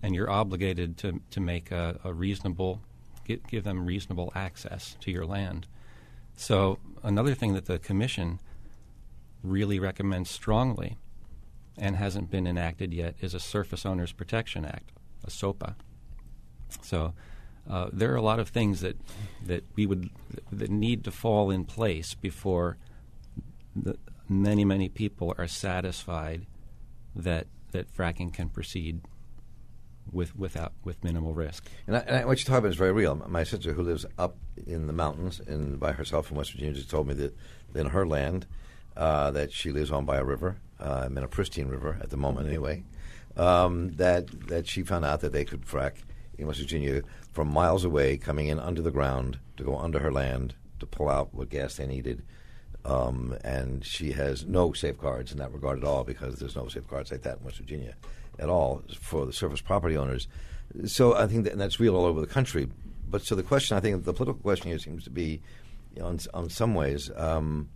and 0.03 0.15
you're 0.15 0.31
obligated 0.31 0.97
to 0.99 1.21
to 1.31 1.41
make 1.41 1.71
a, 1.71 1.99
a 2.05 2.13
reasonable 2.13 2.81
give, 3.25 3.47
give 3.47 3.65
them 3.65 3.87
reasonable 3.87 4.33
access 4.35 4.97
to 5.01 5.11
your 5.11 5.27
land. 5.27 5.67
So 6.35 6.79
another 7.03 7.35
thing 7.35 7.55
that 7.55 7.67
the 7.67 7.79
commission 7.79 8.41
really 9.43 9.79
recommends 9.79 10.31
strongly 10.31 10.97
and 11.79 11.97
hasn't 11.97 12.31
been 12.31 12.47
enacted 12.47 12.93
yet 12.93 13.15
is 13.21 13.35
a 13.35 13.41
Surface 13.41 13.87
Owners 13.87 14.13
Protection 14.13 14.65
Act, 14.65 14.93
a 15.25 15.31
SOPA. 15.31 15.77
So 16.81 17.15
uh, 17.69 17.89
there 17.93 18.13
are 18.13 18.17
a 18.17 18.23
lot 18.23 18.41
of 18.41 18.49
things 18.49 18.81
that 18.81 18.97
that 19.47 19.65
we 19.77 19.87
would 19.87 20.11
that 20.51 20.71
need 20.71 21.05
to 21.05 21.11
fall 21.11 21.51
in 21.51 21.65
place 21.65 22.15
before 22.15 22.77
the, 23.75 23.97
many 24.29 24.65
many 24.65 24.89
people 24.89 25.35
are 25.39 25.49
satisfied 25.49 26.47
that 27.15 27.47
that 27.73 27.95
fracking 27.95 28.33
can 28.33 28.49
proceed 28.49 29.01
with 30.11 30.37
without 30.37 30.73
with 30.85 31.03
minimal 31.05 31.35
risk. 31.35 31.69
And, 31.87 31.97
I, 31.97 32.01
and 32.01 32.27
what 32.27 32.39
you're 32.39 32.47
talking 32.47 32.59
about 32.59 32.71
is 32.71 32.77
very 32.77 32.93
real. 32.93 33.15
My 33.29 33.45
sister, 33.45 33.73
who 33.73 33.83
lives 33.83 34.05
up 34.19 34.37
in 34.67 34.87
the 34.87 34.93
mountains 34.93 35.41
and 35.41 35.79
by 35.79 35.93
herself 35.93 36.31
in 36.31 36.37
West 36.37 36.53
Virginia, 36.53 36.75
just 36.75 36.91
told 36.91 37.07
me 37.07 37.15
that 37.15 37.37
in 37.75 37.87
her 37.87 38.07
land 38.07 38.47
uh, 38.97 39.31
that 39.31 39.53
she 39.53 39.73
lives 39.73 39.91
on 39.91 40.05
by 40.05 40.19
a 40.19 40.25
river, 40.25 40.59
uh, 40.81 41.09
in 41.11 41.19
a 41.19 41.29
pristine 41.29 41.69
river 41.69 41.99
at 42.03 42.11
the 42.11 42.17
moment 42.17 42.49
anyway, 42.49 42.83
um, 43.37 43.93
that 43.93 44.49
that 44.49 44.67
she 44.67 44.83
found 44.83 45.05
out 45.05 45.21
that 45.21 45.33
they 45.33 45.45
could 45.45 45.63
frack 45.63 45.95
in 46.37 46.47
West 46.47 46.61
Virginia 46.61 47.03
from 47.33 47.49
miles 47.49 47.85
away, 47.85 48.17
coming 48.17 48.49
in 48.49 48.59
under 48.59 48.83
the 48.83 48.91
ground 48.91 49.39
to 49.57 49.65
go 49.65 49.77
under 49.77 49.99
her 49.99 50.13
land 50.13 50.55
to 50.81 50.87
pull 50.87 51.09
out 51.09 51.35
what 51.35 51.49
gas 51.49 51.77
they 51.77 51.87
needed. 51.87 52.23
Um, 52.85 53.37
and 53.45 53.85
she 53.85 54.13
has 54.13 54.45
no 54.45 54.73
safeguards 54.73 55.33
in 55.33 55.39
that 55.39 55.53
regard 55.53 55.79
at 55.79 55.85
all 55.85 56.05
because 56.05 56.39
there's 56.39 56.57
no 56.57 56.69
safeguards 56.69 57.11
like 57.11 57.23
that 57.23 57.39
in 57.39 57.45
West 57.45 57.59
Virginia 57.59 57.95
at 58.39 58.49
all 58.49 58.83
for 58.99 59.25
the 59.25 59.33
surface 59.33 59.61
property 59.61 59.97
owners. 59.97 60.27
So 60.87 61.15
I 61.15 61.27
think 61.27 61.45
that, 61.45 61.57
that's 61.57 61.79
real 61.79 61.97
all 61.97 62.05
over 62.05 62.21
the 62.21 62.27
country. 62.27 62.69
But 63.09 63.23
so 63.23 63.35
the 63.35 63.43
question, 63.43 63.77
I 63.77 63.81
think, 63.81 64.05
the 64.05 64.13
political 64.13 64.41
question 64.41 64.69
here 64.69 64.79
seems 64.79 65.05
to 65.05 65.11
be, 65.11 65.41
you 65.95 66.03
know, 66.03 66.09
in, 66.09 66.49
some 66.51 66.75
ways, 66.75 67.11
um, 67.17 67.69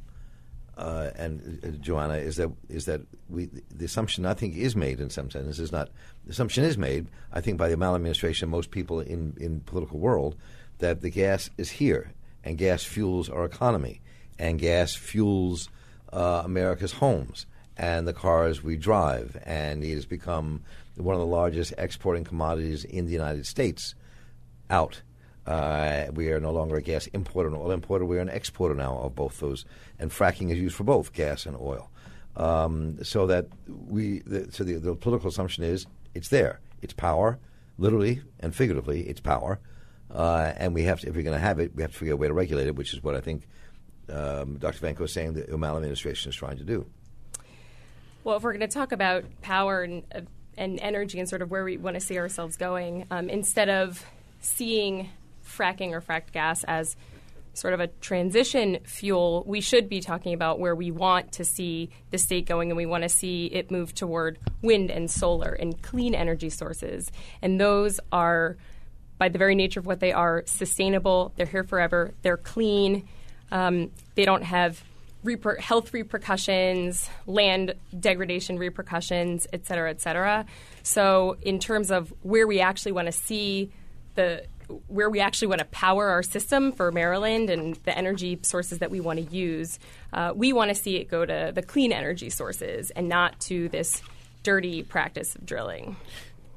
uh, 0.77 1.11
and 1.17 1.61
uh, 1.65 1.69
Joanna, 1.81 2.15
is 2.15 2.37
that 2.37 2.51
is 2.69 2.85
that 2.85 3.01
we 3.29 3.49
the 3.71 3.85
assumption 3.85 4.27
I 4.27 4.35
think 4.35 4.57
is 4.57 4.77
made 4.77 5.01
in 5.01 5.11
some 5.11 5.31
sense 5.31 5.59
is 5.59 5.73
not 5.73 5.89
the 6.25 6.33
assumption 6.33 6.65
is 6.65 6.77
made 6.77 7.09
I 7.33 7.41
think 7.41 7.57
by 7.57 7.69
the 7.69 7.75
O'Malley 7.75 7.97
administration, 7.97 8.49
most 8.49 8.71
people 8.71 9.01
in 9.01 9.35
in 9.41 9.61
political 9.61 9.99
world 9.99 10.37
that 10.79 11.01
the 11.01 11.11
gas 11.11 11.49
is 11.57 11.71
here 11.71 12.13
and 12.45 12.59
gas 12.59 12.85
fuels 12.85 13.31
our 13.31 13.45
economy 13.45 14.01
and 14.39 14.59
gas 14.59 14.95
fuels 14.95 15.69
uh, 16.13 16.43
America's 16.45 16.93
homes 16.93 17.47
and 17.77 18.07
the 18.07 18.13
cars 18.13 18.63
we 18.63 18.77
drive, 18.77 19.37
and 19.45 19.85
it 19.85 19.95
has 19.95 20.07
become 20.07 20.63
one 20.97 21.15
of 21.15 21.21
the 21.21 21.27
largest 21.27 21.75
exporting 21.77 22.25
commodities 22.25 22.85
in 22.85 23.05
the 23.07 23.13
United 23.13 23.47
States 23.47 23.95
out. 24.71 25.03
Uh, 25.47 26.07
we 26.13 26.31
are 26.31 26.41
no 26.41 26.51
longer 26.51 26.77
a 26.77 26.83
gas 26.83 27.07
importer 27.09 27.49
and 27.49 27.57
oil 27.57 27.71
importer. 27.71 28.05
We 28.05 28.19
are 28.19 28.21
an 28.21 28.29
exporter 28.29 28.75
now 28.75 28.99
of 28.99 29.15
both 29.15 29.39
those, 29.39 29.65
and 29.99 30.11
fracking 30.11 30.51
is 30.51 30.59
used 30.59 30.75
for 30.75 30.85
both 30.85 31.13
gas 31.13 31.47
and 31.47 31.57
oil. 31.57 31.91
Um, 32.37 33.03
so 33.03 33.27
that 33.29 33.47
we, 33.67 34.21
the, 34.27 34.53
so 34.53 34.65
the, 34.65 34.75
the, 34.75 34.95
political 34.95 35.31
assumption 35.31 35.65
is 35.65 35.87
it's 36.15 36.29
there. 36.29 36.61
It's 36.83 36.93
power, 36.93 37.39
literally 37.79 38.23
and 38.41 38.55
figuratively. 38.55 39.09
It's 39.09 39.21
power, 39.21 39.61
uh, 40.13 40.53
and 40.57 40.75
we 40.75 40.83
have 40.83 41.01
to. 41.01 41.09
If 41.09 41.15
we're 41.15 41.23
going 41.23 41.39
to 41.39 41.41
have 41.41 41.61
it, 41.61 41.75
we 41.75 41.83
have 41.83 41.93
to 41.93 41.99
figure 41.99 42.13
out 42.13 42.17
a 42.17 42.21
way 42.21 42.29
to 42.29 42.35
regulate 42.35 42.67
it, 42.67 42.77
which 42.77 42.93
is 42.93 43.03
what 43.03 43.15
I 43.15 43.21
think 43.21 43.47
um, 44.11 44.59
Dr. 44.59 44.79
Vanko 44.87 45.03
is 45.03 45.13
saying 45.13 45.35
the 45.35 45.53
O'Malley 45.53 45.79
administration 45.79 46.31
is 46.31 46.37
trying 46.37 46.59
to 46.59 46.65
do. 46.65 46.87
Well, 48.25 48.37
if 48.37 48.43
we're 48.43 48.53
going 48.53 48.69
to 48.69 48.75
talk 48.75 48.93
about 48.93 49.25
power 49.41 49.83
and, 49.83 50.03
uh, 50.15 50.23
and 50.59 50.81
energy 50.81 51.21
and 51.21 51.29
sort 51.29 51.43
of 51.43 51.51
where 51.51 51.65
we 51.65 51.77
want 51.77 51.95
to 51.95 52.01
see 52.01 52.19
ourselves 52.19 52.57
going, 52.57 53.07
um, 53.11 53.29
instead 53.29 53.69
of 53.69 54.05
seeing 54.41 55.11
fracking 55.47 55.93
or 55.93 56.01
fracked 56.01 56.33
gas 56.33 56.65
as 56.65 56.97
sort 57.57 57.73
of 57.73 57.81
a 57.81 57.87
transition 57.87 58.79
fuel, 58.85 59.43
we 59.47 59.61
should 59.61 59.89
be 59.89 60.01
talking 60.01 60.35
about 60.35 60.59
where 60.59 60.75
we 60.75 60.91
want 60.91 61.33
to 61.33 61.45
see 61.45 61.89
the 62.11 62.19
state 62.19 62.47
going 62.47 62.71
and 62.71 62.77
we 62.77 62.87
want 62.87 63.03
to 63.03 63.09
see 63.09 63.47
it 63.47 63.71
move 63.71 63.95
toward 63.95 64.39
wind 64.63 64.91
and 64.91 65.11
solar 65.11 65.53
and 65.53 65.81
clean 65.83 66.15
energy 66.15 66.51
sources. 66.51 67.11
And 67.41 67.59
those 67.61 67.99
are, 68.13 68.57
by 69.19 69.29
the 69.29 69.39
very 69.39 69.55
nature 69.55 69.81
of 69.81 69.87
what 69.87 70.01
they 70.01 70.13
are, 70.13 70.43
sustainable, 70.47 71.33
they're 71.37 71.47
here 71.47 71.65
forever, 71.65 72.13
they're 72.23 72.37
clean, 72.37 73.09
um, 73.51 73.91
they 74.17 74.25
don't 74.25 74.45
have 74.45 74.83
reper- 75.25 75.59
health 75.59 75.93
repercussions, 75.93 77.09
land 77.27 77.75
degradation 77.99 78.59
repercussions, 78.59 79.47
et 79.53 79.67
cetera, 79.67 79.91
et 79.91 80.01
cetera. 80.01 80.45
So, 80.83 81.37
in 81.43 81.59
terms 81.59 81.91
of 81.91 82.13
where 82.23 82.47
we 82.47 82.61
actually 82.61 82.93
want 82.93 83.07
to 83.07 83.13
see 83.13 83.71
the 84.15 84.45
where 84.89 85.09
we 85.11 85.21
actually 85.21 85.49
want 85.49 85.61
to 85.61 85.67
power 85.67 86.09
our 86.09 86.23
system 86.23 86.73
for 86.73 86.91
Maryland 86.91 87.51
and 87.51 87.77
the 87.85 87.97
energy 87.97 88.39
sources 88.43 88.79
that 88.79 88.91
we 88.91 89.01
want 89.01 89.19
to 89.19 89.35
use, 89.35 89.79
uh, 90.13 90.33
we 90.35 90.53
want 90.53 90.71
to 90.71 90.75
see 90.75 90.97
it 90.97 91.09
go 91.09 91.25
to 91.25 91.53
the 91.55 91.63
clean 91.63 91.93
energy 91.93 92.31
sources 92.31 92.91
and 92.91 93.09
not 93.09 93.39
to 93.41 93.69
this 93.69 94.03
dirty 94.43 94.83
practice 94.83 95.35
of 95.35 95.45
drilling. 95.47 95.97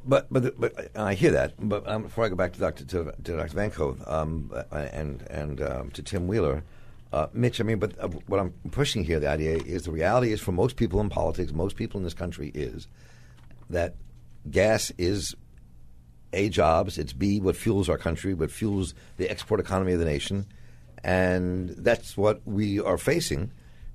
But 0.05 0.27
but 0.31 0.59
but 0.59 0.95
I 0.95 1.13
hear 1.13 1.31
that. 1.31 1.53
But 1.59 1.87
um, 1.87 2.03
before 2.03 2.25
I 2.25 2.29
go 2.29 2.35
back 2.35 2.53
to 2.53 2.59
Dr. 2.59 2.85
to, 2.85 3.13
to 3.23 3.37
Dr. 3.37 3.55
Vanko 3.55 4.11
um, 4.11 4.51
and 4.71 5.21
and 5.29 5.61
um, 5.61 5.91
to 5.91 6.01
Tim 6.01 6.27
Wheeler, 6.27 6.63
uh, 7.11 7.27
Mitch, 7.33 7.59
I 7.59 7.63
mean, 7.63 7.79
but 7.79 7.99
uh, 7.99 8.07
what 8.27 8.39
I'm 8.39 8.53
pushing 8.71 9.03
here, 9.03 9.19
the 9.19 9.29
idea 9.29 9.57
is 9.57 9.83
the 9.83 9.91
reality 9.91 10.31
is 10.31 10.39
for 10.39 10.51
most 10.51 10.77
people 10.77 10.99
in 11.01 11.09
politics, 11.09 11.51
most 11.51 11.75
people 11.75 11.97
in 11.97 12.03
this 12.03 12.13
country 12.13 12.51
is 12.53 12.87
that 13.69 13.95
gas 14.49 14.91
is 14.97 15.35
A, 16.33 16.49
jobs, 16.49 16.97
it's 16.97 17.13
B, 17.13 17.39
what 17.39 17.55
fuels 17.55 17.89
our 17.89 17.97
country, 17.97 18.33
what 18.33 18.51
fuels 18.51 18.93
the 19.17 19.29
export 19.29 19.59
economy 19.59 19.93
of 19.93 19.99
the 19.99 20.05
nation. 20.05 20.45
And 21.03 21.69
that's 21.69 22.17
what 22.17 22.41
we 22.45 22.79
are 22.79 22.97
facing. 22.97 23.51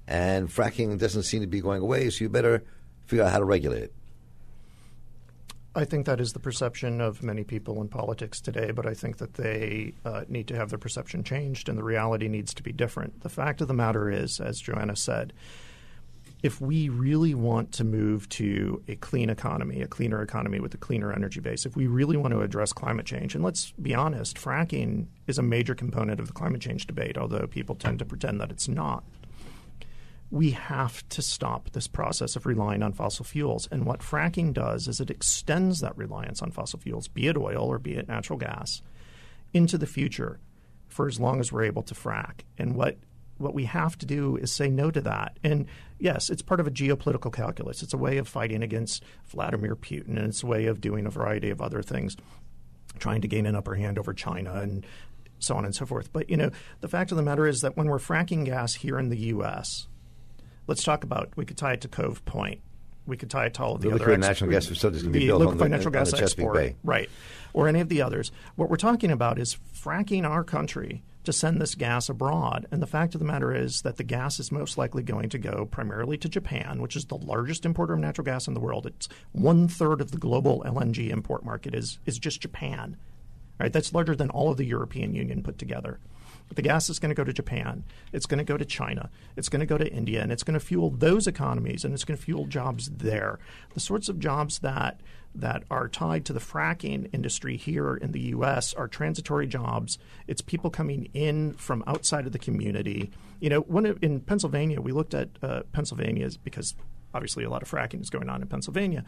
And 0.06 0.48
fracking 0.48 0.98
doesn't 0.98 1.22
seem 1.24 1.40
to 1.40 1.46
be 1.46 1.60
going 1.60 1.82
away, 1.82 2.10
so 2.10 2.24
you 2.24 2.28
better 2.28 2.64
figure 3.06 3.24
out 3.24 3.32
how 3.32 3.38
to 3.38 3.44
regulate 3.44 3.84
it. 3.84 3.94
I 5.76 5.84
think 5.84 6.06
that 6.06 6.20
is 6.20 6.32
the 6.32 6.38
perception 6.38 7.00
of 7.00 7.22
many 7.22 7.42
people 7.42 7.80
in 7.80 7.88
politics 7.88 8.40
today, 8.40 8.70
but 8.70 8.86
I 8.86 8.94
think 8.94 9.16
that 9.18 9.34
they 9.34 9.92
uh, 10.04 10.22
need 10.28 10.46
to 10.48 10.56
have 10.56 10.70
their 10.70 10.78
perception 10.78 11.24
changed 11.24 11.68
and 11.68 11.76
the 11.76 11.82
reality 11.82 12.28
needs 12.28 12.54
to 12.54 12.62
be 12.62 12.70
different. 12.70 13.22
The 13.22 13.28
fact 13.28 13.60
of 13.60 13.66
the 13.66 13.74
matter 13.74 14.08
is, 14.08 14.38
as 14.38 14.60
Joanna 14.60 14.94
said, 14.94 15.32
if 16.44 16.60
we 16.60 16.90
really 16.90 17.34
want 17.34 17.72
to 17.72 17.84
move 17.84 18.28
to 18.28 18.82
a 18.86 18.96
clean 18.96 19.30
economy, 19.30 19.80
a 19.80 19.86
cleaner 19.86 20.20
economy 20.20 20.60
with 20.60 20.74
a 20.74 20.76
cleaner 20.76 21.10
energy 21.10 21.40
base, 21.40 21.64
if 21.64 21.74
we 21.74 21.86
really 21.86 22.18
want 22.18 22.34
to 22.34 22.42
address 22.42 22.70
climate 22.70 23.06
change, 23.06 23.34
and 23.34 23.42
let's 23.42 23.72
be 23.80 23.94
honest, 23.94 24.36
fracking 24.36 25.06
is 25.26 25.38
a 25.38 25.42
major 25.42 25.74
component 25.74 26.20
of 26.20 26.26
the 26.26 26.34
climate 26.34 26.60
change 26.60 26.86
debate, 26.86 27.16
although 27.16 27.46
people 27.46 27.74
tend 27.74 27.98
to 27.98 28.04
pretend 28.04 28.42
that 28.42 28.50
it's 28.50 28.68
not 28.68 29.04
we 30.30 30.50
have 30.50 31.08
to 31.08 31.22
stop 31.22 31.70
this 31.70 31.86
process 31.86 32.34
of 32.34 32.44
relying 32.44 32.82
on 32.82 32.92
fossil 32.92 33.24
fuels. 33.24 33.68
And 33.70 33.86
what 33.86 34.00
fracking 34.00 34.52
does 34.52 34.88
is 34.88 35.00
it 35.00 35.10
extends 35.10 35.78
that 35.80 35.96
reliance 35.96 36.42
on 36.42 36.50
fossil 36.50 36.80
fuels, 36.80 37.06
be 37.06 37.28
it 37.28 37.36
oil 37.36 37.62
or 37.68 37.78
be 37.78 37.94
it 37.94 38.08
natural 38.08 38.38
gas, 38.38 38.82
into 39.52 39.78
the 39.78 39.86
future 39.86 40.40
for 40.88 41.06
as 41.06 41.20
long 41.20 41.38
as 41.38 41.52
we're 41.52 41.62
able 41.62 41.84
to 41.84 41.94
frack. 41.94 42.40
And 42.58 42.74
what 42.74 42.96
what 43.38 43.54
we 43.54 43.64
have 43.64 43.98
to 43.98 44.06
do 44.06 44.36
is 44.36 44.52
say 44.52 44.68
no 44.68 44.90
to 44.90 45.00
that. 45.02 45.38
And 45.42 45.66
yes, 45.98 46.30
it's 46.30 46.42
part 46.42 46.60
of 46.60 46.66
a 46.66 46.70
geopolitical 46.70 47.32
calculus. 47.32 47.82
It's 47.82 47.94
a 47.94 47.98
way 47.98 48.18
of 48.18 48.28
fighting 48.28 48.62
against 48.62 49.02
Vladimir 49.26 49.76
Putin, 49.76 50.16
and 50.16 50.26
it's 50.26 50.42
a 50.42 50.46
way 50.46 50.66
of 50.66 50.80
doing 50.80 51.06
a 51.06 51.10
variety 51.10 51.50
of 51.50 51.60
other 51.60 51.82
things, 51.82 52.16
trying 52.98 53.20
to 53.22 53.28
gain 53.28 53.46
an 53.46 53.56
upper 53.56 53.74
hand 53.74 53.98
over 53.98 54.12
China 54.12 54.54
and 54.54 54.86
so 55.38 55.56
on 55.56 55.64
and 55.64 55.74
so 55.74 55.84
forth. 55.84 56.12
But 56.12 56.30
you 56.30 56.36
know, 56.36 56.50
the 56.80 56.88
fact 56.88 57.10
of 57.10 57.16
the 57.16 57.22
matter 57.22 57.46
is 57.46 57.60
that 57.62 57.76
when 57.76 57.88
we're 57.88 57.98
fracking 57.98 58.44
gas 58.44 58.74
here 58.74 58.98
in 58.98 59.08
the 59.08 59.18
U.S., 59.18 59.88
let's 60.66 60.82
talk 60.82 61.04
about. 61.04 61.30
We 61.36 61.44
could 61.44 61.56
tie 61.56 61.74
it 61.74 61.80
to 61.82 61.88
Cove 61.88 62.24
Point. 62.24 62.60
We 63.06 63.18
could 63.18 63.30
tie 63.30 63.46
it 63.46 63.54
to 63.54 63.62
all 63.62 63.74
of 63.74 63.82
the, 63.82 63.90
the 63.90 63.96
other 63.96 64.16
natural 64.16 64.50
gas 64.50 64.66
facilities 64.66 65.02
can 65.02 65.12
be 65.12 65.26
built 65.26 65.46
on 65.46 65.58
the, 65.58 65.68
natural 65.68 65.92
gas 65.92 66.12
on 66.14 66.18
the 66.18 66.24
export, 66.24 66.54
Bay. 66.54 66.76
right, 66.82 67.10
or 67.52 67.68
any 67.68 67.80
of 67.80 67.90
the 67.90 68.00
others. 68.00 68.32
What 68.56 68.70
we're 68.70 68.76
talking 68.76 69.10
about 69.10 69.38
is 69.38 69.58
fracking 69.74 70.24
our 70.24 70.42
country 70.42 71.02
to 71.24 71.32
send 71.32 71.60
this 71.60 71.74
gas 71.74 72.08
abroad. 72.08 72.66
And 72.70 72.80
the 72.80 72.86
fact 72.86 73.14
of 73.14 73.18
the 73.18 73.26
matter 73.26 73.54
is 73.54 73.82
that 73.82 73.96
the 73.96 74.04
gas 74.04 74.38
is 74.38 74.52
most 74.52 74.78
likely 74.78 75.02
going 75.02 75.28
to 75.30 75.38
go 75.38 75.66
primarily 75.66 76.16
to 76.18 76.28
Japan, 76.28 76.80
which 76.80 76.96
is 76.96 77.06
the 77.06 77.16
largest 77.16 77.64
importer 77.64 77.94
of 77.94 78.00
natural 78.00 78.24
gas 78.24 78.46
in 78.46 78.54
the 78.54 78.60
world. 78.60 78.86
It's 78.86 79.08
one 79.32 79.68
third 79.68 80.00
of 80.00 80.10
the 80.10 80.18
global 80.18 80.62
LNG 80.66 81.10
import 81.10 81.44
market 81.44 81.74
is 81.74 81.98
is 82.06 82.18
just 82.18 82.40
Japan. 82.40 82.96
Right, 83.58 83.72
that's 83.72 83.94
larger 83.94 84.16
than 84.16 84.30
all 84.30 84.50
of 84.50 84.56
the 84.56 84.64
European 84.64 85.14
Union 85.14 85.42
put 85.42 85.58
together. 85.58 86.00
The 86.52 86.62
gas 86.62 86.88
is 86.88 86.98
going 86.98 87.08
to 87.08 87.14
go 87.14 87.24
to 87.24 87.32
Japan, 87.32 87.84
it's 88.12 88.26
going 88.26 88.38
to 88.38 88.44
go 88.44 88.56
to 88.56 88.64
China, 88.64 89.10
it's 89.36 89.48
going 89.48 89.60
to 89.60 89.66
go 89.66 89.78
to 89.78 89.90
India, 89.90 90.22
and 90.22 90.30
it's 90.30 90.42
going 90.42 90.58
to 90.58 90.64
fuel 90.64 90.90
those 90.90 91.26
economies 91.26 91.84
and 91.84 91.94
it's 91.94 92.04
going 92.04 92.16
to 92.16 92.22
fuel 92.22 92.46
jobs 92.46 92.90
there. 92.90 93.38
The 93.72 93.80
sorts 93.80 94.08
of 94.08 94.20
jobs 94.20 94.60
that 94.60 95.00
that 95.34 95.64
are 95.70 95.88
tied 95.88 96.24
to 96.26 96.32
the 96.32 96.40
fracking 96.40 97.08
industry 97.12 97.56
here 97.56 97.96
in 97.96 98.12
the 98.12 98.20
U.S. 98.20 98.72
are 98.74 98.86
transitory 98.86 99.46
jobs. 99.46 99.98
It's 100.28 100.40
people 100.40 100.70
coming 100.70 101.08
in 101.12 101.54
from 101.54 101.82
outside 101.86 102.26
of 102.26 102.32
the 102.32 102.38
community. 102.38 103.10
You 103.40 103.50
know, 103.50 103.60
when 103.60 103.84
it, 103.86 103.98
in 104.00 104.20
Pennsylvania, 104.20 104.80
we 104.80 104.92
looked 104.92 105.12
at 105.12 105.30
uh, 105.42 105.62
Pennsylvania 105.72 106.30
because 106.44 106.76
obviously 107.12 107.44
a 107.44 107.50
lot 107.50 107.62
of 107.62 107.70
fracking 107.70 108.00
is 108.00 108.10
going 108.10 108.28
on 108.28 108.42
in 108.42 108.48
Pennsylvania. 108.48 109.04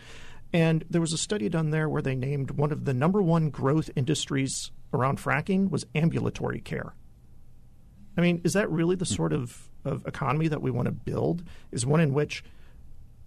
And 0.53 0.85
there 0.91 1.01
was 1.01 1.13
a 1.13 1.19
study 1.19 1.49
done 1.49 1.71
there 1.71 1.89
where 1.89 2.03
they 2.03 2.15
named 2.15 2.53
one 2.53 2.73
of 2.73 2.85
the 2.85 2.95
number 2.95 3.21
one 3.21 3.51
growth 3.51 3.91
industries 3.97 4.71
around 4.93 5.19
fracking 5.19 5.71
was 5.71 5.87
ambulatory 5.95 6.61
care. 6.61 6.95
I 8.17 8.21
mean, 8.21 8.41
is 8.45 8.55
that 8.55 8.71
really 8.71 8.97
the 8.97 9.07
sort 9.07 9.33
of, 9.33 9.69
of 9.85 10.07
economy 10.07 10.49
that 10.49 10.63
we 10.63 10.71
want 10.71 10.87
to 10.87 10.93
build? 10.93 11.45
Is 11.71 11.85
one 11.85 12.01
in 12.01 12.15
which 12.15 12.43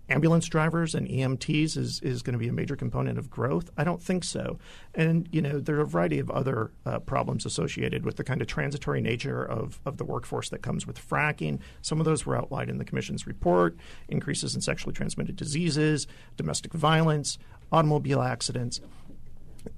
ambulance 0.09 0.47
drivers 0.47 0.95
and 0.95 1.07
EMTs 1.07 1.77
is, 1.77 1.99
is 2.01 2.21
going 2.21 2.33
to 2.33 2.39
be 2.39 2.47
a 2.47 2.53
major 2.53 2.75
component 2.75 3.17
of 3.17 3.29
growth? 3.29 3.69
I 3.77 3.83
don't 3.83 4.01
think 4.01 4.23
so. 4.23 4.57
And, 4.95 5.29
you 5.31 5.41
know, 5.41 5.59
there 5.59 5.77
are 5.77 5.81
a 5.81 5.87
variety 5.87 6.19
of 6.19 6.29
other 6.31 6.71
uh, 6.85 6.99
problems 6.99 7.45
associated 7.45 8.03
with 8.03 8.15
the 8.15 8.23
kind 8.23 8.41
of 8.41 8.47
transitory 8.47 9.01
nature 9.01 9.43
of, 9.43 9.79
of 9.85 9.97
the 9.97 10.03
workforce 10.05 10.49
that 10.49 10.61
comes 10.61 10.87
with 10.87 10.97
fracking. 10.99 11.59
Some 11.81 11.99
of 11.99 12.05
those 12.05 12.25
were 12.25 12.35
outlined 12.35 12.69
in 12.69 12.77
the 12.77 12.85
Commission's 12.85 13.27
report 13.27 13.77
increases 14.07 14.55
in 14.55 14.61
sexually 14.61 14.93
transmitted 14.93 15.35
diseases, 15.35 16.07
domestic 16.37 16.73
violence, 16.73 17.37
automobile 17.71 18.21
accidents. 18.21 18.81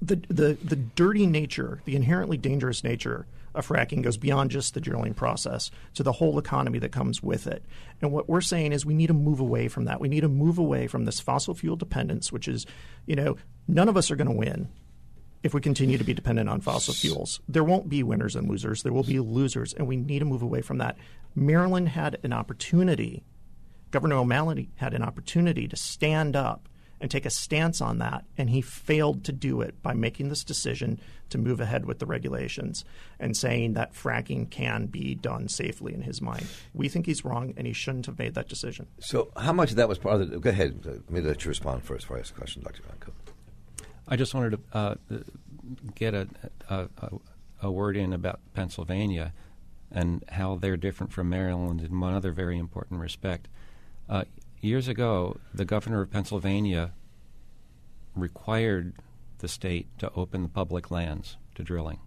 The, 0.00 0.16
the, 0.28 0.56
the 0.62 0.76
dirty 0.76 1.26
nature, 1.26 1.82
the 1.84 1.96
inherently 1.96 2.38
dangerous 2.38 2.82
nature 2.82 3.26
of 3.54 3.66
fracking 3.66 4.02
goes 4.02 4.16
beyond 4.16 4.50
just 4.50 4.74
the 4.74 4.80
drilling 4.80 5.14
process 5.14 5.70
to 5.94 6.02
the 6.02 6.12
whole 6.12 6.38
economy 6.38 6.78
that 6.78 6.92
comes 6.92 7.22
with 7.22 7.46
it. 7.46 7.64
And 8.00 8.12
what 8.12 8.28
we're 8.28 8.40
saying 8.40 8.72
is 8.72 8.86
we 8.86 8.94
need 8.94 9.08
to 9.08 9.14
move 9.14 9.40
away 9.40 9.68
from 9.68 9.84
that. 9.84 10.00
We 10.00 10.08
need 10.08 10.20
to 10.20 10.28
move 10.28 10.58
away 10.58 10.86
from 10.86 11.04
this 11.04 11.20
fossil 11.20 11.54
fuel 11.54 11.76
dependence, 11.76 12.32
which 12.32 12.48
is, 12.48 12.66
you 13.06 13.16
know, 13.16 13.36
none 13.68 13.88
of 13.88 13.96
us 13.96 14.10
are 14.10 14.16
going 14.16 14.28
to 14.28 14.36
win 14.36 14.68
if 15.42 15.54
we 15.54 15.60
continue 15.60 15.98
to 15.98 16.04
be 16.04 16.14
dependent 16.14 16.48
on 16.48 16.60
fossil 16.60 16.94
fuels. 16.94 17.40
There 17.48 17.64
won't 17.64 17.88
be 17.88 18.02
winners 18.02 18.36
and 18.36 18.48
losers. 18.48 18.82
There 18.82 18.92
will 18.92 19.02
be 19.02 19.18
losers, 19.18 19.74
and 19.74 19.86
we 19.86 19.96
need 19.96 20.20
to 20.20 20.24
move 20.24 20.42
away 20.42 20.62
from 20.62 20.78
that. 20.78 20.96
Maryland 21.34 21.90
had 21.90 22.18
an 22.22 22.32
opportunity. 22.32 23.24
Governor 23.90 24.16
O'Malley 24.16 24.70
had 24.76 24.94
an 24.94 25.02
opportunity 25.02 25.66
to 25.68 25.76
stand 25.76 26.36
up 26.36 26.68
and 27.02 27.10
take 27.10 27.26
a 27.26 27.30
stance 27.30 27.80
on 27.80 27.98
that. 27.98 28.24
And 28.38 28.48
he 28.48 28.62
failed 28.62 29.24
to 29.24 29.32
do 29.32 29.60
it 29.60 29.82
by 29.82 29.92
making 29.92 30.28
this 30.28 30.44
decision 30.44 31.00
to 31.30 31.36
move 31.36 31.60
ahead 31.60 31.84
with 31.84 31.98
the 31.98 32.06
regulations 32.06 32.84
and 33.18 33.36
saying 33.36 33.72
that 33.72 33.92
fracking 33.92 34.48
can 34.48 34.86
be 34.86 35.16
done 35.16 35.48
safely 35.48 35.92
in 35.92 36.02
his 36.02 36.22
mind. 36.22 36.46
We 36.72 36.88
think 36.88 37.06
he's 37.06 37.24
wrong, 37.24 37.54
and 37.56 37.66
he 37.66 37.72
shouldn't 37.72 38.06
have 38.06 38.18
made 38.18 38.34
that 38.34 38.48
decision. 38.48 38.86
So, 39.00 39.32
how 39.36 39.52
much 39.52 39.70
of 39.70 39.76
that 39.76 39.88
was 39.88 39.98
part 39.98 40.20
of 40.20 40.30
the? 40.30 40.38
Go 40.38 40.50
ahead. 40.50 40.86
Let 40.86 41.10
me 41.10 41.20
let 41.20 41.44
you 41.44 41.48
respond 41.48 41.82
first 41.82 42.04
before 42.04 42.18
I 42.18 42.20
ask 42.20 42.34
a 42.34 42.38
question, 42.38 42.62
Dr. 42.62 42.82
Van 42.82 42.96
I 44.06 44.16
just 44.16 44.34
wanted 44.34 44.50
to 44.50 44.78
uh, 44.78 44.94
get 45.94 46.14
a, 46.14 46.28
a, 46.68 46.88
a 47.62 47.70
word 47.70 47.96
in 47.96 48.12
about 48.12 48.40
Pennsylvania 48.54 49.32
and 49.90 50.24
how 50.28 50.56
they're 50.56 50.76
different 50.76 51.12
from 51.12 51.28
Maryland 51.28 51.80
in 51.80 51.98
one 51.98 52.14
other 52.14 52.30
very 52.30 52.58
important 52.58 53.00
respect. 53.00 53.48
Uh, 54.08 54.24
years 54.62 54.88
ago, 54.88 55.38
the 55.52 55.64
governor 55.64 56.02
of 56.02 56.10
Pennsylvania 56.10 56.92
required 58.14 58.94
the 59.38 59.48
state 59.48 59.86
to 59.98 60.10
open 60.14 60.42
the 60.42 60.48
public 60.48 60.90
lands 60.90 61.36
to 61.54 61.62
drilling. 61.62 61.98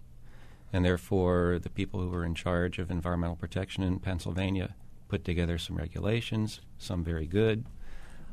And 0.72 0.84
therefore, 0.84 1.60
the 1.62 1.70
people 1.70 2.02
who 2.02 2.10
were 2.10 2.26
in 2.26 2.36
charge 2.36 2.80
of 2.80 2.90
environmental 2.90 3.36
protection 3.36 3.84
in 3.84 4.00
Pennsylvania 4.00 4.76
put 5.08 5.24
together 5.24 5.58
some 5.58 5.78
regulations, 5.78 6.62
some 6.78 7.04
very 7.04 7.28
good. 7.28 7.66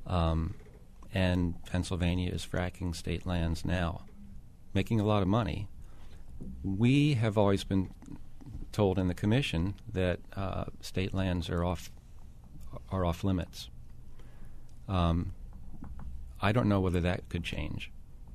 Um, 0.07 0.55
and 1.15 1.63
Pennsylvania 1.67 2.31
is 2.33 2.47
fracking 2.47 2.97
state 2.97 3.27
lands 3.27 3.65
now, 3.65 4.05
making 4.73 4.99
a 5.01 5.05
lot 5.05 5.23
of 5.23 5.29
money. 5.29 5.69
We 6.65 7.15
have 7.15 7.37
always 7.37 7.65
been 7.65 7.91
told 8.73 8.99
in 8.99 9.09
the 9.09 9.15
commission 9.15 9.75
that 9.93 10.21
uh, 10.35 10.65
state 10.81 11.13
lands 11.13 11.51
are 11.51 11.65
off 11.65 11.91
are 12.91 13.05
off 13.05 13.23
limits. 13.23 13.69
Um, 14.89 15.33
I 16.41 16.53
don't 16.53 16.69
know 16.69 16.81
whether 16.81 17.01
that 17.01 17.29
could 17.29 17.45
change, 17.45 17.91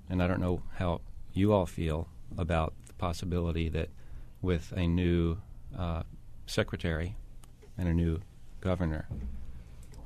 and 0.09 0.23
I 0.23 0.27
don't 0.27 0.39
know 0.39 0.63
how 0.75 1.01
you 1.33 1.53
all 1.53 1.65
feel 1.65 2.07
about 2.37 2.73
the 2.87 2.93
possibility 2.93 3.69
that 3.69 3.89
with 4.41 4.71
a 4.75 4.87
new 4.87 5.37
uh, 5.77 6.03
secretary 6.45 7.15
and 7.77 7.87
a 7.87 7.93
new 7.93 8.19
governor, 8.61 9.07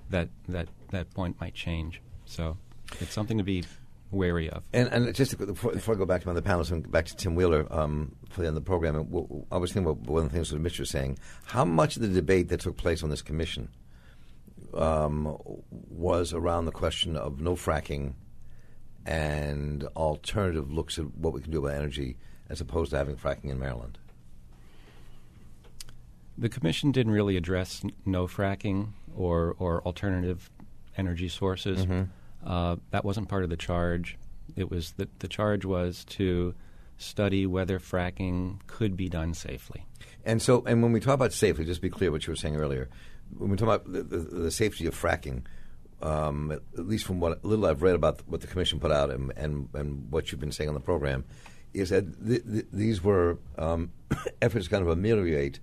that 0.10 0.30
that 0.48 0.68
that 0.92 1.14
point 1.14 1.40
might 1.40 1.54
change. 1.54 2.02
So 2.26 2.58
it's 3.00 3.14
something 3.14 3.38
to 3.38 3.44
be 3.44 3.64
wary 4.12 4.50
of. 4.50 4.64
And, 4.74 4.90
and 4.90 5.16
just 5.16 5.38
before, 5.38 5.72
before, 5.72 5.96
I 5.96 5.98
go 5.98 6.06
back 6.06 6.24
to 6.24 6.34
the 6.34 6.42
panelists 6.42 6.72
and 6.72 6.90
back 6.92 7.06
to 7.06 7.16
Tim 7.16 7.36
Wheeler 7.36 7.66
um, 7.72 8.16
for 8.30 8.42
the 8.42 8.48
end 8.48 8.58
of 8.58 8.64
the 8.64 8.68
program, 8.68 8.96
I 9.52 9.58
was 9.58 9.72
thinking 9.72 9.90
about 9.90 10.10
one 10.10 10.26
of 10.26 10.30
the 10.30 10.36
things 10.36 10.50
that 10.50 10.60
Mitch 10.60 10.80
was 10.80 10.90
saying. 10.90 11.18
How 11.46 11.66
much 11.66 11.96
of 11.96 12.02
the 12.02 12.10
debate 12.10 12.50
that 12.50 12.60
took 12.60 12.78
place 12.78 13.04
on 13.04 13.10
this 13.10 13.22
commission 13.22 13.70
um, 14.74 15.38
was 15.70 16.34
around 16.34 16.66
the 16.66 16.72
question 16.72 17.16
of 17.16 17.42
no 17.42 17.56
fracking 17.56 18.14
and 19.06 19.84
alternative 19.96 20.72
looks 20.72 21.00
at 21.00 21.06
what 21.16 21.34
we 21.34 21.42
can 21.42 21.52
do 21.52 21.60
about 21.66 21.76
energy 21.78 22.18
as 22.50 22.62
opposed 22.62 22.92
to 22.92 22.98
having 22.98 23.16
fracking 23.16 23.46
in 23.46 23.60
Maryland? 23.60 23.98
The 26.38 26.50
commission 26.50 26.92
didn't 26.92 27.14
really 27.14 27.38
address 27.38 27.84
no 28.06 28.28
fracking 28.28 28.90
or, 29.16 29.56
or 29.60 29.82
alternative 29.84 30.50
energy 30.98 31.30
sources. 31.30 31.86
Mm-hmm. 31.86 32.04
Uh, 32.46 32.78
that 32.92 33.06
wasn't 33.06 33.30
part 33.30 33.44
of 33.44 33.50
the 33.50 33.58
charge. 33.58 34.18
It 34.56 34.70
was 34.70 34.94
the, 34.94 35.08
the 35.20 35.28
charge 35.28 35.66
was 35.66 36.04
to 36.06 36.56
study 36.98 37.46
whether 37.46 37.80
fracking 37.80 38.60
could 38.68 38.96
be 38.96 39.10
done 39.10 39.34
safely. 39.34 39.86
And 40.24 40.42
so, 40.42 40.64
and 40.66 40.84
when 40.84 40.92
we 40.92 41.00
talk 41.00 41.16
about 41.16 41.34
safely, 41.34 41.66
just 41.66 41.82
be 41.82 41.90
clear 41.90 42.12
what 42.12 42.26
you 42.28 42.32
were 42.32 42.38
saying 42.38 42.56
earlier 42.56 42.90
when 43.38 43.50
we 43.50 43.58
talk 43.58 43.68
about 43.68 43.92
the, 43.92 44.04
the, 44.04 44.18
the 44.18 44.52
safety 44.52 44.86
of 44.86 45.00
fracking, 45.00 45.44
um, 46.02 46.52
at, 46.52 46.60
at, 46.78 46.88
least 46.88 47.06
from 47.06 47.20
what 47.20 47.44
little 47.46 47.66
I've 47.66 47.82
read 47.82 47.96
about 47.96 48.22
what 48.28 48.42
the 48.42 48.48
commission 48.48 48.80
put 48.80 48.92
out 48.92 49.12
and, 49.12 49.32
and, 49.38 49.70
and 49.74 50.12
what 50.12 50.32
you've 50.32 50.42
been 50.42 50.52
saying 50.52 50.70
on 50.70 50.74
the 50.74 50.82
program, 50.82 51.26
is 51.74 51.90
that 51.90 52.26
th- 52.28 52.44
th- 52.44 52.66
these 52.74 53.04
were 53.04 53.38
um, 53.58 53.92
efforts 54.42 54.66
to 54.66 54.72
kind 54.72 54.84
of 54.84 54.90
ameliorate 54.90 55.60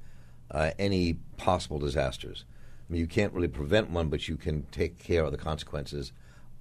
uh, 0.50 0.70
any 0.78 1.14
possible 1.36 1.78
disasters. 1.78 2.44
I 2.88 2.92
mean, 2.92 3.00
you 3.00 3.06
can't 3.06 3.32
really 3.32 3.48
prevent 3.48 3.90
one, 3.90 4.08
but 4.08 4.28
you 4.28 4.36
can 4.36 4.62
take 4.70 4.98
care 4.98 5.24
of 5.24 5.32
the 5.32 5.38
consequences 5.38 6.12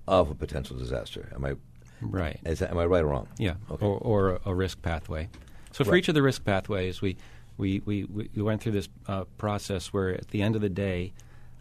of 0.07 0.29
a 0.29 0.35
potential 0.35 0.77
disaster. 0.77 1.29
Am 1.33 1.45
I 1.45 1.55
right? 2.01 2.39
Is 2.45 2.61
am 2.61 2.77
I 2.77 2.85
right 2.85 3.03
or 3.03 3.07
wrong? 3.07 3.27
Yeah, 3.37 3.55
okay. 3.71 3.85
or, 3.85 3.97
or 3.97 4.29
a, 4.31 4.39
a 4.47 4.55
risk 4.55 4.81
pathway. 4.81 5.29
So 5.71 5.83
for 5.83 5.91
right. 5.91 5.99
each 5.99 6.07
of 6.09 6.15
the 6.15 6.21
risk 6.21 6.43
pathways, 6.43 7.01
we 7.01 7.17
we, 7.57 7.81
we, 7.85 8.05
we 8.05 8.41
went 8.41 8.61
through 8.61 8.73
this 8.73 8.89
uh, 9.07 9.25
process 9.37 9.87
where 9.87 10.13
at 10.13 10.29
the 10.29 10.41
end 10.41 10.55
of 10.55 10.61
the 10.61 10.69
day, 10.69 11.13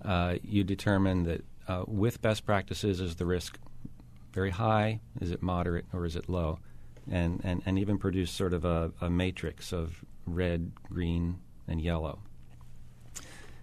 uh, 0.04 0.36
you 0.42 0.62
determine 0.62 1.24
that 1.24 1.44
uh, 1.68 1.84
with 1.86 2.22
best 2.22 2.44
practices, 2.44 3.00
is 3.00 3.16
the 3.16 3.26
risk 3.26 3.58
very 4.32 4.50
high, 4.50 5.00
is 5.20 5.30
it 5.30 5.42
moderate, 5.42 5.86
or 5.92 6.04
is 6.04 6.14
it 6.14 6.28
low? 6.28 6.58
And, 7.10 7.40
and, 7.44 7.62
and 7.64 7.78
even 7.78 7.98
produce 7.98 8.30
sort 8.30 8.52
of 8.52 8.64
a, 8.64 8.92
a 9.00 9.08
matrix 9.08 9.72
of 9.72 10.04
red, 10.26 10.72
green, 10.88 11.38
and 11.66 11.80
yellow. 11.80 12.18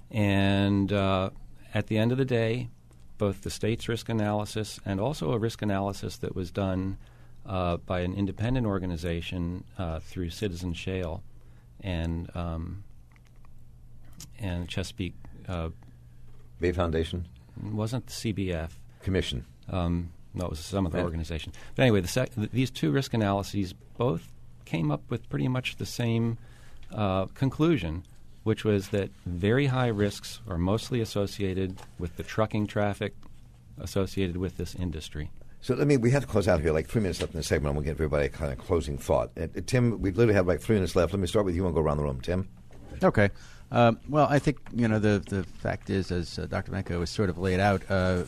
And 0.09 0.91
uh, 0.91 1.29
at 1.73 1.88
the 1.88 1.97
end 1.97 2.11
of 2.11 2.17
the 2.17 2.25
day, 2.25 2.69
both 3.17 3.41
the 3.41 3.49
state's 3.49 3.88
risk 3.88 4.09
analysis 4.09 4.79
and 4.86 4.99
also 4.99 5.31
a 5.31 5.38
risk 5.38 5.61
analysis 5.61 6.17
that 6.17 6.36
was 6.36 6.51
done 6.51 6.97
uh, 7.45 7.77
by 7.77 7.99
an 7.99 8.13
independent 8.13 8.65
organization 8.65 9.63
uh, 9.77 9.99
through 9.99 10.29
Citizen 10.29 10.73
Shale 10.73 11.23
and 11.84 12.29
um, 12.36 12.84
and 14.39 14.67
Chesapeake 14.67 15.13
uh, 15.47 15.69
Bay 16.59 16.71
Foundation 16.71 17.27
wasn't 17.61 18.07
the 18.07 18.13
CBF 18.34 18.69
Commission. 19.01 19.45
Um, 19.69 20.11
no, 20.34 20.45
it 20.45 20.49
was 20.49 20.59
some 20.59 20.88
other 20.88 21.01
organization. 21.01 21.53
But 21.75 21.84
anyway, 21.84 22.01
the 22.01 22.07
sec- 22.07 22.31
these 22.36 22.71
two 22.71 22.91
risk 22.91 23.13
analyses 23.13 23.73
both 23.97 24.31
came 24.65 24.91
up 24.91 25.03
with 25.09 25.29
pretty 25.29 25.47
much 25.47 25.75
the 25.75 25.86
same 25.86 26.38
uh, 26.91 27.25
conclusion, 27.27 28.03
which 28.43 28.63
was 28.63 28.89
that 28.89 29.11
very 29.25 29.67
high 29.67 29.88
risks 29.88 30.41
are 30.47 30.57
mostly 30.57 31.01
associated 31.01 31.77
with 31.99 32.17
the 32.17 32.23
trucking 32.23 32.67
traffic 32.67 33.13
associated 33.79 34.38
with 34.38 34.57
this 34.57 34.75
industry. 34.75 35.29
So 35.64 35.76
let 35.76 35.88
me. 35.88 35.95
We 35.95 36.11
have 36.11 36.24
to 36.24 36.28
close 36.28 36.49
out 36.49 36.59
here. 36.59 36.74
Like 36.74 36.88
three 36.88 37.01
minutes 37.01 37.22
left 37.22 37.34
in 37.34 37.39
the 37.39 37.43
segment. 37.43 37.70
I'm 37.70 37.76
going 37.76 37.86
to 37.86 37.89
give 37.91 37.95
everybody 37.95 38.26
a 38.26 38.30
kind 38.30 38.51
of 38.51 38.59
closing 38.59 38.97
thought. 38.97 39.32
Uh, 39.39 39.47
Tim, 39.66 40.01
we 40.01 40.11
literally 40.11 40.34
have 40.34 40.45
like 40.45 40.59
three 40.59 40.76
minutes 40.76 40.93
left. 40.93 41.14
Let 41.14 41.22
me 41.22 41.28
start 41.28 41.45
with 41.45 41.55
you 41.55 41.66
and 41.66 41.74
go 41.74 41.80
around 41.80 41.97
the 41.97 42.03
room. 42.03 42.20
Tim. 42.20 42.49
Okay. 43.01 43.30
Um, 43.72 43.97
well, 44.09 44.28
I 44.30 44.39
think 44.39 44.57
you 44.74 44.89
know 44.89 44.99
the 44.99 45.24
the 45.26 45.45
fact 45.45 45.89
is, 45.89 46.11
as 46.11 46.38
uh, 46.38 46.47
Dr. 46.47 46.74
Vanko 46.74 46.99
has 46.99 47.09
sort 47.09 47.30
of 47.30 47.38
laid 47.38 47.61
out, 47.61 47.82
uh, 47.89 48.24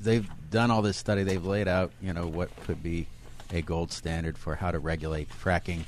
they've 0.00 0.26
done 0.50 0.70
all 0.70 0.80
this 0.80 0.96
study. 0.96 1.24
They've 1.24 1.44
laid 1.44 1.68
out 1.68 1.92
you 2.00 2.14
know 2.14 2.26
what 2.26 2.48
could 2.62 2.82
be 2.82 3.06
a 3.52 3.60
gold 3.60 3.92
standard 3.92 4.38
for 4.38 4.54
how 4.54 4.70
to 4.70 4.78
regulate 4.78 5.28
fracking. 5.28 5.84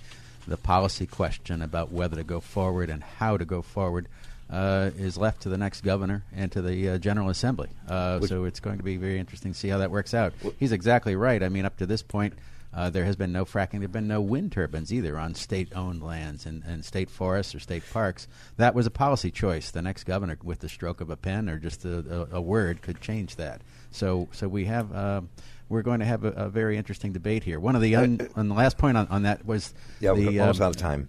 The 0.46 0.58
policy 0.58 1.06
question 1.06 1.62
about 1.62 1.92
whether 1.92 2.16
to 2.16 2.24
go 2.24 2.40
forward 2.40 2.90
and 2.90 3.02
how 3.02 3.38
to 3.38 3.46
go 3.46 3.62
forward 3.62 4.06
uh, 4.50 4.90
is 4.96 5.16
left 5.16 5.42
to 5.42 5.48
the 5.48 5.58
next 5.58 5.80
governor 5.80 6.24
and 6.34 6.52
to 6.52 6.62
the 6.62 6.90
uh, 6.90 6.98
General 6.98 7.30
Assembly. 7.30 7.70
Uh, 7.88 8.20
so 8.20 8.44
it's 8.44 8.60
going 8.60 8.78
to 8.78 8.84
be 8.84 8.96
very 8.96 9.18
interesting 9.18 9.52
to 9.52 9.58
see 9.58 9.68
how 9.68 9.78
that 9.78 9.90
works 9.90 10.14
out. 10.14 10.32
He's 10.58 10.72
exactly 10.72 11.16
right. 11.16 11.42
I 11.42 11.48
mean, 11.48 11.64
up 11.64 11.76
to 11.78 11.86
this 11.86 12.02
point, 12.02 12.34
Uh, 12.74 12.90
there 12.90 13.04
has 13.04 13.14
been 13.14 13.30
no 13.30 13.44
fracking. 13.44 13.78
There 13.78 13.82
have 13.82 13.92
been 13.92 14.08
no 14.08 14.20
wind 14.20 14.50
turbines 14.50 14.92
either 14.92 15.16
on 15.16 15.36
state-owned 15.36 16.02
lands 16.02 16.44
and, 16.44 16.64
and 16.66 16.84
state 16.84 17.08
forests 17.08 17.54
or 17.54 17.60
state 17.60 17.84
parks. 17.92 18.26
That 18.56 18.74
was 18.74 18.84
a 18.86 18.90
policy 18.90 19.30
choice. 19.30 19.70
The 19.70 19.80
next 19.80 20.04
governor, 20.04 20.36
with 20.42 20.58
the 20.58 20.68
stroke 20.68 21.00
of 21.00 21.08
a 21.08 21.16
pen 21.16 21.48
or 21.48 21.58
just 21.58 21.84
a, 21.84 22.26
a, 22.32 22.38
a 22.38 22.40
word, 22.40 22.82
could 22.82 23.00
change 23.00 23.36
that. 23.36 23.62
So, 23.92 24.28
so 24.32 24.48
we 24.48 24.64
have. 24.64 24.92
Uh, 24.92 25.20
we're 25.68 25.82
going 25.82 26.00
to 26.00 26.06
have 26.06 26.24
a, 26.24 26.30
a, 26.30 26.48
very 26.48 26.76
interesting 26.76 27.12
debate 27.12 27.44
here. 27.44 27.60
One 27.60 27.76
of 27.76 27.80
the 27.80 27.94
un, 27.94 28.20
uh, 28.20 28.40
and 28.40 28.50
the 28.50 28.54
last 28.54 28.76
point 28.76 28.96
on, 28.96 29.06
on 29.06 29.22
that 29.22 29.46
was 29.46 29.72
yeah, 30.00 30.12
the, 30.12 30.26
we're 30.26 30.40
almost 30.40 30.60
um, 30.60 30.66
out 30.66 30.70
of 30.70 30.76
time. 30.76 31.08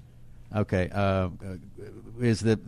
Okay, 0.55 0.89
uh, 0.93 1.29
is 2.21 2.39
the 2.41 2.59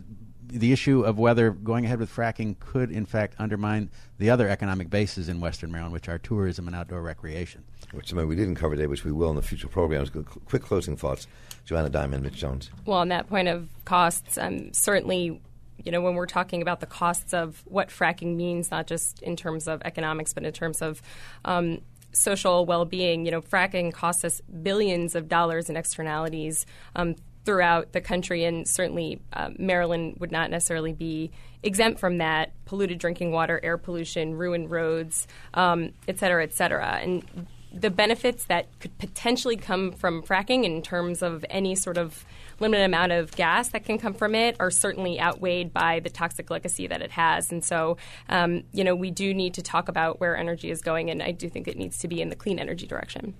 the 0.48 0.72
issue 0.72 1.02
of 1.02 1.18
whether 1.18 1.50
going 1.50 1.84
ahead 1.84 1.98
with 1.98 2.14
fracking 2.14 2.58
could, 2.58 2.90
in 2.90 3.06
fact, 3.06 3.34
undermine 3.38 3.90
the 4.18 4.30
other 4.30 4.48
economic 4.48 4.90
bases 4.90 5.28
in 5.28 5.40
Western 5.40 5.70
Maryland, 5.70 5.92
which 5.92 6.08
are 6.08 6.18
tourism 6.18 6.66
and 6.66 6.74
outdoor 6.74 7.02
recreation. 7.02 7.64
Which 7.92 8.12
I 8.12 8.16
mean, 8.16 8.28
we 8.28 8.36
didn't 8.36 8.56
cover 8.56 8.74
today, 8.74 8.86
which 8.86 9.04
we 9.04 9.12
will 9.12 9.30
in 9.30 9.36
the 9.36 9.42
future 9.42 9.68
programs. 9.68 10.10
Quick 10.46 10.62
closing 10.62 10.96
thoughts, 10.96 11.26
Joanna 11.64 11.90
Diamond, 11.90 12.22
Mitch 12.22 12.34
Jones. 12.34 12.70
Well, 12.84 12.98
on 12.98 13.08
that 13.08 13.28
point 13.28 13.48
of 13.48 13.68
costs, 13.84 14.38
um, 14.38 14.72
certainly 14.72 15.40
you 15.84 15.92
know, 15.92 16.00
when 16.00 16.14
we're 16.14 16.26
talking 16.26 16.60
about 16.60 16.80
the 16.80 16.86
costs 16.86 17.32
of 17.32 17.62
what 17.66 17.88
fracking 17.88 18.34
means, 18.34 18.70
not 18.70 18.86
just 18.86 19.22
in 19.22 19.36
terms 19.36 19.68
of 19.68 19.80
economics, 19.84 20.32
but 20.32 20.44
in 20.44 20.52
terms 20.52 20.82
of 20.82 21.00
um, 21.44 21.80
social 22.12 22.66
well-being, 22.66 23.24
you 23.24 23.30
know, 23.30 23.40
fracking 23.40 23.92
costs 23.92 24.24
us 24.24 24.40
billions 24.62 25.14
of 25.14 25.28
dollars 25.28 25.70
in 25.70 25.76
externalities 25.76 26.66
um, 26.96 27.14
throughout 27.48 27.92
the 27.92 28.00
country, 28.02 28.44
and 28.44 28.68
certainly 28.68 29.22
uh, 29.32 29.48
Maryland 29.58 30.16
would 30.20 30.30
not 30.30 30.50
necessarily 30.50 30.92
be 30.92 31.30
exempt 31.62 31.98
from 31.98 32.18
that. 32.18 32.52
Polluted 32.66 32.98
drinking 32.98 33.32
water, 33.32 33.58
air 33.62 33.78
pollution, 33.78 34.34
ruined 34.34 34.70
roads, 34.70 35.26
um, 35.54 35.92
et 36.06 36.18
cetera, 36.18 36.42
et 36.42 36.52
cetera. 36.52 36.98
And 37.02 37.24
the 37.72 37.88
benefits 37.88 38.44
that 38.44 38.66
could 38.80 38.98
potentially 38.98 39.56
come 39.56 39.92
from 39.92 40.22
fracking 40.22 40.64
in 40.64 40.82
terms 40.82 41.22
of 41.22 41.42
any 41.48 41.74
sort 41.74 41.96
of 41.96 42.26
limited 42.60 42.84
amount 42.84 43.12
of 43.12 43.30
gas 43.34 43.70
that 43.70 43.86
can 43.86 43.96
come 43.96 44.12
from 44.12 44.34
it 44.34 44.54
are 44.60 44.70
certainly 44.70 45.18
outweighed 45.18 45.72
by 45.72 46.00
the 46.00 46.10
toxic 46.10 46.50
legacy 46.50 46.86
that 46.86 47.00
it 47.00 47.12
has. 47.12 47.50
And 47.50 47.64
so, 47.64 47.96
um, 48.28 48.64
you 48.72 48.84
know, 48.84 48.94
we 48.94 49.10
do 49.10 49.32
need 49.32 49.54
to 49.54 49.62
talk 49.62 49.88
about 49.88 50.20
where 50.20 50.36
energy 50.36 50.70
is 50.70 50.82
going, 50.82 51.08
and 51.08 51.22
I 51.22 51.30
do 51.30 51.48
think 51.48 51.66
it 51.66 51.78
needs 51.78 51.96
to 52.00 52.08
be 52.08 52.20
in 52.20 52.28
the 52.28 52.36
clean 52.36 52.58
energy 52.58 52.86
direction. 52.86 53.32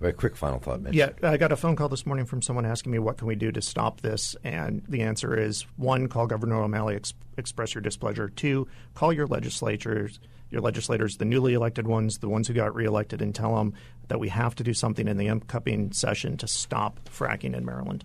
Very 0.00 0.12
quick 0.12 0.36
final 0.36 0.58
thought, 0.58 0.82
Mitch. 0.82 0.94
Yeah, 0.94 1.10
I 1.22 1.36
got 1.36 1.52
a 1.52 1.56
phone 1.56 1.76
call 1.76 1.88
this 1.88 2.04
morning 2.04 2.26
from 2.26 2.42
someone 2.42 2.66
asking 2.66 2.92
me 2.92 2.98
what 2.98 3.16
can 3.16 3.26
we 3.26 3.36
do 3.36 3.52
to 3.52 3.62
stop 3.62 4.00
this, 4.00 4.36
and 4.44 4.82
the 4.88 5.02
answer 5.02 5.38
is 5.38 5.62
one, 5.76 6.08
call 6.08 6.26
Governor 6.26 6.62
O'Malley, 6.62 6.96
express 7.36 7.74
your 7.74 7.82
displeasure. 7.82 8.28
Two, 8.28 8.66
call 8.94 9.12
your 9.12 9.26
legislators, 9.26 10.20
your 10.50 10.60
legislators, 10.60 11.16
the 11.16 11.24
newly 11.24 11.54
elected 11.54 11.86
ones, 11.86 12.18
the 12.18 12.28
ones 12.28 12.48
who 12.48 12.54
got 12.54 12.74
reelected, 12.74 13.20
and 13.20 13.34
tell 13.34 13.56
them 13.56 13.74
that 14.08 14.20
we 14.20 14.28
have 14.28 14.54
to 14.54 14.62
do 14.62 14.74
something 14.74 15.08
in 15.08 15.16
the 15.16 15.28
upcoming 15.28 15.92
session 15.92 16.36
to 16.36 16.46
stop 16.46 17.00
fracking 17.08 17.54
in 17.56 17.64
Maryland. 17.64 18.04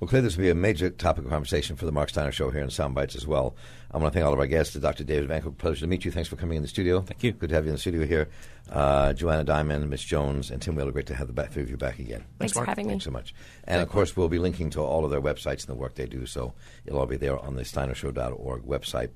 Well, 0.00 0.08
clearly 0.08 0.26
this 0.26 0.36
will 0.36 0.44
be 0.44 0.50
a 0.50 0.54
major 0.54 0.90
topic 0.90 1.24
of 1.24 1.30
conversation 1.30 1.76
for 1.76 1.86
the 1.86 1.92
Marc 1.92 2.10
Steiner 2.10 2.32
Show 2.32 2.50
here 2.50 2.62
in 2.62 2.68
Soundbites 2.68 3.16
as 3.16 3.26
well. 3.26 3.56
I 3.90 3.98
want 3.98 4.12
to 4.12 4.18
thank 4.18 4.26
all 4.26 4.32
of 4.32 4.38
our 4.40 4.46
guests, 4.46 4.74
Dr. 4.74 5.04
David 5.04 5.30
Vanko. 5.30 5.56
Pleasure 5.56 5.80
to 5.80 5.86
meet 5.86 6.04
you. 6.04 6.10
Thanks 6.10 6.28
for 6.28 6.36
coming 6.36 6.56
in 6.56 6.62
the 6.62 6.68
studio. 6.68 7.00
Thank 7.00 7.22
you. 7.22 7.32
Good 7.32 7.50
to 7.50 7.54
have 7.54 7.64
you 7.64 7.70
in 7.70 7.76
the 7.76 7.80
studio 7.80 8.04
here. 8.04 8.28
Uh, 8.70 9.12
Joanna 9.12 9.44
Diamond, 9.44 9.88
Mitch 9.88 10.06
Jones, 10.06 10.50
and 10.50 10.60
Tim 10.60 10.74
Wheeler. 10.74 10.90
Great 10.90 11.06
to 11.06 11.14
have 11.14 11.32
the 11.32 11.42
three 11.44 11.62
of 11.62 11.70
you 11.70 11.76
back 11.76 11.98
again. 11.98 12.20
Thanks, 12.20 12.36
Thanks 12.38 12.52
for 12.54 12.64
having 12.64 12.88
Thanks 12.88 13.04
me. 13.06 13.10
so 13.10 13.12
much. 13.12 13.34
And 13.64 13.80
of 13.80 13.88
course, 13.88 14.16
we'll 14.16 14.28
be 14.28 14.38
linking 14.38 14.70
to 14.70 14.80
all 14.80 15.04
of 15.04 15.10
their 15.10 15.20
websites 15.20 15.60
and 15.60 15.68
the 15.68 15.74
work 15.76 15.94
they 15.94 16.06
do, 16.06 16.26
so 16.26 16.54
it'll 16.84 16.98
all 16.98 17.06
be 17.06 17.16
there 17.16 17.38
on 17.38 17.54
the 17.54 17.62
steinershow.org 17.62 18.63
website. 18.66 19.10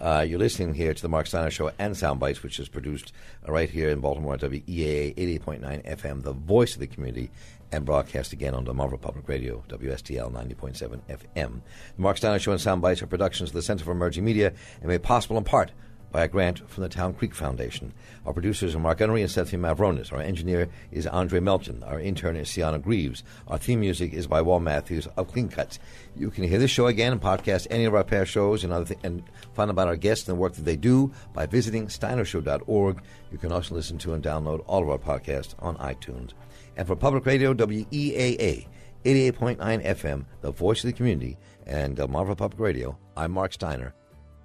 Uh, 0.00 0.24
you're 0.26 0.38
listening 0.38 0.72
here 0.72 0.94
to 0.94 1.02
the 1.02 1.08
Marc 1.08 1.26
Steiner 1.26 1.50
Show 1.50 1.70
and 1.78 1.94
Soundbites, 1.94 2.42
which 2.42 2.58
is 2.58 2.68
produced 2.68 3.12
uh, 3.46 3.52
right 3.52 3.68
here 3.68 3.90
in 3.90 4.00
Baltimore 4.00 4.34
at 4.34 4.40
WEAA 4.40 5.14
88.9 5.14 5.84
FM, 5.84 6.22
the 6.22 6.32
voice 6.32 6.72
of 6.72 6.80
the 6.80 6.86
community, 6.86 7.30
and 7.70 7.84
broadcast 7.84 8.32
again 8.32 8.54
on 8.54 8.64
the 8.64 8.72
Delmarva 8.72 8.98
Public 8.98 9.28
Radio, 9.28 9.62
WSDL 9.68 10.32
90.7 10.32 11.00
FM. 11.08 11.60
The 11.96 12.02
Marc 12.02 12.16
Steiner 12.16 12.38
Show 12.38 12.52
and 12.52 12.60
Soundbites 12.60 13.02
are 13.02 13.06
productions 13.06 13.50
of 13.50 13.54
the 13.54 13.62
Center 13.62 13.84
for 13.84 13.92
Emerging 13.92 14.24
Media 14.24 14.54
and 14.80 14.88
made 14.88 15.02
possible 15.02 15.36
in 15.36 15.44
part 15.44 15.70
by 16.12 16.24
a 16.24 16.28
grant 16.28 16.68
from 16.68 16.82
the 16.82 16.88
Town 16.88 17.14
Creek 17.14 17.34
Foundation. 17.34 17.92
Our 18.26 18.32
producers 18.32 18.74
are 18.74 18.78
Mark 18.80 18.98
Gunnery 18.98 19.22
and 19.22 19.30
Cynthia 19.30 19.58
Mavronis. 19.58 20.12
Our 20.12 20.20
engineer 20.20 20.68
is 20.90 21.06
Andre 21.06 21.40
Melton. 21.40 21.82
Our 21.84 22.00
intern 22.00 22.36
is 22.36 22.48
Sienna 22.50 22.78
Greaves. 22.78 23.22
Our 23.48 23.58
theme 23.58 23.80
music 23.80 24.12
is 24.12 24.26
by 24.26 24.42
Wall 24.42 24.60
Matthews 24.60 25.06
of 25.16 25.28
Clean 25.28 25.48
Cuts. 25.48 25.78
You 26.16 26.30
can 26.30 26.44
hear 26.44 26.58
this 26.58 26.70
show 26.70 26.86
again 26.86 27.12
and 27.12 27.20
podcast 27.20 27.66
any 27.70 27.84
of 27.84 27.94
our 27.94 28.04
past 28.04 28.30
shows 28.30 28.64
and, 28.64 28.72
other 28.72 28.84
th- 28.84 29.00
and 29.02 29.22
find 29.54 29.70
about 29.70 29.88
our 29.88 29.96
guests 29.96 30.28
and 30.28 30.36
the 30.36 30.40
work 30.40 30.54
that 30.54 30.64
they 30.64 30.76
do 30.76 31.12
by 31.32 31.46
visiting 31.46 31.86
steinershow.org. 31.86 33.02
You 33.30 33.38
can 33.38 33.52
also 33.52 33.74
listen 33.74 33.98
to 33.98 34.14
and 34.14 34.22
download 34.22 34.64
all 34.66 34.82
of 34.82 34.90
our 34.90 34.98
podcasts 34.98 35.54
on 35.60 35.76
iTunes. 35.76 36.32
And 36.76 36.86
for 36.86 36.96
Public 36.96 37.26
Radio, 37.26 37.54
WEAA 37.54 38.66
88.9 39.04 39.58
FM, 39.58 40.24
the 40.42 40.50
voice 40.50 40.84
of 40.84 40.90
the 40.90 40.96
community, 40.96 41.38
and 41.66 41.96
Delmarva 41.96 42.36
Public 42.36 42.60
Radio, 42.60 42.98
I'm 43.16 43.32
Marc 43.32 43.52
Steiner. 43.52 43.94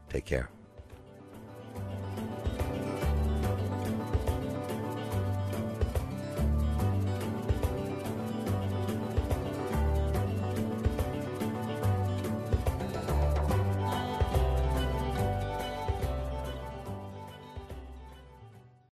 Take 0.09 0.25
care. 0.25 0.49